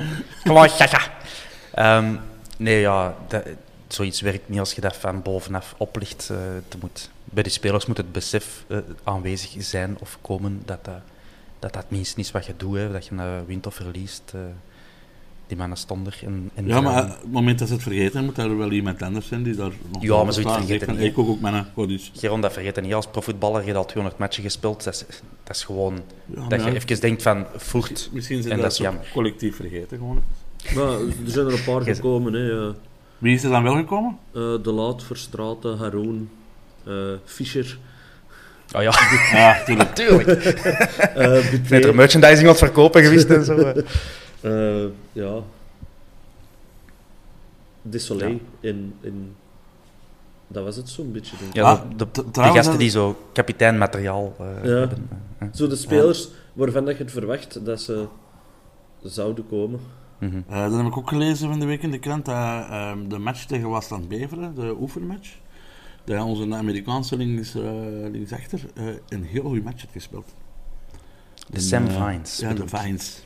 Kom 0.44 0.56
on, 0.56 0.68
Sascha. 0.68 1.00
Ehm, 1.74 2.14
nee, 2.56 2.80
ja, 2.80 3.14
dat, 3.28 3.42
zoiets 3.88 4.20
werkt 4.20 4.48
niet 4.48 4.58
als 4.58 4.72
je 4.72 4.80
dat 4.80 4.96
van 4.96 5.22
bovenaf 5.22 5.74
oplicht. 5.78 6.28
eh, 6.30 6.36
te 6.68 6.76
moet, 6.80 7.10
bij 7.30 7.42
de 7.42 7.48
spelers 7.48 7.86
moet 7.86 7.96
het 7.96 8.12
besef 8.12 8.64
eh, 8.68 8.78
aanwezig 9.04 9.54
zijn 9.58 9.96
of 10.00 10.18
komen 10.20 10.62
dat 10.64 10.84
dat, 10.84 11.00
dat, 11.58 11.72
dat 11.72 11.84
minstens 11.88 12.26
is 12.26 12.32
wat 12.32 12.46
je 12.46 12.54
doet. 12.56 12.76
Hè, 12.76 12.92
dat 12.92 13.06
je 13.06 13.14
nou 13.14 13.46
wint 13.46 13.66
of 13.66 13.74
verliest. 13.74 14.32
eh, 14.34 14.40
die 15.46 15.58
mannen 15.58 15.78
stonden. 15.78 16.12
En, 16.24 16.50
en 16.54 16.66
Ja, 16.66 16.80
maar 16.80 17.02
op 17.02 17.08
het 17.20 17.32
moment 17.32 17.58
dat 17.58 17.68
ze 17.68 17.74
het 17.74 17.82
vergeten, 17.82 18.24
moet 18.24 18.38
er 18.38 18.56
wel 18.58 18.70
iemand 18.72 19.02
anders 19.02 19.26
zijn 19.26 19.42
die 19.42 19.54
daar 19.54 19.70
nog 19.92 20.02
Ja, 20.02 20.22
maar 20.24 20.32
zoiets 20.32 20.52
vergeten 20.54 20.86
van, 20.86 20.96
niet, 20.96 21.04
Ik 21.04 21.18
ook 21.18 21.28
ook 21.28 21.40
mannen, 21.40 21.66
goed 21.74 21.88
dus. 21.88 22.10
Geron, 22.14 22.40
dat 22.40 22.52
vergeet 22.52 22.74
je 22.74 22.80
niet. 22.80 22.94
Als 22.94 23.06
profvoetballer, 23.06 23.58
je 23.60 23.64
hebt 23.66 23.76
al 23.78 23.84
200 23.84 24.18
matchen 24.20 24.42
gespeeld. 24.42 24.84
Dat 24.84 24.94
is, 24.94 25.20
dat 25.44 25.56
is 25.56 25.64
gewoon 25.64 26.00
Ja, 26.26 26.48
dat 26.48 26.64
je 26.64 26.74
even 26.74 27.00
denkt 27.00 27.22
van, 27.22 27.46
voert. 27.56 28.08
Misschien 28.12 28.42
zijn 28.42 28.54
en 28.54 28.60
dat, 28.60 28.60
dat 28.60 28.70
is 28.70 28.76
toch 28.76 28.86
jammer. 28.86 29.10
collectief 29.12 29.56
vergeten 29.56 29.98
gewoon. 29.98 30.22
Maar 30.74 31.00
er 31.00 31.12
zijn 31.26 31.46
er 31.46 31.52
een 31.52 31.64
paar 31.64 31.82
gekomen. 31.82 32.32
Hè. 32.32 32.72
Wie 33.18 33.34
is 33.34 33.44
er 33.44 33.50
dan 33.50 33.62
wel 33.62 33.74
gekomen? 33.76 34.18
Eh, 34.32 34.40
de 34.62 34.72
Laat, 34.72 35.02
Verstraeten, 35.02 35.78
Haroon, 35.78 36.28
Fischer. 37.24 37.78
Oh 38.76 38.82
ja, 38.82 38.92
Ja, 39.32 39.64
tuurlijk. 39.64 39.88
natuurlijk. 39.88 40.28
eh 41.14 41.70
Net 41.70 41.84
er 41.84 41.94
merchandising 41.94 42.48
het 42.48 42.58
verkopen 42.58 43.02
geweest 43.02 43.28
en 43.28 43.44
zo. 43.44 43.56
eh. 43.56 43.82
Eh, 44.40 44.84
ja. 45.12 45.38
Desolé 47.82 48.38
in, 48.60 48.94
in... 49.00 49.34
Dat 50.48 50.64
was 50.64 50.76
het 50.76 50.88
zo'n 50.88 51.12
beetje, 51.12 51.36
denk 51.36 51.50
ik. 51.50 51.56
Ja, 51.56 51.62
Ah, 51.70 51.80
de, 51.96 52.06
gasten 52.32 52.64
dat- 52.72 52.78
die 52.80 52.90
zo 52.90 53.16
kapiteinmateriaal 53.32 54.34
eh 54.38 54.46
Ja. 54.62 54.70
hebben. 54.78 55.08
eh, 55.38 55.46
eh. 55.46 55.54
Zo 55.54 55.66
de 55.66 55.76
spelers 55.76 56.28
waarvan 56.52 56.84
dat 56.84 56.96
je 56.96 57.02
het 57.02 57.12
verwacht 57.12 57.64
dat 57.64 57.80
ze 57.80 58.06
zouden 59.02 59.46
komen. 59.48 59.80
Eh, 60.20 60.30
dan 60.48 60.76
heb 60.76 60.86
ik 60.86 60.96
ook 60.96 61.08
gelezen 61.08 61.48
van 61.48 61.60
de 61.60 61.66
week 61.66 61.82
in 61.82 61.90
de 61.90 61.98
krant 61.98 62.24
dat 62.24 62.34
ehm, 62.34 63.08
de 63.08 63.18
match 63.18 63.44
tegen 63.44 63.68
Wasland 63.68 64.08
Beveren, 64.08 64.54
de 64.54 64.76
oefenmatch, 64.80 65.28
dat 66.04 66.24
onze 66.24 66.54
Amerikaanse 66.54 67.16
links, 67.16 67.54
eh, 67.54 67.62
linksachter 68.10 68.60
eh, 68.74 68.84
een 69.08 69.24
heel 69.24 69.42
goede 69.42 69.62
match 69.62 69.80
heeft 69.80 69.92
gespeeld. 69.92 70.34
De 71.50 71.60
Sam 71.60 71.86
eh, 71.86 72.06
Vines. 72.06 72.38
Ja, 72.38 72.52
de. 72.54 72.68
Vines. 72.68 73.24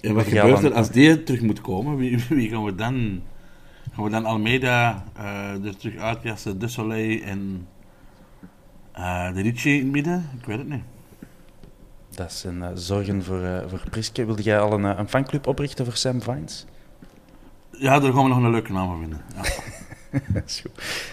En 0.00 0.14
wat 0.14 0.26
Ja, 0.26 0.40
gebeurt 0.40 0.62
er 0.62 0.74
als 0.74 0.90
die 0.90 1.22
terug 1.22 1.40
moet 1.40 1.60
komen? 1.60 1.96
Wie, 1.96 2.18
wie 2.28 2.48
gaan 2.48 2.64
we 2.64 2.74
dan? 2.74 3.22
Gaan 3.92 4.04
we 4.04 4.10
dan 4.10 4.24
Almeida 4.24 5.04
eh, 5.14 5.64
er 5.64 5.76
terug 5.76 5.96
uitjassen, 5.96 6.58
De 6.58 6.68
Soleil 6.68 7.22
en 7.22 7.68
eh, 8.92 9.34
de 9.34 9.40
Ricci 9.42 9.70
in 9.70 9.82
het 9.82 9.92
midden? 9.92 10.30
Ik 10.38 10.46
weet 10.46 10.58
het 10.58 10.68
niet. 10.68 10.82
Dat 12.10 12.32
zijn 12.32 12.62
eh, 12.62 12.70
zorgen 12.74 13.24
voor, 13.24 13.64
voor 13.68 13.82
Priske. 13.90 14.24
Wilde 14.24 14.42
jij 14.42 14.60
al 14.60 14.72
een, 14.72 14.84
een 14.84 15.08
fanclub 15.08 15.46
oprichten 15.46 15.84
voor 15.84 15.96
Sam 15.96 16.22
Vines? 16.22 16.64
Ja, 17.70 17.98
daar 18.00 18.12
gaan 18.12 18.22
we 18.22 18.28
nog 18.28 18.38
een 18.38 18.50
leuke 18.50 18.72
naam 18.72 18.88
voor 18.88 18.98
vinden. 18.98 19.20
Ja, 19.34 19.42
Goed. 20.62 20.70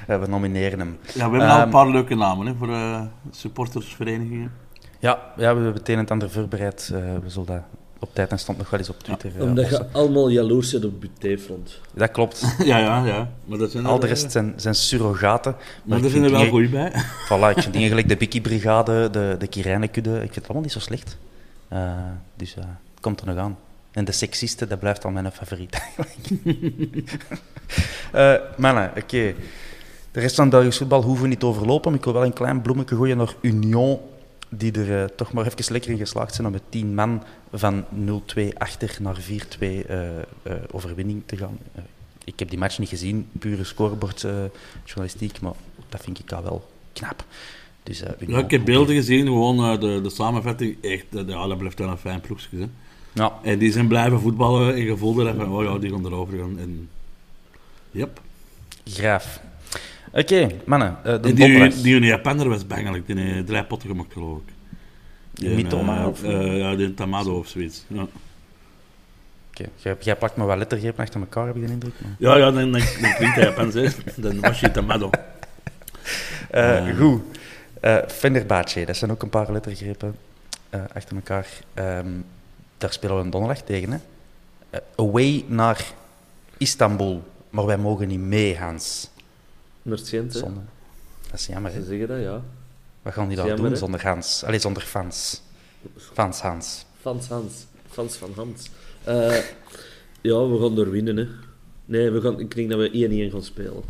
Eh, 0.07 0.19
we 0.19 0.27
nomineren 0.27 0.79
hem. 0.79 0.97
ja 1.01 1.13
we 1.13 1.19
hebben 1.21 1.39
al 1.49 1.55
een 1.55 1.61
Ehm, 1.61 1.69
paar 1.69 1.89
leuke 1.89 2.15
namen 2.15 2.47
hè, 2.47 2.53
voor 2.55 2.69
eh, 2.69 3.01
supportersverenigingen. 3.31 4.51
Ja, 4.99 5.19
ja, 5.37 5.55
we 5.55 5.61
hebben 5.63 5.73
het 5.73 5.87
een 5.89 5.95
en 5.95 6.01
het 6.01 6.11
ander 6.11 6.29
voorbereid. 6.29 6.91
Eh, 6.93 6.99
we 7.23 7.29
zullen 7.29 7.47
dat 7.47 7.61
op 7.99 8.09
tijd 8.13 8.31
en 8.31 8.39
stand 8.39 8.57
nog 8.57 8.69
wel 8.69 8.79
eens 8.79 8.89
op 8.89 8.99
Twitter 8.99 9.31
eh, 9.37 9.41
Omdat 9.41 9.69
je 9.69 9.85
allemaal 9.91 10.29
jaloers 10.29 10.71
bent 10.71 10.85
op 10.85 11.01
Buté-front. 11.01 11.79
Dat 11.93 12.11
klopt. 12.11 12.55
Ja, 12.63 12.77
ja, 12.77 13.05
ja. 13.05 13.31
Maar 13.45 13.57
dat 13.57 13.71
zijn 13.71 13.85
Al 13.85 13.99
de 13.99 14.07
rest 14.07 14.31
zijn, 14.31 14.53
zijn 14.55 14.75
surrogaten. 14.75 15.55
Maar 15.83 15.97
ik 15.97 16.03
er 16.03 16.09
zijn 16.09 16.21
vind 16.23 16.33
er 16.35 16.39
wel 16.41 16.49
goeie 16.49 16.69
bij. 16.69 16.91
Voilà, 17.29 17.55
ik 17.55 17.61
vind 17.61 17.73
dingen 17.73 17.87
gelijk 17.87 18.09
de 18.09 18.17
Bikkie-brigade, 18.17 19.09
de, 19.09 19.35
de 19.39 19.47
Kirijnenkudde, 19.47 20.13
ik 20.13 20.19
vind 20.21 20.35
het 20.35 20.43
allemaal 20.43 20.61
niet 20.61 20.71
zo 20.71 20.79
slecht. 20.79 21.17
Eh, 21.67 21.79
dus 22.35 22.55
eh, 22.55 22.63
het 22.63 23.01
komt 23.01 23.21
er 23.21 23.27
nog 23.27 23.37
aan. 23.37 23.57
En 23.93 24.05
de 24.05 24.11
seksisten, 24.11 24.69
dat 24.69 24.79
blijft 24.79 25.05
al 25.05 25.11
mijn 25.11 25.31
favoriet. 25.31 25.81
Eh, 28.11 28.33
mannen, 28.57 28.91
oké. 28.97 29.33
De 30.11 30.19
rest 30.19 30.35
van 30.35 30.43
het 30.43 30.53
Belgisch 30.53 30.77
voetbal 30.77 31.03
hoeven 31.03 31.23
we 31.23 31.29
niet 31.29 31.43
overlopen, 31.43 31.89
maar 31.89 31.99
ik 31.99 32.05
wil 32.05 32.13
wel 32.13 32.25
een 32.25 32.33
klein 32.33 32.61
bloemetje 32.61 32.95
gooien 32.95 33.17
naar 33.17 33.35
Union, 33.41 33.99
die 34.49 34.71
er 34.71 35.01
eh, 35.01 35.09
toch 35.15 35.33
maar 35.33 35.45
even 35.45 35.71
lekker 35.71 35.91
in 35.91 35.97
geslaagd 35.97 36.33
zijn 36.35 36.47
om 36.47 36.53
met 36.53 36.61
10 36.69 36.93
man 36.93 37.23
van 37.51 37.85
0-2 38.35 38.47
achter 38.57 38.97
naar 38.99 39.17
4-2 39.21 39.25
eh, 39.59 40.07
overwinning 40.71 41.23
te 41.25 41.37
gaan. 41.37 41.57
Ik 42.23 42.39
heb 42.39 42.49
die 42.49 42.59
match 42.59 42.79
niet 42.79 42.89
gezien, 42.89 43.29
pure 43.39 43.63
scorebordjournalistiek, 43.63 45.41
maar 45.41 45.53
dat 45.89 46.01
vind 46.01 46.19
ik 46.19 46.31
al 46.31 46.43
wel 46.43 46.69
knap. 46.93 47.25
Dus, 47.83 48.03
Union, 48.19 48.37
Ja, 48.37 48.43
ik 48.43 48.51
heb 48.51 48.65
beelden 48.65 48.95
gezien, 48.95 49.25
gewoon 49.25 49.79
de, 49.79 50.01
de 50.01 50.09
samenvatting. 50.09 50.77
Echt, 50.81 51.05
ja, 51.09 51.47
dat 51.47 51.57
blijft 51.57 51.79
wel 51.79 51.89
een 51.89 51.97
fijn 51.97 52.21
ploegje. 52.21 52.57
Hè. 52.57 52.67
Ja, 53.13 53.31
En 53.43 53.57
die 53.59 53.71
zijn 53.71 53.87
blijven 53.87 54.19
voetballen 54.19 54.73
en 54.73 54.81
je 54.83 54.97
voelde 54.97 55.23
dat 55.23 55.35
van, 55.35 55.51
oh 55.51 55.63
ja, 55.63 55.77
die 55.77 55.91
gaan 55.91 56.05
erover 56.05 56.37
gaan. 56.37 56.57
En, 56.59 56.89
yep. 57.91 58.21
graaf. 58.85 59.39
Oké, 60.11 60.47
mannen, 60.65 60.97
eh, 61.03 61.21
de 61.21 61.29
En 61.29 61.35
die, 61.35 61.81
die, 61.81 61.99
Japaner 61.99 62.49
was 62.49 62.67
bangelijk, 62.67 63.07
die 63.07 63.17
heeft 63.19 63.47
drie 63.47 63.63
potten 63.63 63.89
gemaakt 63.89 64.13
geloof 64.13 64.37
ik. 64.37 64.53
Die 65.33 65.49
Mitoma, 65.49 66.01
eh, 66.01 66.07
of- 66.07 66.23
eh, 66.23 66.57
ja, 66.57 66.75
die 66.75 66.93
Tamado 66.93 67.37
of 67.37 67.47
zoiets. 67.47 67.83
Ja, 67.87 68.07
Oké, 69.49 69.69
jij, 69.75 69.95
jij 69.99 70.15
plakt 70.15 70.35
maar 70.35 70.47
wat 70.47 70.57
lettergrepen 70.57 71.03
achter 71.03 71.19
elkaar, 71.19 71.45
heb 71.47 71.55
ik 71.55 71.65
de 71.65 71.71
indruk. 71.71 71.93
Maar... 72.01 72.15
ja, 72.19 72.37
ja 72.37 72.51
dan, 72.51 72.71
dan, 72.71 72.71
dan 73.01 73.13
klinkt 73.15 73.35
hij 73.35 73.43
Japans, 73.43 73.73
hè. 73.73 73.87
Dan 74.15 74.39
was 74.39 74.59
je 74.59 74.71
Tamado. 74.71 75.09
Eh, 76.49 76.87
Eh. 76.89 76.97
Goed. 76.97 77.21
Eh 77.79 77.97
Fenerbahce, 78.07 78.85
dat 78.85 78.95
zijn 78.97 79.11
ook 79.11 79.21
een 79.23 79.29
paar 79.29 79.51
lettergrepen 79.51 80.15
eh, 80.69 80.81
achter 80.93 81.15
elkaar. 81.15 81.47
Ehm, 81.73 82.07
daar 82.83 82.93
spelen 82.93 83.15
we 83.17 83.21
een 83.23 83.29
donderdag 83.29 83.61
tegen. 83.61 83.91
Hè? 83.91 83.97
Eh, 84.69 84.79
away 84.95 85.45
naar 85.47 85.93
Istanbul, 86.57 87.23
maar 87.49 87.65
wij 87.65 87.77
mogen 87.77 88.07
niet 88.07 88.19
mee, 88.19 88.57
Hans. 88.57 89.09
Hè. 89.83 89.95
Zonde. 90.29 90.59
Dat 91.29 91.39
is 91.39 91.45
jammer, 91.45 91.71
hè? 91.73 91.79
Ze 91.81 91.85
zeggen 91.87 92.07
dat, 92.07 92.19
ja. 92.19 92.41
Wat 93.01 93.13
gaan 93.13 93.27
die 93.27 93.37
Dat 93.37 93.57
doen 93.57 93.65
hè? 93.71 93.75
zonder 93.75 94.07
Hans? 94.07 94.43
Allee, 94.43 94.59
zonder 94.59 94.83
fans. 94.83 95.41
Fans 95.97 96.39
Hans. 96.39 96.85
Fans 97.01 97.27
Hans. 97.27 97.65
Fans 97.89 98.15
van 98.15 98.31
Hans. 98.35 98.69
Eh, 99.03 99.37
ja, 100.21 100.47
we 100.47 100.59
gaan 100.61 100.77
er 100.77 100.91
winnen, 100.91 101.17
hè. 101.17 101.27
Nee, 101.85 102.09
we 102.11 102.21
gaan, 102.21 102.39
ik 102.39 102.55
denk 102.55 102.69
dat 102.69 102.79
we 102.79 102.89
1-1 103.27 103.31
gaan 103.31 103.43
spelen. 103.43 103.83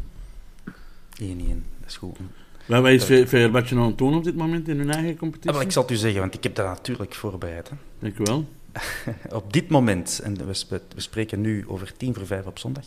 1-1, 1.21 1.63
dat 1.79 1.88
is 1.89 1.97
goed. 1.97 2.17
Maar 2.65 2.82
wat 2.82 2.91
is 2.91 3.03
Fe- 3.03 3.27
Fenerbahce 3.27 3.75
aan 3.75 3.82
het 3.82 3.97
doen 3.97 4.15
op 4.15 4.23
dit 4.23 4.36
moment 4.36 4.67
in 4.67 4.77
hun 4.77 4.91
eigen 4.91 5.17
competitie? 5.17 5.51
Ah, 5.58 5.62
ik 5.62 5.71
zal 5.71 5.82
het 5.84 5.91
u 5.91 5.95
zeggen, 5.95 6.19
want 6.19 6.34
ik 6.34 6.43
heb 6.43 6.56
dat 6.56 6.65
natuurlijk 6.65 7.13
voorbereid. 7.15 7.69
Hè. 7.69 7.75
Dank 7.99 8.17
u 8.17 8.23
wel. 8.23 8.45
Op 9.32 9.54
dit 9.54 9.70
moment, 9.70 10.20
en 10.24 10.46
we, 10.46 10.54
sp- 10.54 10.94
we 10.96 11.02
spreken 11.02 11.42
nu 11.42 11.66
over 11.68 11.94
tien 11.98 12.14
voor 12.14 12.26
vijf 12.26 12.46
op 12.46 12.60
zondag, 12.60 12.86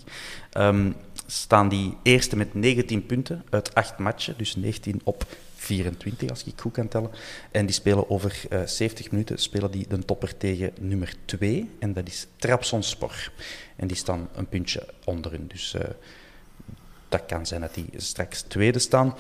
ehm, 0.51 0.93
staan 1.27 1.69
die 1.69 1.97
eerste 2.03 2.37
met 2.37 2.55
19 2.55 3.07
punten 3.07 3.45
uit 3.51 3.75
8 3.75 3.99
matchen, 3.99 4.35
dus 4.37 4.57
19 4.57 5.01
op 5.05 5.27
24 5.55 6.31
als 6.31 6.45
ik 6.45 6.61
goed 6.61 6.73
kan 6.73 6.89
tellen. 6.89 7.11
En 7.51 7.67
die 7.67 7.75
spelen 7.75 8.11
over 8.11 8.41
eh 8.51 8.63
70 8.67 9.11
minuten 9.11 9.39
spelen 9.39 9.71
die 9.71 9.89
de 9.89 9.99
topper 9.99 10.37
tegen 10.37 10.73
nummer 10.81 11.15
2, 11.25 11.71
en 11.79 11.93
dat 11.93 12.09
is 12.09 12.27
Trabzonspor. 12.37 13.33
En 13.77 13.87
die 13.87 13.97
staan 13.97 14.29
een 14.35 14.49
puntje 14.49 14.87
onder 15.05 15.31
hun, 15.31 15.47
dus 15.49 15.75
eh, 15.75 15.85
dat 17.09 17.27
kan 17.27 17.47
zijn 17.47 17.61
dat 17.61 17.75
die 17.75 17.87
straks 17.97 18.43
tweede 18.43 18.79
staan. 18.79 19.15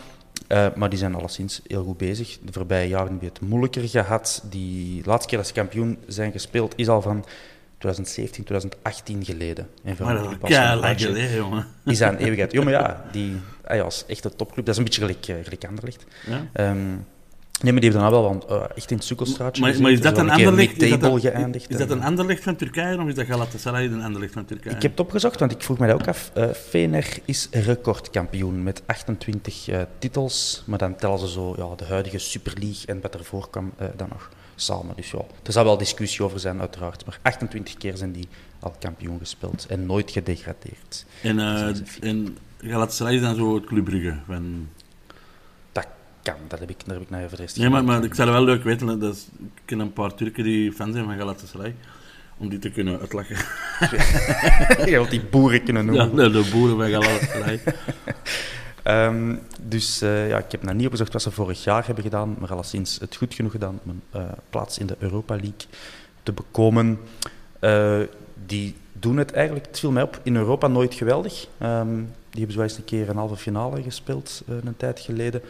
Eh, 0.47 0.67
maar 0.75 0.89
die 0.89 0.99
zijn 0.99 1.15
alleszins 1.15 1.61
heel 1.67 1.85
goed 1.85 1.97
bezig. 1.97 2.39
De 2.43 2.53
voorbije 2.53 2.89
jaren 2.89 3.07
hebben 3.09 3.19
die 3.19 3.29
het 3.29 3.49
moeilijker 3.49 3.89
gehad. 3.89 4.43
Die 4.51 5.03
laatste 5.05 5.29
keer 5.29 5.39
dat 5.39 5.47
ze 5.47 5.53
kampioen 5.53 5.99
zijn 6.07 6.33
gespeeld 6.33 6.73
is 6.77 6.89
al 6.89 7.03
van 7.03 7.25
2017, 7.79 8.45
2018 8.45 9.25
geleden. 9.25 9.69
En 9.85 9.97
Maar 10.01 10.15
dat 10.15 10.25
is 10.25 10.57
Fenerbahce 10.57 11.07
geleden, 11.07 11.37
jongen. 11.37 11.67
Is 11.85 11.99
dat 11.99 12.13
een 12.13 12.19
eeuwigheid. 12.25 12.65
Maar 12.65 12.73
ja, 12.73 13.05
die, 13.13 13.37
ja, 13.69 13.81
als 13.81 14.05
echte 14.07 14.37
topclub, 14.37 14.67
dat 14.67 14.75
is 14.75 14.79
een 14.79 14.85
beetje 14.85 15.01
gelijk, 15.01 15.27
eh, 15.29 15.37
gelijk 15.45 15.65
Anderlecht. 15.65 16.05
Ja? 16.27 16.47
Ehm, 16.53 16.97
Nee, 17.63 17.73
maar 17.73 17.81
die 17.81 17.91
hebben 17.91 18.11
dan 18.11 18.23
wel 18.23 18.39
wel, 18.49 18.59
uh, 18.59 18.65
echt 18.75 18.91
in 18.91 18.97
het 18.97 19.07
sukkelstraatje 19.07 19.63
Maar, 19.63 19.81
maar 19.81 19.91
is 19.91 20.01
dat 20.01 20.19
een 20.19 20.31
ander 20.31 20.53
licht? 20.53 20.83
Is, 20.83 20.99
dat 20.99 21.21
geëindigd. 21.21 21.71
is 21.71 21.77
dat 21.77 21.91
en- 21.91 21.97
een 21.97 22.03
ander 22.03 22.27
licht 22.27 22.43
van 22.43 22.57
Turkije 22.57 23.01
of 23.01 23.09
is 23.09 23.15
dat 23.15 23.27
Galatasaray 23.27 23.85
een 23.85 24.03
ander 24.03 24.21
licht 24.21 24.33
van 24.33 24.45
Turkije? 24.45 24.75
Ik 24.75 24.83
heb 24.83 24.91
het 24.91 25.01
opgezocht, 25.01 25.41
want 25.41 25.53
ik 25.53 25.63
vroeg 25.63 25.79
me 25.79 25.87
dat 25.87 26.01
ook 26.01 26.09
af. 26.09 26.31
Eh 26.35 26.51
Fener 26.51 27.19
is 27.25 27.49
recordkampioen 27.51 28.63
met 28.63 28.83
28 28.87 29.69
eh, 29.69 29.81
titels. 29.99 30.63
Maar 30.67 30.79
dan 30.79 30.97
tellen 30.97 31.19
ze 31.19 31.29
zo 31.29 31.55
ja, 31.57 31.75
de 31.77 31.85
huidige 31.85 32.19
Super 32.19 32.53
League 32.61 32.87
en 32.87 33.01
wat 33.01 33.15
ervoor 33.15 33.51
kwam 33.51 33.73
eh, 33.77 33.87
dan 33.97 34.09
nog 34.09 34.31
samen. 34.55 34.97
Dus 34.97 35.11
ja, 35.11 35.19
er 35.43 35.53
zal 35.53 35.65
wel 35.65 35.79
discussie 35.79 36.25
over 36.25 36.41
zijn, 36.41 36.61
uiteraard. 36.61 37.07
Maar 37.07 37.19
28 37.23 37.77
keer 37.77 37.97
zijn 37.97 38.13
die 38.13 38.29
al 38.59 38.75
kampioen 38.79 39.19
gespeeld 39.19 39.67
en 39.69 39.87
nooit 39.87 40.11
gedegradeerd. 40.11 41.07
En, 41.23 41.39
eh, 41.39 41.77
en 42.01 42.37
Galatasaray 42.61 43.15
is 43.15 43.21
dan 43.21 43.35
zo 43.37 43.55
het 43.55 43.65
Club 43.65 43.85
Brugge. 43.85 44.17
Van... 44.27 44.69
Kan, 46.27 46.35
dat 46.49 46.59
heb 46.59 46.71
ik, 46.71 46.77
daar 46.87 46.95
heb 46.95 47.05
ik 47.05 47.11
naar 47.11 47.29
de 47.29 47.37
rest 47.37 47.57
Nee, 47.57 47.69
maar, 47.69 47.85
maar 47.85 48.05
ik 48.05 48.15
zou 48.15 48.31
wel 48.31 48.45
leuk 48.45 48.65
weten. 48.65 49.01
Dat 49.01 49.15
is, 49.15 49.29
ik 49.39 49.63
ken 49.65 49.79
een 49.79 49.93
paar 49.93 50.15
Turken 50.15 50.45
die 50.45 50.73
fan 50.73 50.93
zijn 50.93 51.05
van 51.05 51.17
Galatasaray. 51.17 51.75
Om 52.37 52.49
die 52.49 52.59
te 52.59 52.71
kunnen 52.71 53.01
uitlachen. 53.01 53.37
Je 54.85 54.91
wilt 54.91 55.11
die 55.11 55.25
boeren 55.25 55.63
kunnen 55.63 55.95
Ja, 55.95 56.05
noemen. 56.05 56.33
de, 56.33 56.43
de 56.43 56.51
boeren 56.53 56.77
van 56.77 56.91
Galatasaray. 56.91 57.61
Ehm, 58.83 59.37
dus 59.63 60.01
eh, 60.03 60.29
ja, 60.29 60.39
ik 60.39 60.51
heb 60.51 60.63
nog 60.63 60.75
niet 60.75 60.85
opgezocht 60.85 61.13
wat 61.13 61.23
ze 61.23 61.31
vorig 61.31 61.65
jaar 61.65 61.87
hebben 61.87 62.05
gedaan, 62.05 62.37
maar 62.39 62.53
alleszins 62.53 62.99
het 63.01 63.17
goed 63.17 63.35
genoeg 63.35 63.53
gedaan 63.53 63.81
om 63.85 63.91
een 63.91 64.03
eh, 64.11 64.29
plaats 64.51 64.79
in 64.79 64.87
de 64.87 64.97
Europa 64.99 65.35
League 65.35 65.67
te 66.23 66.33
bekomen. 66.33 66.99
Eh, 67.59 68.01
die 68.47 68.75
doen 68.93 69.17
het 69.17 69.33
eigenlijk, 69.33 69.67
het 69.67 69.79
viel 69.79 69.91
mij 69.91 70.03
op, 70.03 70.21
in 70.23 70.37
Europa 70.37 70.67
nooit 70.67 70.95
geweldig. 70.95 71.47
Ehm, 71.59 71.95
die 72.31 72.45
hebben 72.45 72.53
zo 72.53 72.63
eens 72.63 72.77
een 72.77 72.85
keer 72.85 73.09
een 73.09 73.17
halve 73.17 73.37
finale 73.37 73.83
gespeeld, 73.83 74.43
een 74.47 74.77
tijd 74.77 75.01
geleden. 75.01 75.43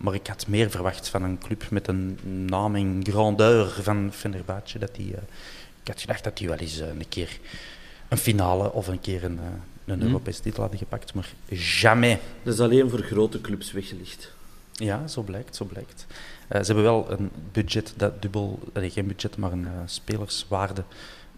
Maar 0.00 0.14
ik 0.14 0.26
had 0.26 0.46
meer 0.46 0.70
verwacht 0.70 1.08
van 1.08 1.22
een 1.22 1.38
club 1.38 1.70
met 1.70 1.88
een 1.88 2.18
naam 2.46 2.74
en 2.74 3.04
grandeur 3.08 3.66
van 3.82 4.10
Fenerbahce. 4.12 4.78
Dat 4.78 4.94
die, 4.94 5.14
eh, 5.14 5.22
ik 5.82 5.88
had 5.88 6.00
gedacht 6.00 6.24
dat 6.24 6.36
die 6.36 6.48
wel 6.48 6.56
eens 6.56 6.80
eh, 6.80 6.88
een 6.88 7.08
keer 7.08 7.38
een 8.08 8.18
finale 8.18 8.72
of 8.72 8.86
een 8.88 9.00
keer 9.00 9.24
een, 9.24 9.38
eh, 9.38 9.44
een 9.84 10.00
Hm. 10.00 10.06
Europese 10.06 10.40
titel 10.40 10.60
hadden 10.60 10.78
gepakt, 10.78 11.14
maar 11.14 11.32
jamais. 11.48 12.18
Dat 12.42 12.54
is 12.54 12.60
alleen 12.60 12.90
voor 12.90 12.98
grote 13.02 13.40
clubs 13.40 13.72
weggelegd. 13.72 14.32
Ja, 14.72 15.06
zo 15.06 15.22
blijkt, 15.22 15.56
zo 15.56 15.64
blijkt. 15.64 16.06
Ze 16.48 16.56
hebben 16.56 16.82
wel 16.82 17.10
een 17.10 17.30
budget 17.52 17.94
dat 17.96 18.22
dubbel, 18.22 18.58
nee, 18.74 18.90
geen 18.90 19.06
budget, 19.06 19.36
maar 19.36 19.52
een 19.52 19.66
spelerswaarde, 19.86 20.84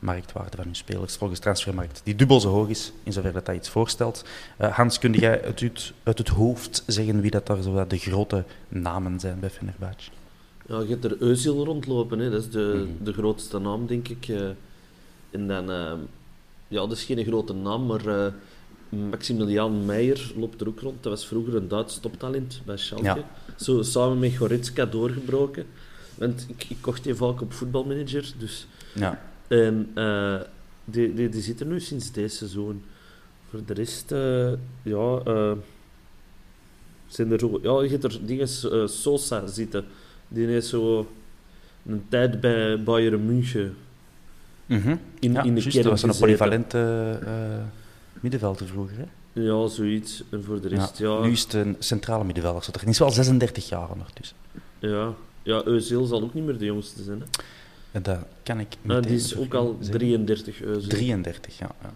marktwaarde 0.02 0.56
van 0.56 0.64
hun 0.64 0.74
spelers 0.74 1.16
volgens 1.16 1.40
Transfermarkt, 1.40 2.00
die 2.04 2.14
dubbel 2.14 2.40
zo 2.40 2.48
hoog 2.48 2.68
is, 2.68 2.92
in 3.02 3.12
zover 3.12 3.32
dat 3.32 3.46
dat 3.46 3.54
iets 3.56 3.68
voorstelt. 3.68 4.24
Eh, 4.56 4.76
Hans, 4.76 4.98
kun 4.98 5.12
jij 5.12 5.44
uit 5.44 5.60
het, 5.60 5.92
uit 6.02 6.18
het 6.18 6.28
hoofd 6.28 6.82
zeggen 6.86 7.20
wie 7.20 7.30
dat 7.30 7.46
daar 7.46 7.62
zo 7.62 7.86
de 7.86 7.98
grote 7.98 8.44
namen 8.68 9.20
zijn 9.20 9.40
bij 9.40 9.50
Fenerbahce? 9.50 10.10
Ja, 10.66 10.80
je 10.80 10.88
hebt 10.88 11.04
er 11.04 11.16
Özil 11.16 11.64
rondlopen, 11.64 12.18
hè. 12.18 12.30
dat 12.30 12.40
is 12.40 12.50
de, 12.50 12.86
Mhm. 12.86 13.04
de 13.04 13.12
grootste 13.12 13.58
naam, 13.58 13.86
denk 13.86 14.08
ik. 14.08 14.28
eh. 14.28 14.48
en 15.30 15.46
dan, 15.46 15.70
eh, 15.70 15.92
ja, 16.68 16.80
dat 16.80 16.92
is 16.92 17.04
geen 17.04 17.24
grote 17.24 17.52
naam, 17.54 17.86
maar 17.86 18.32
Maximilian 18.88 19.84
Meijer 19.84 20.32
loopt 20.36 20.60
er 20.60 20.68
ook 20.68 20.80
rond. 20.80 21.02
Dat 21.02 21.12
was 21.12 21.26
vroeger 21.26 21.54
een 21.56 21.68
Duits 21.68 22.00
toptalent 22.00 22.60
bij 22.64 22.76
Schalke. 22.76 23.04
Ja. 23.04 23.24
Zo 23.56 23.82
samen 23.82 24.18
met 24.18 24.36
Goretzka 24.36 24.84
doorgebroken. 24.86 25.66
Want 26.14 26.46
ik, 26.48 26.64
ik 26.68 26.76
kocht 26.80 27.04
die 27.04 27.14
vaak 27.14 27.40
op 27.40 27.52
voetbalmanager, 27.52 28.32
dus... 28.38 28.66
Ja, 28.94 29.20
En 29.52 29.90
eh, 29.94 30.40
die, 30.84 31.14
die, 31.14 31.28
die 31.28 31.42
zit 31.42 31.60
er 31.60 31.66
nu 31.66 31.80
sinds 31.80 32.12
deze 32.12 32.36
seizoen. 32.36 32.84
Voor 33.50 33.60
de 33.66 33.72
rest, 33.72 34.12
eh, 34.12 34.52
ja, 34.82 35.20
eh, 35.24 35.52
zijn 37.06 37.32
er 37.32 37.38
zo, 37.38 37.58
ja, 37.62 37.82
je 37.82 37.88
hebt 37.90 38.04
er 38.04 38.26
dingen, 38.26 38.48
Sosa 38.88 39.46
zitten. 39.46 39.84
Die 40.28 40.46
heeft 40.46 40.66
zo 40.66 41.10
een 41.86 42.04
tijd 42.08 42.40
bij 42.40 42.82
Bayern 42.82 43.26
München 43.26 43.76
Mhm. 44.66 44.96
in, 45.20 45.32
ja 45.32 45.42
in 45.42 45.54
de 45.54 45.60
juist, 45.60 45.68
kern 45.68 45.82
dat 45.88 46.00
was 46.00 46.02
een 46.02 46.20
polyvalente 46.20 47.18
middenvelder 48.20 48.66
vroeger. 48.66 48.96
Hè? 48.96 49.04
Ja, 49.40 49.66
zoiets. 49.68 50.22
En 50.30 50.44
voor 50.44 50.60
de 50.60 50.68
rest, 50.68 50.98
ja, 50.98 51.20
Nu 51.20 51.30
is 51.30 51.42
het 51.42 51.52
een 51.52 51.76
centrale 51.78 52.24
middenvelder. 52.24 52.68
Er 52.80 52.88
is 52.88 52.98
wel 52.98 53.10
36 53.10 53.68
jaar 53.68 53.90
ondertussen. 53.90 54.36
ja, 54.78 55.14
ja, 55.42 55.62
Özil 55.64 56.06
zal 56.06 56.22
ook 56.22 56.34
niet 56.34 56.44
meer 56.44 56.58
de 56.58 56.64
jongste 56.64 57.02
zijn. 57.02 57.20
Hè. 57.20 57.26
Dat 57.92 58.18
kan 58.42 58.60
ik 58.60 58.68
Ah, 58.72 58.78
meteen 58.82 59.02
die 59.02 59.14
is 59.20 59.36
ook 59.36 59.54
al 59.54 59.76
zeggen. 59.80 59.98
33 59.98 60.62
Özil. 60.62 60.88
33, 60.88 61.58
ja. 61.58 61.70
ja. 61.82 61.92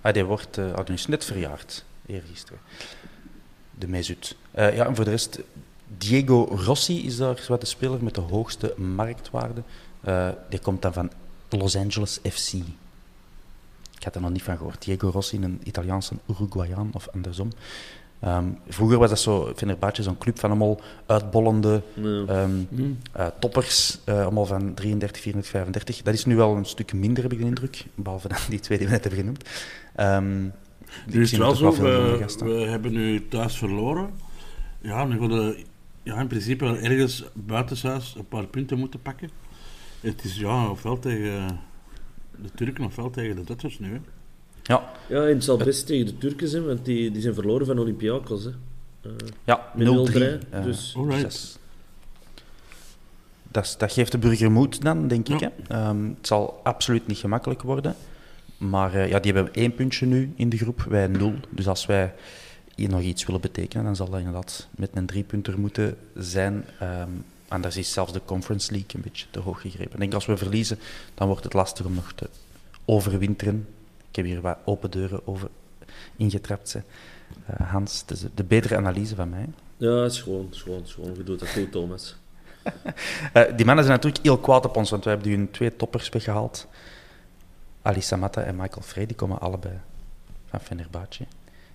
Ah, 0.00 0.14
die 0.14 0.24
wordt 0.24 0.58
eh, 0.58 0.72
ah, 0.72 0.86
die 0.86 0.94
is 0.94 1.06
net 1.06 1.24
verjaard, 1.24 1.84
eergisteren. 2.06 2.58
De 3.78 3.88
Mesut. 3.88 4.36
Eh 4.50 4.76
ja, 4.76 4.86
en 4.86 4.96
voor 4.96 5.04
de 5.04 5.10
rest, 5.10 5.40
Diego 5.98 6.44
Rossi 6.44 7.06
is 7.06 7.16
daar 7.16 7.44
wat 7.48 7.60
de 7.60 7.66
speler 7.66 8.04
met 8.04 8.14
de 8.14 8.20
hoogste 8.20 8.74
marktwaarde. 8.76 9.62
Eh, 10.00 10.28
die 10.50 10.58
komt 10.58 10.82
dan 10.82 10.92
van 10.92 11.10
Los 11.48 11.76
Angeles 11.76 12.18
FC. 12.22 12.52
Ik 13.96 14.02
had 14.04 14.14
er 14.14 14.20
nog 14.20 14.30
niet 14.30 14.42
van 14.42 14.56
gehoord. 14.56 14.84
Diego 14.84 15.08
Rossi, 15.08 15.36
een 15.36 15.60
Italiaanse 15.64 16.14
Uruguayaan 16.30 16.90
of 16.92 17.08
andersom. 17.08 17.50
Ehm, 18.26 18.44
vroeger 18.68 18.98
was 18.98 19.08
dat 19.08 19.18
zo, 19.18 19.52
Fenerbahce, 19.56 20.02
zo'n 20.02 20.18
club 20.18 20.38
van 20.38 20.50
allemaal 20.50 20.80
uitbollende 21.06 21.82
Nee. 21.94 22.26
ehm, 22.26 22.50
Hm. 22.74 22.82
eh, 23.12 23.26
toppers, 23.40 23.98
eh, 24.04 24.22
allemaal 24.22 24.46
van 24.46 24.74
33, 24.74 25.20
34, 25.22 25.50
35. 25.50 26.02
Dat 26.02 26.14
is 26.14 26.24
nu 26.24 26.36
wel 26.36 26.56
een 26.56 26.64
stuk 26.64 26.92
minder, 26.92 27.22
heb 27.22 27.32
ik 27.32 27.38
de 27.38 27.44
indruk. 27.44 27.84
Behalve 27.94 28.28
dan 28.28 28.38
die 28.48 28.60
twee 28.60 28.78
die 28.78 28.86
we 28.86 28.92
net 28.92 29.02
hebben 29.02 29.20
genoemd. 29.20 29.48
Ehm 29.94 30.42
Nu 31.06 31.20
is 31.22 31.30
het 31.30 31.40
wel 31.40 31.54
zo, 31.54 31.70
we, 31.72 32.16
gasten. 32.20 32.46
we 32.46 32.52
hebben 32.66 32.92
nu 32.92 33.28
thuis 33.28 33.56
verloren. 33.58 34.10
Ja, 34.80 35.08
we 35.08 35.18
willen 35.18 35.56
ja, 36.02 36.20
in 36.20 36.26
principe 36.26 36.64
wel 36.64 36.76
ergens 36.76 37.24
buitenshuis 37.34 38.14
een 38.18 38.28
paar 38.28 38.46
punten 38.46 38.78
moeten 38.78 39.02
pakken. 39.02 39.30
Het 40.00 40.24
is 40.24 40.36
ja, 40.36 40.70
ofwel 40.70 40.98
tegen 40.98 41.60
de 42.42 42.50
Turken 42.54 42.84
ofwel 42.84 43.10
tegen 43.10 43.36
de 43.36 43.44
Duitsers 43.44 43.78
nu. 43.78 43.92
Hè. 43.92 43.98
Ja, 44.66 44.92
Ja, 45.08 45.22
en 45.22 45.34
het 45.34 45.44
zal 45.44 45.56
best 45.56 45.86
tegen 45.86 46.06
de 46.06 46.18
Turken 46.18 46.48
zijn, 46.48 46.66
want 46.66 46.84
die, 46.84 47.10
die 47.10 47.22
zijn 47.22 47.34
verloren 47.34 47.66
van 47.66 47.78
Olympiakos. 47.78 48.44
Hè. 48.44 48.50
Eh, 49.00 49.10
ja 49.44 49.72
Met 49.74 49.86
0-3. 49.86 49.90
0-3, 49.90 50.48
eh, 50.50 50.62
dus- 50.62 50.94
Alright. 50.96 51.58
dat, 53.42 53.74
dat, 53.78 53.92
geeft 53.92 54.12
de 54.12 54.18
burger 54.18 54.50
moed 54.50 54.82
dan, 54.82 55.08
denk 55.08 55.28
ik. 55.28 55.40
Hè? 55.40 55.48
Ehm, 55.68 56.04
het 56.04 56.26
zal 56.26 56.60
absoluut 56.62 57.06
niet 57.06 57.18
gemakkelijk 57.18 57.62
worden. 57.62 57.94
Maar 58.58 58.94
eh, 58.94 59.08
ja, 59.08 59.20
die 59.20 59.32
hebben 59.32 59.54
één 59.54 59.74
puntje 59.74 60.06
nu 60.06 60.32
in 60.36 60.48
de 60.48 60.56
groep, 60.56 60.82
wij 60.88 61.06
nul. 61.06 61.34
Dus 61.50 61.68
als 61.68 61.86
wij 61.86 62.14
hier 62.74 62.88
nog 62.88 63.00
iets 63.00 63.24
willen 63.26 63.40
betekenen, 63.40 63.84
dan 63.84 63.96
zal 63.96 64.10
dat 64.10 64.18
inderdaad 64.18 64.68
met 64.70 64.90
een 64.94 65.06
driepunter 65.06 65.58
moeten 65.58 65.96
zijn. 66.14 66.64
Ehm 66.78 67.10
anders 67.48 67.76
is 67.76 67.92
zelfs 67.92 68.12
de 68.12 68.20
Conference 68.24 68.70
League 68.72 68.90
een 68.94 69.00
beetje 69.00 69.26
te 69.30 69.40
hoog 69.40 69.60
gegrepen. 69.60 69.92
Ik 69.92 69.98
denk 69.98 70.14
als 70.14 70.26
we 70.26 70.36
verliezen, 70.36 70.78
dan 71.14 71.26
wordt 71.26 71.44
het 71.44 71.52
lastig 71.52 71.86
om 71.86 71.94
nog 71.94 72.12
te 72.12 72.28
overwinteren. 72.84 73.66
Ik 74.16 74.22
heb 74.24 74.32
hier 74.32 74.40
wat 74.42 74.58
open 74.64 74.90
deuren 74.90 75.26
over 75.26 75.48
ingetrapt. 76.16 76.72
Hè. 76.72 76.80
Eh, 77.46 77.70
Hans, 77.70 78.00
het 78.00 78.10
is 78.10 78.24
de 78.34 78.44
betere 78.44 78.76
analyse 78.76 79.14
van 79.14 79.28
mij. 79.28 79.48
Ja, 79.76 80.04
is 80.04 80.22
gewoon, 80.22 80.48
is 80.50 80.62
gewoon, 80.62 80.82
is 80.82 80.92
gewoon. 80.94 81.14
Je 81.16 81.22
doet 81.22 81.38
dat 81.38 81.48
goed, 81.48 81.72
Thomas. 81.72 82.16
Eh, 83.32 83.56
die 83.56 83.66
mannen 83.66 83.84
zijn 83.84 83.96
natuurlijk 83.96 84.24
heel 84.24 84.38
kwaad 84.38 84.64
op 84.64 84.76
ons, 84.76 84.90
want 84.90 85.04
wij 85.04 85.12
hebben 85.12 85.30
die 85.30 85.38
hun 85.40 85.50
twee 85.50 85.76
toppers 85.76 86.08
weggehaald. 86.08 86.66
Ali 87.82 88.00
Samatta 88.00 88.42
en 88.42 88.56
Michael 88.56 88.82
Frey, 88.82 89.06
die 89.06 89.16
komen 89.16 89.40
allebei 89.40 89.74
van 90.46 90.60
Fenerbahce. 90.60 91.26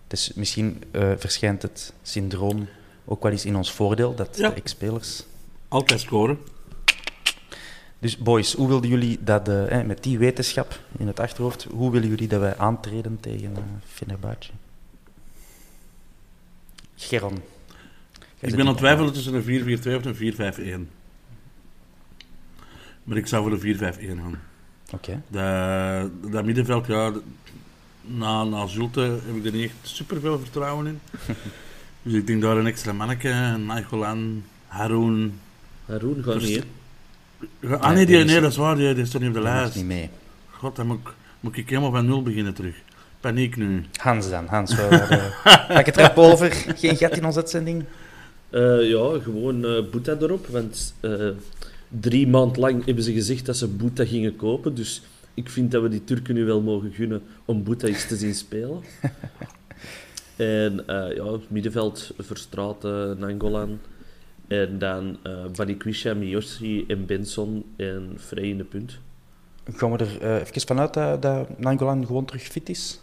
Dus 0.08 0.34
misschien 0.34 0.84
eh, 0.92 1.12
verschijnt 1.18 1.62
het 1.62 1.94
syndroom 2.02 2.68
ook 3.06 3.24
wel 3.24 3.32
eens 3.32 3.46
in 3.46 3.56
ons 3.56 3.72
voordeel, 3.72 4.16
dat 4.16 4.38
Ja. 4.38 4.50
de 4.50 4.56
ex-spelers... 4.56 5.26
Altijd 5.68 6.00
scoren. 6.00 6.38
Dus 8.02 8.18
boys, 8.18 8.54
hoe 8.54 8.68
wilden 8.68 8.90
jullie 8.90 9.18
dat, 9.22 9.48
eh, 9.48 9.80
eh, 9.80 9.86
met 9.86 10.04
die 10.04 10.18
wetenschap 10.18 10.80
in 10.98 11.08
het 11.08 11.20
achterhoofd, 11.20 11.64
hoe 11.64 11.92
willen 11.92 12.10
jullie 12.10 12.28
dat 12.28 12.40
wij 12.40 12.58
aantreden 12.58 13.20
tegen 13.20 13.56
eh 13.56 13.62
Fenerbahce? 13.86 14.52
Geron. 16.96 17.40
Ik 18.40 18.52
ben 18.52 18.60
aan 18.60 18.68
het 18.68 18.78
twijfelen 18.78 19.14
tussen 19.14 19.34
een 19.34 19.44
4-4-2 19.44 19.96
of 19.96 20.06
een 20.06 20.16
4-5-1. 20.16 20.90
Maar 23.04 23.18
ik 23.18 23.28
zou 23.28 23.42
voor 23.42 23.60
de 23.60 23.60
4-5-1 23.60 24.18
gaan. 24.18 24.40
Oké. 24.92 25.22
Dat, 25.28 26.32
dat 26.32 26.46
middenveld, 26.46 26.88
ja, 26.88 27.14
na, 28.02 28.44
na 28.44 28.68
Zulte 28.68 29.02
heb 29.02 29.36
ik 29.36 29.46
er 29.46 29.52
niet 29.52 29.64
echt 29.64 29.76
super 29.82 30.20
veel 30.20 30.40
vertrouwen 30.40 30.88
in. 30.88 31.00
dus 32.04 32.14
ik 32.14 32.28
denk 32.28 32.42
daar 32.42 32.58
een 32.58 32.68
extra 32.68 32.94
manneke, 32.94 33.58
Nainggolan, 33.66 34.44
Haroun. 34.68 35.40
Haroon 35.86 36.24
gaat 36.24 36.42
niet, 36.42 36.66
Ah 37.80 37.92
Nee, 37.94 38.06
die, 38.06 38.24
nee, 38.26 38.42
dat 38.42 38.52
is 38.52 38.58
waar, 38.58 38.76
die, 38.76 38.94
die 38.94 39.04
is 39.04 39.10
toch 39.10 39.22
niet 39.22 39.30
op 39.30 39.36
de 39.36 39.42
Dat 39.42 39.52
is 39.54 39.60
lijst. 39.60 39.76
niet 39.76 39.86
mee. 39.86 40.10
God, 40.52 40.76
dan 40.76 40.88
moet 40.88 40.98
ik, 41.00 41.14
moet 41.40 41.58
ik 41.58 41.70
helemaal 41.70 41.92
van 41.92 42.06
nul 42.06 42.22
beginnen 42.24 42.54
terug. 42.54 42.76
Paniek 43.20 43.56
nu. 43.58 43.84
Hans 44.00 44.30
dan, 44.30 44.46
Hans. 44.48 44.76
we 44.76 44.82
hadden- 44.82 45.32
Ga 45.44 45.80
ik 45.80 45.86
het 45.86 45.98
rap 45.98 46.18
over? 46.18 46.52
Geen 46.76 46.98
gat 46.98 47.18
in 47.18 47.26
onze 47.26 47.40
uitzending? 47.40 47.84
Eh, 48.50 48.90
ja, 48.90 49.20
gewoon 49.24 49.66
eh 49.66 49.84
Boeta 49.92 50.16
erop. 50.20 50.48
Want 50.48 50.94
eh, 51.00 51.28
drie 51.88 52.28
maand 52.28 52.58
lang 52.58 52.86
hebben 52.86 53.04
ze 53.04 53.14
gezegd 53.14 53.46
dat 53.46 53.58
ze 53.58 53.68
Boeta 53.68 54.06
gingen 54.06 54.36
kopen. 54.36 54.76
Dus 54.76 55.02
ik 55.34 55.50
vind 55.50 55.72
dat 55.72 55.82
we 55.82 55.90
die 55.90 56.04
Turken 56.04 56.34
nu 56.36 56.46
wel 56.46 56.62
mogen 56.62 56.92
gunnen 56.94 57.22
om 57.46 57.64
Boeta 57.64 57.88
eens 57.88 58.08
te 58.08 58.16
zien 58.16 58.36
spelen. 58.36 58.82
en 60.36 60.84
eh, 60.88 61.16
ja, 61.16 61.26
middenveld, 61.48 62.12
Verstraeten, 62.18 63.20
Nangolan. 63.20 63.80
En 64.52 64.80
dan 64.80 65.18
eh 65.24 65.32
Balikwisha, 65.56 66.14
Miyoshi 66.14 66.86
en 66.88 67.06
Benson 67.06 67.66
en 67.78 68.14
Frey 68.20 68.44
in 68.44 68.58
de 68.58 68.64
punt. 68.64 69.00
Gaan 69.74 69.92
we 69.92 69.98
er 69.98 70.22
eh, 70.22 70.36
even 70.36 70.62
vanuit 70.62 70.94
dat, 70.94 71.22
dat 71.22 71.60
Nangolan 71.60 72.06
gewoon 72.06 72.26
terug 72.26 72.44
fit 72.44 72.70
is? 72.70 73.00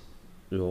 Ja. 0.49 0.65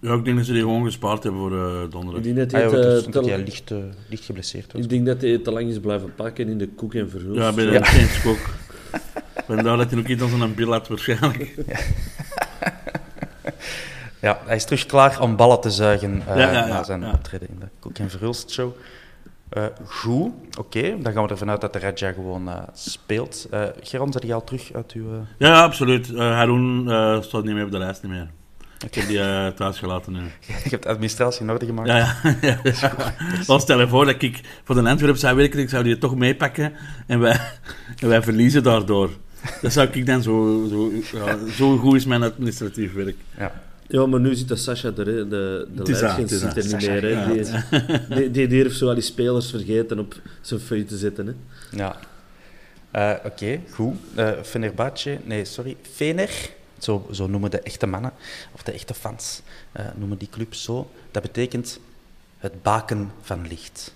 Ja, 0.00 0.14
ik 0.14 0.24
denk 0.24 0.36
dat 0.36 0.46
ze 0.46 0.52
die 0.52 0.60
gewoon 0.62 0.84
gespaard 0.84 1.22
hebben 1.22 1.40
voor 1.40 1.52
eh, 1.64 1.90
donderdag. 1.90 2.24
Ik 2.24 2.34
denk 2.34 2.36
dat 2.36 2.62
Ah, 2.62 2.70
hij, 2.70 2.80
ja, 2.80 3.00
te- 3.10 3.20
hij 3.30 3.38
licht, 3.38 3.72
licht 4.08 4.24
geblesseerd 4.24 4.72
was. 4.72 4.82
ik 4.82 4.88
denk 4.88 5.06
dat 5.06 5.20
hij 5.20 5.38
te 5.38 5.50
lang 5.52 5.68
is 5.68 5.78
blijven 5.80 6.14
pakken 6.14 6.48
in 6.48 6.58
de 6.58 6.68
koek 6.68 6.94
en 6.94 7.10
verhulst. 7.10 7.40
Ja, 7.40 7.52
bij 7.52 7.64
de 7.64 7.70
Ja. 7.70 7.84
Saints 7.92 8.24
ook. 8.26 8.54
Vandaar 9.46 9.76
dat 9.76 9.90
hij 9.90 9.98
ook 10.00 10.06
iets 10.08 10.22
als 10.22 10.32
een 10.32 10.54
bil 10.54 10.72
had 10.72 10.88
waarschijnlijk. 10.88 11.54
Ja, 14.20 14.40
hij 14.44 14.56
is 14.56 14.64
terug 14.64 14.86
klaar 14.86 15.20
om 15.20 15.36
ballen 15.36 15.60
te 15.60 15.70
zuigen 15.70 16.22
eh, 16.26 16.36
Ja, 16.36 16.52
ja, 16.52 16.52
ja, 16.52 16.66
na 16.66 16.82
zijn 16.84 17.00
ja. 17.00 17.12
optreden 17.12 17.48
in 17.48 17.56
de 17.60 17.66
Koek 17.78 17.98
en 17.98 18.10
Verhulst 18.10 18.50
show. 18.50 18.72
Eh, 19.52 19.64
goed, 19.84 20.32
oké. 20.58 20.96
Dan 20.98 21.12
gaan 21.12 21.22
we 21.22 21.30
ervan 21.30 21.50
uit 21.50 21.60
dat 21.60 21.72
de 21.72 21.78
Raja 21.78 22.12
gewoon 22.12 22.48
eh, 22.48 22.62
speelt. 22.72 23.46
Eh 23.50 23.64
Geron, 23.82 24.12
zet 24.12 24.22
je 24.22 24.34
al 24.34 24.44
terug 24.44 24.72
uit 24.72 24.92
uw... 24.92 25.10
Ja, 25.38 25.48
ja, 25.48 25.62
absoluut. 25.62 26.16
Haroon 26.16 26.82
staat 27.22 27.44
niet 27.44 27.54
meer 27.54 27.64
op 27.64 27.70
de 27.70 27.78
lijst, 27.78 28.02
niet 28.02 28.12
meer. 28.12 28.30
Ik 28.86 28.94
heb 28.94 29.06
die 29.06 29.54
thuis 29.54 29.78
gelaten 29.78 30.12
nu. 30.12 30.18
je 30.64 30.70
hebt 30.70 30.82
de 30.82 30.88
administratie 30.88 31.42
in 31.42 31.50
orde 31.50 31.66
gemaakt. 31.66 31.88
Ja, 31.88 31.96
ja. 31.96 32.16
ja, 32.48 32.58
ja. 32.62 33.14
Dan 33.46 33.60
stel 33.60 33.80
je 33.80 33.88
voor 33.88 34.04
dat 34.04 34.22
ik 34.22 34.40
voor 34.64 34.74
de 34.74 34.88
Antwerp 34.88 35.16
zou 35.16 35.36
werken, 35.36 35.60
ik 35.60 35.68
zou 35.68 35.84
die 35.84 35.98
toch 35.98 36.16
meepakken 36.16 36.72
en 37.06 37.20
wij, 37.20 37.40
en 37.98 38.08
wij 38.08 38.22
verliezen 38.22 38.62
daardoor. 38.62 39.10
Dat 39.60 39.72
zou 39.72 39.88
ik 39.92 40.06
dan 40.06 40.22
zo... 40.22 40.66
Zo, 40.70 40.90
ja, 41.18 41.36
zo 41.50 41.76
goed 41.76 41.96
is 41.96 42.04
mijn 42.04 42.22
administratief 42.22 42.94
werk. 42.94 43.16
Ja. 43.38 43.52
Ja, 43.92 44.06
maar 44.06 44.20
nu 44.20 44.34
zit 44.34 44.48
dat 44.48 44.58
Sascha 44.58 44.92
er, 44.96 45.06
hè. 45.06 45.28
de, 45.28 45.68
de 45.74 45.92
leidgens 45.92 46.38
zit 46.38 46.56
er 46.56 46.66
niet 46.66 46.88
meer. 46.88 47.02
Hè. 47.02 47.34
Die, 47.34 48.16
die, 48.16 48.30
die 48.30 48.46
durft 48.48 48.76
zo 48.76 48.88
al 48.88 48.94
die 48.94 49.02
spelers 49.02 49.50
vergeten 49.50 49.98
op 49.98 50.14
zijn 50.40 50.60
feuille 50.60 50.84
te 50.84 50.96
zetten. 50.96 51.26
Hè. 51.26 51.32
Ja. 51.76 51.96
Eh, 52.90 53.14
Oké, 53.24 53.60
goed. 53.70 53.94
Eh 54.14 54.30
Fenerbahce, 54.42 55.18
nee, 55.24 55.44
sorry, 55.44 55.76
Fener, 55.92 56.50
zo, 56.78 57.08
zo 57.10 57.26
noemen 57.26 57.50
de 57.50 57.60
echte 57.60 57.86
mannen, 57.86 58.12
of 58.52 58.62
de 58.62 58.72
echte 58.72 58.94
fans, 58.94 59.40
eh, 59.72 59.84
noemen 59.94 60.18
die 60.18 60.28
club 60.30 60.54
zo. 60.54 60.90
Dat 61.10 61.22
betekent 61.22 61.78
het 62.38 62.62
baken 62.62 63.12
van 63.22 63.46
licht. 63.48 63.94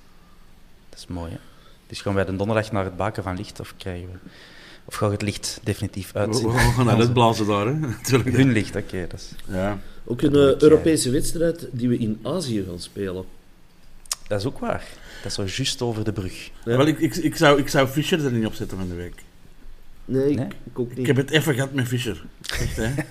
Dat 0.89 0.99
is 0.99 1.07
mooi, 1.07 1.31
hè? 1.31 1.39
Dus 1.87 2.01
gaan 2.01 2.15
wij 2.15 2.25
de 2.25 2.37
donderdag 2.37 2.73
naar 2.73 2.85
het 2.85 2.97
baken 2.97 3.23
van 3.23 3.37
licht, 3.37 3.61
of 3.61 3.75
krijgen 3.77 4.09
we... 4.13 4.19
Of 4.89 4.95
gaan 4.95 5.09
we 5.09 5.15
het 5.15 5.23
licht 5.23 5.61
definitief 5.63 6.15
uitzien? 6.15 6.47
we 6.53 6.59
gaan 6.59 6.87
naar 6.87 6.99
het 6.99 7.13
blazen 7.19 7.47
daar, 7.47 7.67
hè. 7.67 7.73
Natuurlijk. 8.03 8.37
Hun 8.37 8.53
licht, 8.53 8.77
oké. 8.77 9.07
dat, 9.09 9.21
is, 9.21 9.33
Ja. 9.55 9.79
Ook 10.05 10.23
een 10.23 10.35
eh, 10.35 10.57
Europese 10.61 11.11
wedstrijd 11.11 11.69
die 11.73 11.89
we 11.89 11.99
in 11.99 12.19
Azië 12.23 12.65
gaan 12.69 12.81
spelen. 12.81 13.25
dat 14.29 14.41
is 14.41 14.47
ook 14.47 14.59
waar. 14.59 14.85
Dat 15.23 15.27
is 15.27 15.35
zo 15.35 15.43
juist 15.57 15.83
over 15.83 16.05
de 16.05 16.13
brug. 16.13 16.51
Ja. 16.65 16.77
Wel, 16.77 16.87
ik, 16.87 16.99
ik, 16.99 17.15
ik, 17.17 17.37
zou, 17.37 17.59
ik 17.59 17.69
zou 17.69 17.89
Fischer 17.89 18.25
er 18.25 18.33
niet 18.33 18.47
op 18.47 18.55
zetten 18.55 18.79
van 18.79 18.89
de 18.89 18.95
week. 18.95 19.15
Nee, 20.05 20.31
ik, 20.31 20.37
Nee? 20.37 20.47
ik 20.65 20.79
ook 20.79 20.89
niet. 20.89 20.99
Ik 20.99 21.07
heb 21.07 21.17
het 21.17 21.31
even 21.31 21.55
gehad 21.55 21.73
met 21.73 21.87
Fischer. 21.89 22.25
Echt, 22.61 22.77
hè. 22.77 22.91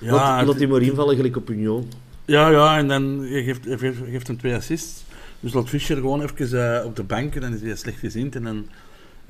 Ja, 0.00 0.12
laat, 0.12 0.38
het- 0.38 0.46
laat 0.48 0.58
die 0.58 0.68
maar 0.68 0.82
invallen, 0.82 1.16
gelijk 1.16 1.36
op 1.36 1.50
Union. 1.50 1.92
Ja, 2.24 2.48
ja, 2.50 2.78
en 2.78 2.88
dan 2.88 3.20
je 3.28 3.42
geeft, 3.44 3.64
je 3.64 3.78
geeft, 3.78 3.98
je 3.98 4.04
geeft 4.10 4.26
hem 4.26 4.38
twee 4.38 4.54
assists. 4.54 5.04
Dus 5.40 5.52
laat 5.52 5.68
Fischer 5.68 5.96
gewoon 5.96 6.22
even 6.22 6.78
eh, 6.80 6.84
op 6.84 6.96
de 6.96 7.02
bank 7.02 7.34
en 7.34 7.40
dan 7.40 7.54
is 7.54 7.60
hij 7.60 7.76
slecht 7.76 7.98
gezien. 7.98 8.32
En 8.32 8.42
dan 8.42 8.66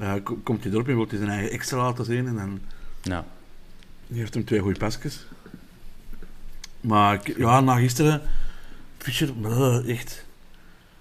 eh, 0.01 0.13
ko- 0.23 0.41
komt 0.45 0.65
hij 0.65 0.73
erop 0.73 0.89
en 0.89 0.95
wil 0.97 1.07
hij 1.09 1.19
zijn 1.19 1.31
eigen 1.31 1.51
extra 1.51 1.77
laten 1.77 2.05
zien. 2.05 2.27
En 2.27 2.35
dan 2.35 2.61
Nou, 3.03 3.25
geeft 4.13 4.35
hem 4.35 4.45
twee 4.45 4.61
goede 4.61 4.79
pasjes. 4.79 5.27
Maar 6.81 7.21
ja, 7.37 7.61
na 7.61 7.77
gisteren, 7.77 8.23
Fischer, 8.99 9.33
bleh, 9.33 9.89
echt. 9.91 10.25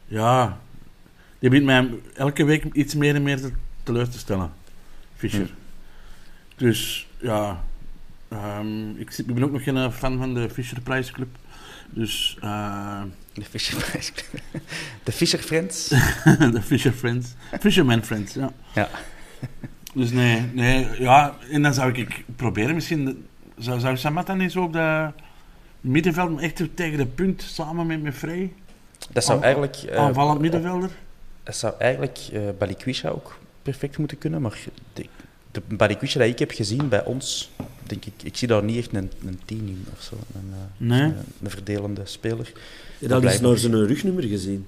Ja, 0.06 0.60
die 1.40 1.50
begint 1.50 1.66
mij 1.66 1.90
elke 2.14 2.44
week 2.44 2.64
iets 2.74 2.96
meer 2.96 3.16
en 3.16 3.24
meer 3.24 3.38
te, 3.42 3.52
teleur 3.84 4.10
te 4.10 4.18
stellen. 4.18 4.52
Fischer. 5.16 5.46
Hm. 5.46 6.64
Dus 6.66 7.08
ja, 7.18 7.64
ehm, 8.28 8.90
ik 8.90 9.22
ben 9.26 9.44
ook 9.44 9.52
nog 9.52 9.64
geen 9.64 9.78
eh, 9.78 9.92
fan 9.92 10.18
van 10.18 10.34
de 10.34 10.50
Fischer 10.50 10.82
Prijsclub. 10.82 11.38
Dus 11.90 12.38
eh, 12.42 13.02
de 13.34 13.46
Fisher 13.46 13.82
De 15.04 15.12
Fisher 15.12 15.40
Friends. 15.40 15.88
de 16.54 16.62
Fisher 16.62 16.92
Friends. 16.92 17.28
Fisherman 17.60 18.04
Friends, 18.04 18.34
ja. 18.34 18.52
Ja. 18.74 18.90
Dus 19.94 20.12
nee, 20.12 20.42
nee, 20.54 20.88
ja, 21.00 21.36
en 21.52 21.62
dan 21.62 21.74
zou 21.74 21.92
ik 21.94 22.24
proberen 22.36 22.76
misschien, 22.76 23.28
zou, 23.58 23.80
zou 23.80 23.98
Samata 23.98 24.34
niet 24.34 24.52
zo 24.52 24.64
op 24.64 24.74
de 24.74 25.12
middenveld, 25.82 26.40
echt 26.40 26.62
tegen 26.74 26.98
de 26.98 27.06
punt, 27.06 27.42
samen 27.42 27.88
met, 27.88 28.02
met 28.02 28.14
Frey, 28.16 28.54
Dat 29.12 29.24
zou 29.24 29.38
Aan- 29.38 29.44
eigenlijk... 29.44 29.76
eh, 29.76 29.98
aanvallend 29.98 30.40
middenvelder? 30.40 30.90
Dat 31.44 31.56
zou 31.56 31.74
eigenlijk 31.78 32.18
eh 32.34 32.42
Balikwisha 32.58 33.10
ook 33.10 33.40
perfect 33.62 33.98
moeten 33.98 34.18
kunnen, 34.18 34.42
maar 34.42 34.58
de, 34.94 35.06
de 35.52 35.62
Balikwisha 35.68 36.20
dat 36.20 36.28
ik 36.28 36.40
heb 36.40 36.52
gezien 36.52 36.90
bij 36.90 37.04
ons, 37.06 37.52
denk 37.90 38.06
ik, 38.06 38.14
ik 38.24 38.38
zie 38.38 38.48
daar 38.48 38.64
niet 38.64 38.78
echt 38.78 38.94
een, 38.94 39.12
een 39.26 39.40
tien 39.46 39.68
in 39.68 39.86
of 39.94 40.02
zo. 40.02 40.16
Een, 40.36 40.50
eh, 40.54 40.58
Nee. 40.88 41.02
een, 41.02 41.16
een 41.42 41.50
verdelende 41.50 42.02
speler. 42.06 42.52
Je 42.98 43.06
had 43.08 43.12
eens 43.12 43.20
blijft 43.20 43.42
naar 43.42 43.58
zijn 43.58 43.88
rugnummer 43.88 44.24
gezien. 44.24 44.68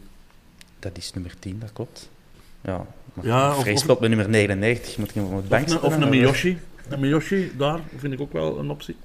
Dat 0.80 0.98
is 0.98 1.14
nummer 1.14 1.34
10, 1.40 1.60
dat 1.60 1.74
klopt. 1.74 2.10
Ja, 2.62 2.86
maar 3.14 3.26
Ja, 3.26 3.56
of- 3.58 3.80
speelt 3.80 4.00
met 4.00 4.10
nummer 4.10 4.30
99, 4.30 4.98
moet 4.98 5.10
ik 5.10 5.16
hem 5.16 5.24
op 5.26 5.36
het 5.36 5.48
bank 5.48 5.84
Of, 5.84 5.96
een-? 5.96 6.10
Miyoshi. 6.10 6.58
Een 6.90 7.00
Miyoshi, 7.00 7.52
daar 7.58 7.80
vind 7.98 8.14
ik 8.14 8.22
ook 8.22 8.34
wel 8.34 8.60
een 8.60 8.70
optie. 8.70 8.96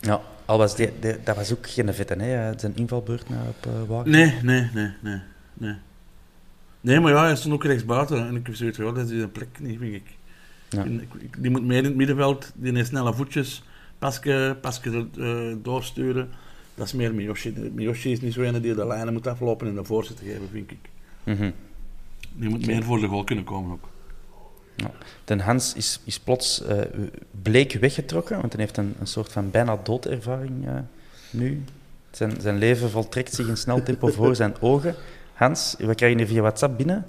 Ja, 0.00 0.20
al 0.44 0.58
was 0.58 0.76
die, 0.76 0.90
die- 1.00 1.16
dat 1.24 1.36
was 1.36 1.52
ook 1.52 1.68
geen 1.68 1.94
vette, 1.94 2.14
hè, 2.14 2.58
zijn 2.58 2.76
invalbeurt 2.76 3.28
naar 3.28 3.46
op 3.48 3.66
uh, 3.66 3.88
Wagen. 3.88 4.10
Nee, 4.10 4.34
nee, 4.42 4.68
nee, 4.74 4.90
nee, 5.00 5.20
nee. 5.54 5.74
Nee, 6.80 7.00
maar 7.00 7.12
ja, 7.12 7.24
hij 7.24 7.36
stond 7.36 7.54
ook 7.54 7.64
rechts 7.64 7.84
buiten 7.84 8.26
en 8.26 8.36
ik 8.36 8.46
heb 8.46 8.54
zoiets 8.54 8.76
van, 8.76 8.86
ja, 8.86 8.92
dat 8.92 9.10
is 9.10 9.22
een 9.22 9.32
plek 9.32 9.48
niet, 9.60 9.78
vind 9.78 9.94
ik. 9.94 10.04
Ja. 10.72 10.86
Die 11.38 11.50
moet 11.50 11.64
meer 11.64 11.78
in 11.78 11.84
het 11.84 11.94
middenveld, 11.94 12.52
die 12.54 12.74
heeft 12.74 12.88
snelle 12.88 13.14
voetjes, 13.14 13.62
pasje, 13.98 14.56
pasje 14.60 15.06
eh, 15.18 15.56
doorsturen. 15.62 16.28
Dat 16.74 16.86
is 16.86 16.92
meer 16.92 17.14
Miyoshi. 17.14 17.70
Miyoshi 17.74 18.12
is 18.12 18.20
niet 18.20 18.32
zo 18.32 18.60
die 18.60 18.74
de 18.74 18.86
lijnen 18.86 19.12
moet 19.12 19.26
aflopen 19.26 19.68
en 19.68 19.74
de 19.74 19.84
voorzet 19.84 20.20
geven, 20.20 20.48
vind 20.52 20.70
ik. 20.70 20.78
Mhm. 21.24 21.50
Die 22.32 22.48
moet 22.48 22.66
meer 22.66 22.82
voor 22.82 23.00
de 23.00 23.06
goal 23.06 23.24
kunnen 23.24 23.44
komen 23.44 23.72
ook. 23.72 23.88
Den 25.24 25.40
Hans 25.40 25.74
is, 25.74 26.00
is 26.04 26.18
plots 26.18 26.62
eh, 26.62 26.78
bleek 27.42 27.72
weggetrokken, 27.72 28.40
want 28.40 28.52
hij 28.52 28.62
heeft 28.62 28.76
een, 28.76 28.94
een 29.00 29.06
soort 29.06 29.32
van 29.32 29.50
bijna 29.50 29.78
doodervaring 29.82 30.66
eh, 30.66 30.74
nu. 31.30 31.64
Zijn, 32.10 32.40
zijn 32.40 32.58
leven 32.58 32.90
voltrekt 32.90 33.34
zich 33.34 33.48
in 33.48 33.56
snel 33.56 33.82
tempo 33.82 34.08
voor 34.18 34.36
zijn 34.36 34.54
ogen. 34.60 34.94
Hans, 35.32 35.74
we 35.78 35.94
krijgen 35.94 36.18
hier 36.18 36.26
via 36.26 36.40
WhatsApp 36.40 36.76
binnen 36.76 37.06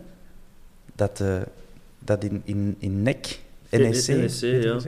dat, 0.95 1.20
eh, 1.20 1.41
dat 1.99 2.24
in, 2.24 2.41
in, 2.45 2.76
in 2.80 3.01
NEC, 3.01 3.39
NEC, 3.80 4.07
NEC, 4.07 4.39
beter 4.39 4.63
ja. 4.63 4.80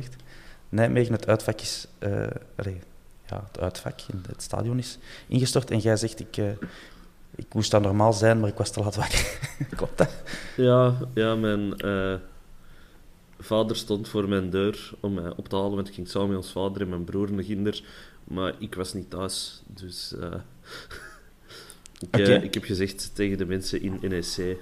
Nijmegen 0.70 1.14
het 1.14 1.28
uitvak 1.28 1.62
is, 1.62 1.88
eh, 2.00 2.28
allee, 2.56 2.80
ja, 3.28 3.44
het 3.52 3.60
uitvak 3.60 4.02
in 4.02 4.24
het 4.28 4.42
stadion 4.42 4.78
is 4.78 4.98
ingestort. 5.28 5.72
En 5.72 5.80
jij 5.80 5.98
zegt, 5.98 6.20
ik, 6.20 6.38
eh, 6.38 6.52
ik 7.36 7.54
moest 7.54 7.72
daar 7.72 7.82
normaal 7.82 8.14
zijn, 8.14 8.40
maar 8.40 8.50
ik 8.50 8.58
was 8.58 8.72
te 8.72 8.80
laat 8.80 8.96
wakker. 8.96 9.40
Klopt 9.78 9.98
dat? 9.98 10.24
Ja, 10.56 10.98
ja 11.14 11.36
mijn 11.36 11.78
eh, 11.78 12.16
vader 13.40 13.76
stond 13.76 14.08
voor 14.08 14.30
mijn 14.30 14.50
deur 14.50 14.92
om 15.00 15.14
mij 15.14 15.32
op 15.36 15.50
te 15.50 15.56
halen, 15.56 15.76
want 15.76 15.88
ik 15.88 15.94
ging 15.94 16.10
samen 16.10 16.28
met 16.28 16.38
ons 16.38 16.52
vader 16.52 16.82
en 16.82 16.90
mijn 16.90 17.04
broer 17.04 17.32
naar 17.32 17.44
Ginder. 17.44 17.84
Maar 18.24 18.54
ik 18.60 18.76
was 18.76 18.94
niet 18.94 19.10
thuis, 19.10 19.64
dus 19.68 20.16
ik 22.42 22.54
heb 22.54 22.64
gezegd 22.64 23.12
tegen 23.16 23.38
de 23.38 23.46
mensen 23.46 23.82
in 23.82 24.00
NEC, 24.02 24.58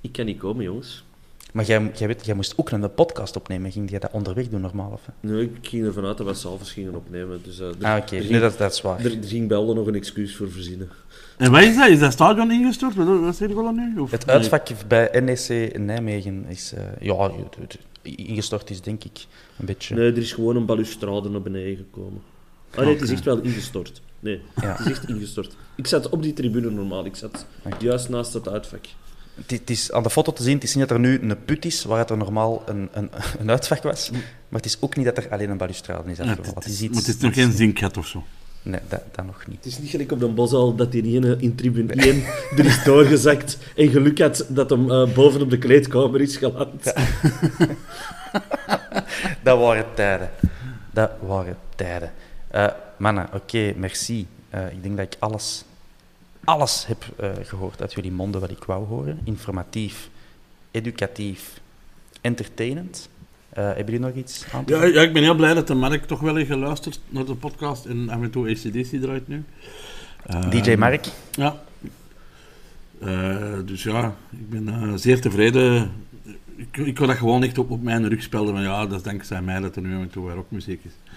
ik 0.00 0.12
kan 0.12 0.24
niet 0.24 0.38
komen, 0.38 0.64
jongens. 0.64 1.04
Maar 1.52 1.64
jij, 1.64 1.90
jij, 1.94 2.06
weet, 2.06 2.26
jij 2.26 2.34
moest 2.34 2.58
ook 2.58 2.70
een 2.70 2.94
podcast 2.94 3.36
opnemen. 3.36 3.72
Ging 3.72 3.90
jij 3.90 3.98
dat 3.98 4.10
onderweg 4.12 4.48
doen 4.48 4.60
normaal? 4.60 4.90
Of? 4.92 5.06
hè? 5.06 5.28
Nee, 5.28 5.42
ik 5.42 5.68
ging 5.68 5.84
ervan 5.84 6.04
uit 6.04 6.16
dat 6.18 6.26
we 6.26 6.34
s'avonds 6.34 6.72
gingen 6.72 6.94
opnemen, 6.94 7.40
dus 7.44 7.60
eh, 7.60 7.66
er, 7.66 7.74
Ah, 7.84 7.96
oké. 7.96 8.14
er, 8.16 8.20
Nee, 8.20 8.26
ging, 8.28 8.40
dat, 8.40 8.58
dat 8.58 8.72
is 8.72 8.80
waar. 8.80 8.98
er, 8.98 9.04
er 9.18 9.24
ging 9.24 9.48
bij 9.48 9.56
Alde 9.56 9.74
nog 9.74 9.86
een 9.86 9.94
excuus 9.94 10.36
voor 10.36 10.50
verzinnen. 10.50 10.88
En 11.38 11.50
wat 11.50 11.62
is 11.62 11.76
dat? 11.76 11.88
Is 11.88 11.98
dat 11.98 12.12
stadion 12.12 12.50
ingestort? 12.50 12.94
Wat, 12.94 13.20
wat 13.20 13.36
zeg 13.36 13.48
je 13.48 13.54
wel 13.54 13.72
nu? 13.72 13.98
Of, 13.98 14.10
Het 14.10 14.30
uitvak 14.30 14.68
bij 14.88 15.20
NEC 15.20 15.78
Nijmegen 15.78 16.44
is... 16.48 16.72
eh, 16.72 16.82
ja, 17.00 17.30
ingestort 18.02 18.70
is 18.70 18.80
denk 18.80 19.04
ik 19.04 19.26
een 19.58 19.66
beetje... 19.66 19.94
Nee, 19.94 20.10
er 20.10 20.18
is 20.18 20.32
gewoon 20.32 20.56
een 20.56 20.66
balustrade 20.66 21.28
naar 21.28 21.42
beneden 21.42 21.76
gekomen. 21.76 22.22
Ah 22.74 22.84
nee, 22.84 22.92
het 22.94 23.02
is 23.02 23.10
echt 23.10 23.24
wel 23.24 23.38
ingestort. 23.40 24.02
Nee, 24.20 24.40
Ja. 24.60 24.68
het 24.76 24.80
is 24.86 24.86
echt 24.92 25.08
ingestort. 25.08 25.56
Ik 25.74 25.86
zat 25.86 26.08
op 26.08 26.22
die 26.22 26.32
tribune 26.32 26.70
normaal, 26.70 27.04
ik 27.04 27.16
zat 27.16 27.46
juist 27.78 28.08
naast 28.08 28.32
het 28.32 28.48
uitvak. 28.48 28.84
Het, 29.34 29.50
het 29.50 29.70
is 29.70 29.92
aan 29.92 30.02
de 30.02 30.10
foto 30.10 30.32
te 30.32 30.42
zien, 30.42 30.54
het 30.54 30.64
is 30.64 30.74
niet 30.74 30.88
dat 30.88 30.96
er 30.96 31.02
nu 31.02 31.20
een 31.22 31.44
put 31.44 31.64
is 31.64 31.84
waar 31.84 31.98
het 31.98 32.10
er 32.10 32.16
normaal 32.16 32.62
een, 32.66 32.88
een, 32.92 33.10
een 33.40 33.50
uitvak 33.50 33.82
was. 33.82 34.10
Maar 34.10 34.60
het 34.60 34.64
is 34.64 34.76
ook 34.80 34.96
niet 34.96 35.04
dat 35.06 35.16
er 35.16 35.30
alleen 35.30 35.50
een 35.50 35.56
balustrade 35.56 36.10
is 36.10 36.16
Ja, 36.16 36.22
afgevallen. 36.24 36.54
het, 36.54 36.64
Het 36.64 36.72
is 36.72 36.80
iets... 36.80 36.94
maar 36.94 37.02
het 37.04 37.14
is 37.14 37.20
nog 37.20 37.34
geen 37.34 37.52
zinkgat 37.52 37.96
of 37.96 38.06
zo. 38.06 38.24
Nee, 38.64 38.80
dat, 38.88 39.00
dat 39.10 39.24
nog 39.26 39.46
niet. 39.46 39.56
Het 39.56 39.66
is 39.66 39.78
niet 39.78 39.90
gelijk 39.90 40.12
op 40.12 40.20
de 40.20 40.28
Bosal 40.28 40.74
dat 40.74 40.92
die 40.92 41.02
ene 41.16 41.36
in 41.38 41.54
tribune 41.54 41.92
1 42.02 42.22
er 42.56 42.64
is 42.64 42.84
doorgezakt 42.84 43.58
en 43.76 43.88
geluk 43.88 44.18
had 44.18 44.46
dat 44.48 44.70
hem 44.70 44.90
eh, 44.90 45.14
boven 45.14 45.40
op 45.42 45.50
de 45.50 45.58
kleedkamer 45.58 46.20
is 46.20 46.36
geland. 46.36 46.82
Dat 49.42 49.58
waren 49.58 49.84
tijden. 49.94 50.30
Dat 50.90 51.10
waren 51.26 51.56
tijden. 51.76 52.12
Eh, 52.50 52.66
mannen, 52.96 53.28
oké, 53.34 53.72
merci. 53.76 54.26
Eh, 54.50 54.66
ik 54.72 54.82
denk 54.82 54.96
dat 54.96 55.06
ik 55.06 55.16
alles 55.18 55.64
alles 56.44 56.86
heb 56.86 57.04
eh, 57.16 57.30
gehoord 57.42 57.80
uit 57.80 57.92
jullie 57.92 58.12
monden 58.12 58.40
wat 58.40 58.50
ik 58.50 58.64
wou 58.64 58.86
horen. 58.86 59.20
Informatief, 59.24 60.08
educatief, 60.70 61.60
entertainend. 62.20 63.08
Uh, 63.58 63.64
hebben 63.64 63.84
jullie 63.84 64.00
nog 64.00 64.14
iets 64.14 64.44
aan 64.52 64.64
te 64.64 64.74
ja, 64.74 64.84
ja, 64.84 65.02
ik 65.02 65.12
ben 65.12 65.22
heel 65.22 65.34
blij 65.34 65.54
dat 65.54 65.66
de 65.66 65.74
Mark 65.74 66.04
toch 66.04 66.20
wel 66.20 66.34
heeft 66.34 66.50
geluisterd 66.50 67.00
naar 67.08 67.24
de 67.24 67.34
podcast 67.34 67.84
en 67.84 68.08
af 68.08 68.22
en 68.22 68.30
toe 68.30 68.50
ACDC 68.50 69.00
draait 69.00 69.28
nu. 69.28 69.44
DJ 70.50 70.74
Mark? 70.74 71.06
Ja. 71.30 71.62
dus 73.64 73.82
ja, 73.82 74.16
ik 74.30 74.50
ben 74.50 74.98
zeer 74.98 75.20
tevreden 75.20 75.90
ik, 76.56 76.76
ik 76.76 76.98
wil 76.98 77.06
dat 77.06 77.16
gewoon 77.16 77.42
echt 77.42 77.58
op, 77.58 77.70
op 77.70 77.82
mijn 77.82 78.08
rug 78.08 78.22
spelen. 78.22 78.54
Van 78.54 78.62
ja, 78.62 78.86
dat 78.86 78.96
is 78.96 79.02
dankzij 79.02 79.42
mij 79.42 79.60
dat 79.60 79.76
er 79.76 79.82
nu 79.82 79.94
af 79.94 80.02
en 80.02 80.10
toe 80.10 80.32
rockmuziek 80.32 80.84
is. 80.84 81.11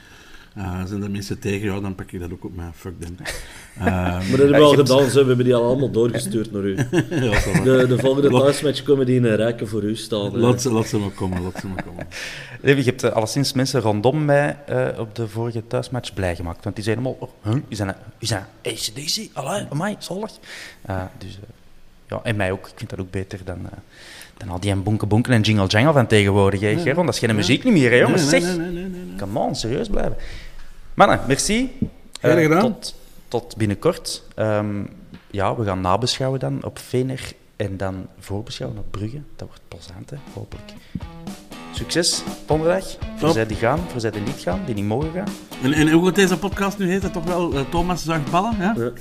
Uh, 0.58 0.86
zijn 0.86 1.04
er 1.04 1.12
mensen 1.12 1.40
tegen, 1.40 1.74
ja, 1.74 1.80
dan 1.80 1.96
pak 1.96 2.12
ik 2.12 2.20
dat 2.20 2.32
ook 2.32 2.46
op 2.46 2.56
mijn 2.56 2.74
fuck 2.74 2.94
them. 3.00 3.16
Uh, 3.78 3.86
maar 3.86 4.30
dat 4.30 4.38
hebben 4.38 4.50
we 4.50 4.58
al 4.58 4.74
gedaan, 4.74 5.06
we 5.06 5.18
hebben 5.18 5.46
die 5.46 5.56
al 5.56 5.64
allemaal 5.64 5.92
doorgestuurd 5.92 6.52
naar 6.52 6.64
u. 6.64 6.76
ja, 6.76 7.64
de, 7.64 7.86
de 7.88 7.98
volgende 8.00 8.30
thuismatch 8.30 8.84
komen 8.84 9.06
die 9.06 9.16
in 9.16 9.24
een 9.24 9.36
rijken 9.36 9.68
voor 9.68 9.84
u 9.84 9.96
staan. 9.96 10.38
Laat 10.38 10.62
ze, 10.62 10.72
laat 10.72 10.88
ze 10.88 10.98
maar 10.98 11.10
komen, 11.10 11.42
laat 11.42 11.60
ze 11.60 11.68
maar 11.68 11.84
komen. 11.84 12.08
je 12.84 12.84
hebt 12.84 13.04
uh, 13.04 13.12
alleszins 13.12 13.54
mensen 13.54 13.82
rondom 13.82 14.26
mij 14.26 14.58
uh, 14.70 14.88
op 15.00 15.16
de 15.16 15.28
vorige 15.28 15.68
thuismatch 15.68 16.14
blij 16.14 16.36
gemaakt. 16.36 16.64
Want 16.64 16.76
die 16.76 16.84
zeiden 16.84 17.06
allemaal, 17.06 17.30
oh, 17.44 17.52
huh? 17.52 17.62
is 17.68 17.78
dat 17.78 17.96
is 18.20 18.30
dat 18.30 18.42
ACDC? 18.64 19.30
Allee, 19.34 19.66
amai, 19.70 19.96
zalig. 20.00 20.32
dus, 21.18 21.40
ja, 22.08 22.20
en 22.24 22.36
mij 22.36 22.52
ook. 22.52 22.68
Ik 22.68 22.74
vind 22.76 22.90
dat 22.90 23.00
ook 23.00 23.12
beter 23.12 23.40
dan 23.46 23.70
dan 24.38 24.50
al 24.50 24.60
die 24.60 24.76
bonken 24.76 25.08
bonken 25.08 25.34
en 25.34 25.42
jingle 25.42 25.68
jangle 25.68 25.94
van 25.94 26.08
tegenwoordig, 26.08 26.60
hè, 26.60 26.74
nee, 26.74 26.94
Dat 26.94 27.10
is 27.10 27.20
geen 27.20 27.36
muziek 27.36 27.64
niet 27.64 27.74
meer, 27.74 27.92
hè, 27.92 27.98
jongens. 27.98 28.32
Nee, 28.32 28.42
zeg, 28.42 28.56
come 29.18 29.40
on, 29.40 29.56
serieus 29.56 29.88
blijven. 29.88 30.16
Mannen, 30.96 31.20
merci. 31.28 31.78
Uh, 32.22 32.60
tot, 32.60 32.96
tot 33.28 33.58
binnenkort. 33.58 34.24
Um, 34.36 34.90
ja, 35.32 35.56
we 35.56 35.66
gaan 35.66 35.82
nabeschouwen 35.82 36.40
dan 36.40 36.64
op 36.64 36.80
Vener 36.80 37.32
en 37.56 37.78
dan 37.78 38.08
voorbeschouwen 38.20 38.80
op 38.80 38.92
Brugge. 38.92 39.22
Dat 39.36 39.48
wordt 39.48 39.62
plezant, 39.68 40.10
hè, 40.10 40.18
hopelijk. 40.34 40.74
Succes 41.72 42.24
donderdag. 42.46 42.86
Voor 43.18 43.30
zij 43.30 43.46
die 43.46 43.58
gaan, 43.58 43.80
voor 43.88 44.00
zij 44.00 44.12
die 44.12 44.22
niet 44.22 44.40
gaan, 44.40 44.62
die 44.66 44.76
niet 44.76 44.86
mogen 44.86 45.12
gaan. 45.14 45.28
En, 45.64 45.74
en 45.74 45.92
hoe 45.92 46.06
gaat 46.06 46.16
deze 46.16 46.38
podcast 46.38 46.78
nu 46.78 46.90
heet? 46.90 47.02
Dat 47.02 47.14
toch 47.14 47.26
wel 47.26 47.54
uh, 47.54 47.60
Thomas 47.70 48.04
zuigt 48.04 48.32
ballen? 48.32 48.56
Ja? 48.60 48.76
ja. 48.78 48.92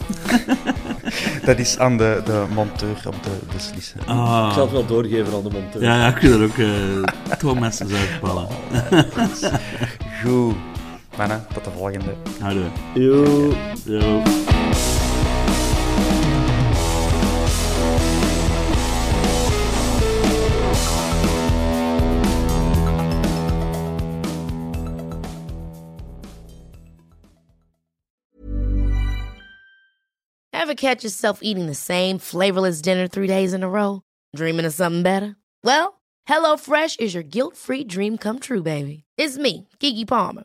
dat 1.47 1.59
is 1.59 1.79
aan 1.79 1.97
de, 1.97 2.23
de 2.25 2.45
monteur 2.55 3.03
om 3.07 3.21
te 3.21 3.31
beslissen. 3.53 4.01
Ah. 4.07 4.47
Ik 4.49 4.55
zal 4.55 4.63
het 4.63 4.73
wel 4.73 4.87
doorgeven 4.87 5.35
aan 5.35 5.43
de 5.43 5.51
monteur. 5.51 5.83
Ja, 5.83 5.97
ja 5.97 6.09
ik 6.09 6.17
vind 6.17 6.33
dat 6.33 6.43
ook 6.43 6.57
uh, 6.57 7.03
Thomas 7.39 7.77
zuigt 7.77 8.21
ballen. 8.21 8.49
Goed. 10.23 10.74
Mannen, 11.17 11.47
tot 11.55 11.65
de 11.65 11.71
volgende. 11.71 12.17
Hallo. 12.41 12.73
Yo. 12.95 13.53
Yo. 13.87 14.23
Ever 30.53 30.75
catch 30.75 31.05
yourself 31.05 31.41
eating 31.43 31.67
the 31.67 31.75
same 31.75 32.19
flavorless 32.19 32.81
dinner 32.81 33.07
three 33.07 33.27
days 33.29 33.53
in 33.53 33.63
a 33.63 33.69
row? 33.69 34.03
Dreaming 34.35 34.65
of 34.65 34.73
something 34.73 35.03
better? 35.03 35.37
Well, 35.63 36.01
HelloFresh 36.29 36.99
is 37.01 37.15
your 37.15 37.23
guilt-free 37.23 37.85
dream 37.85 38.19
come 38.19 38.41
true, 38.41 38.63
baby. 38.63 39.05
It's 39.17 39.39
me, 39.39 39.69
Kiki 39.79 40.05
Palmer. 40.05 40.45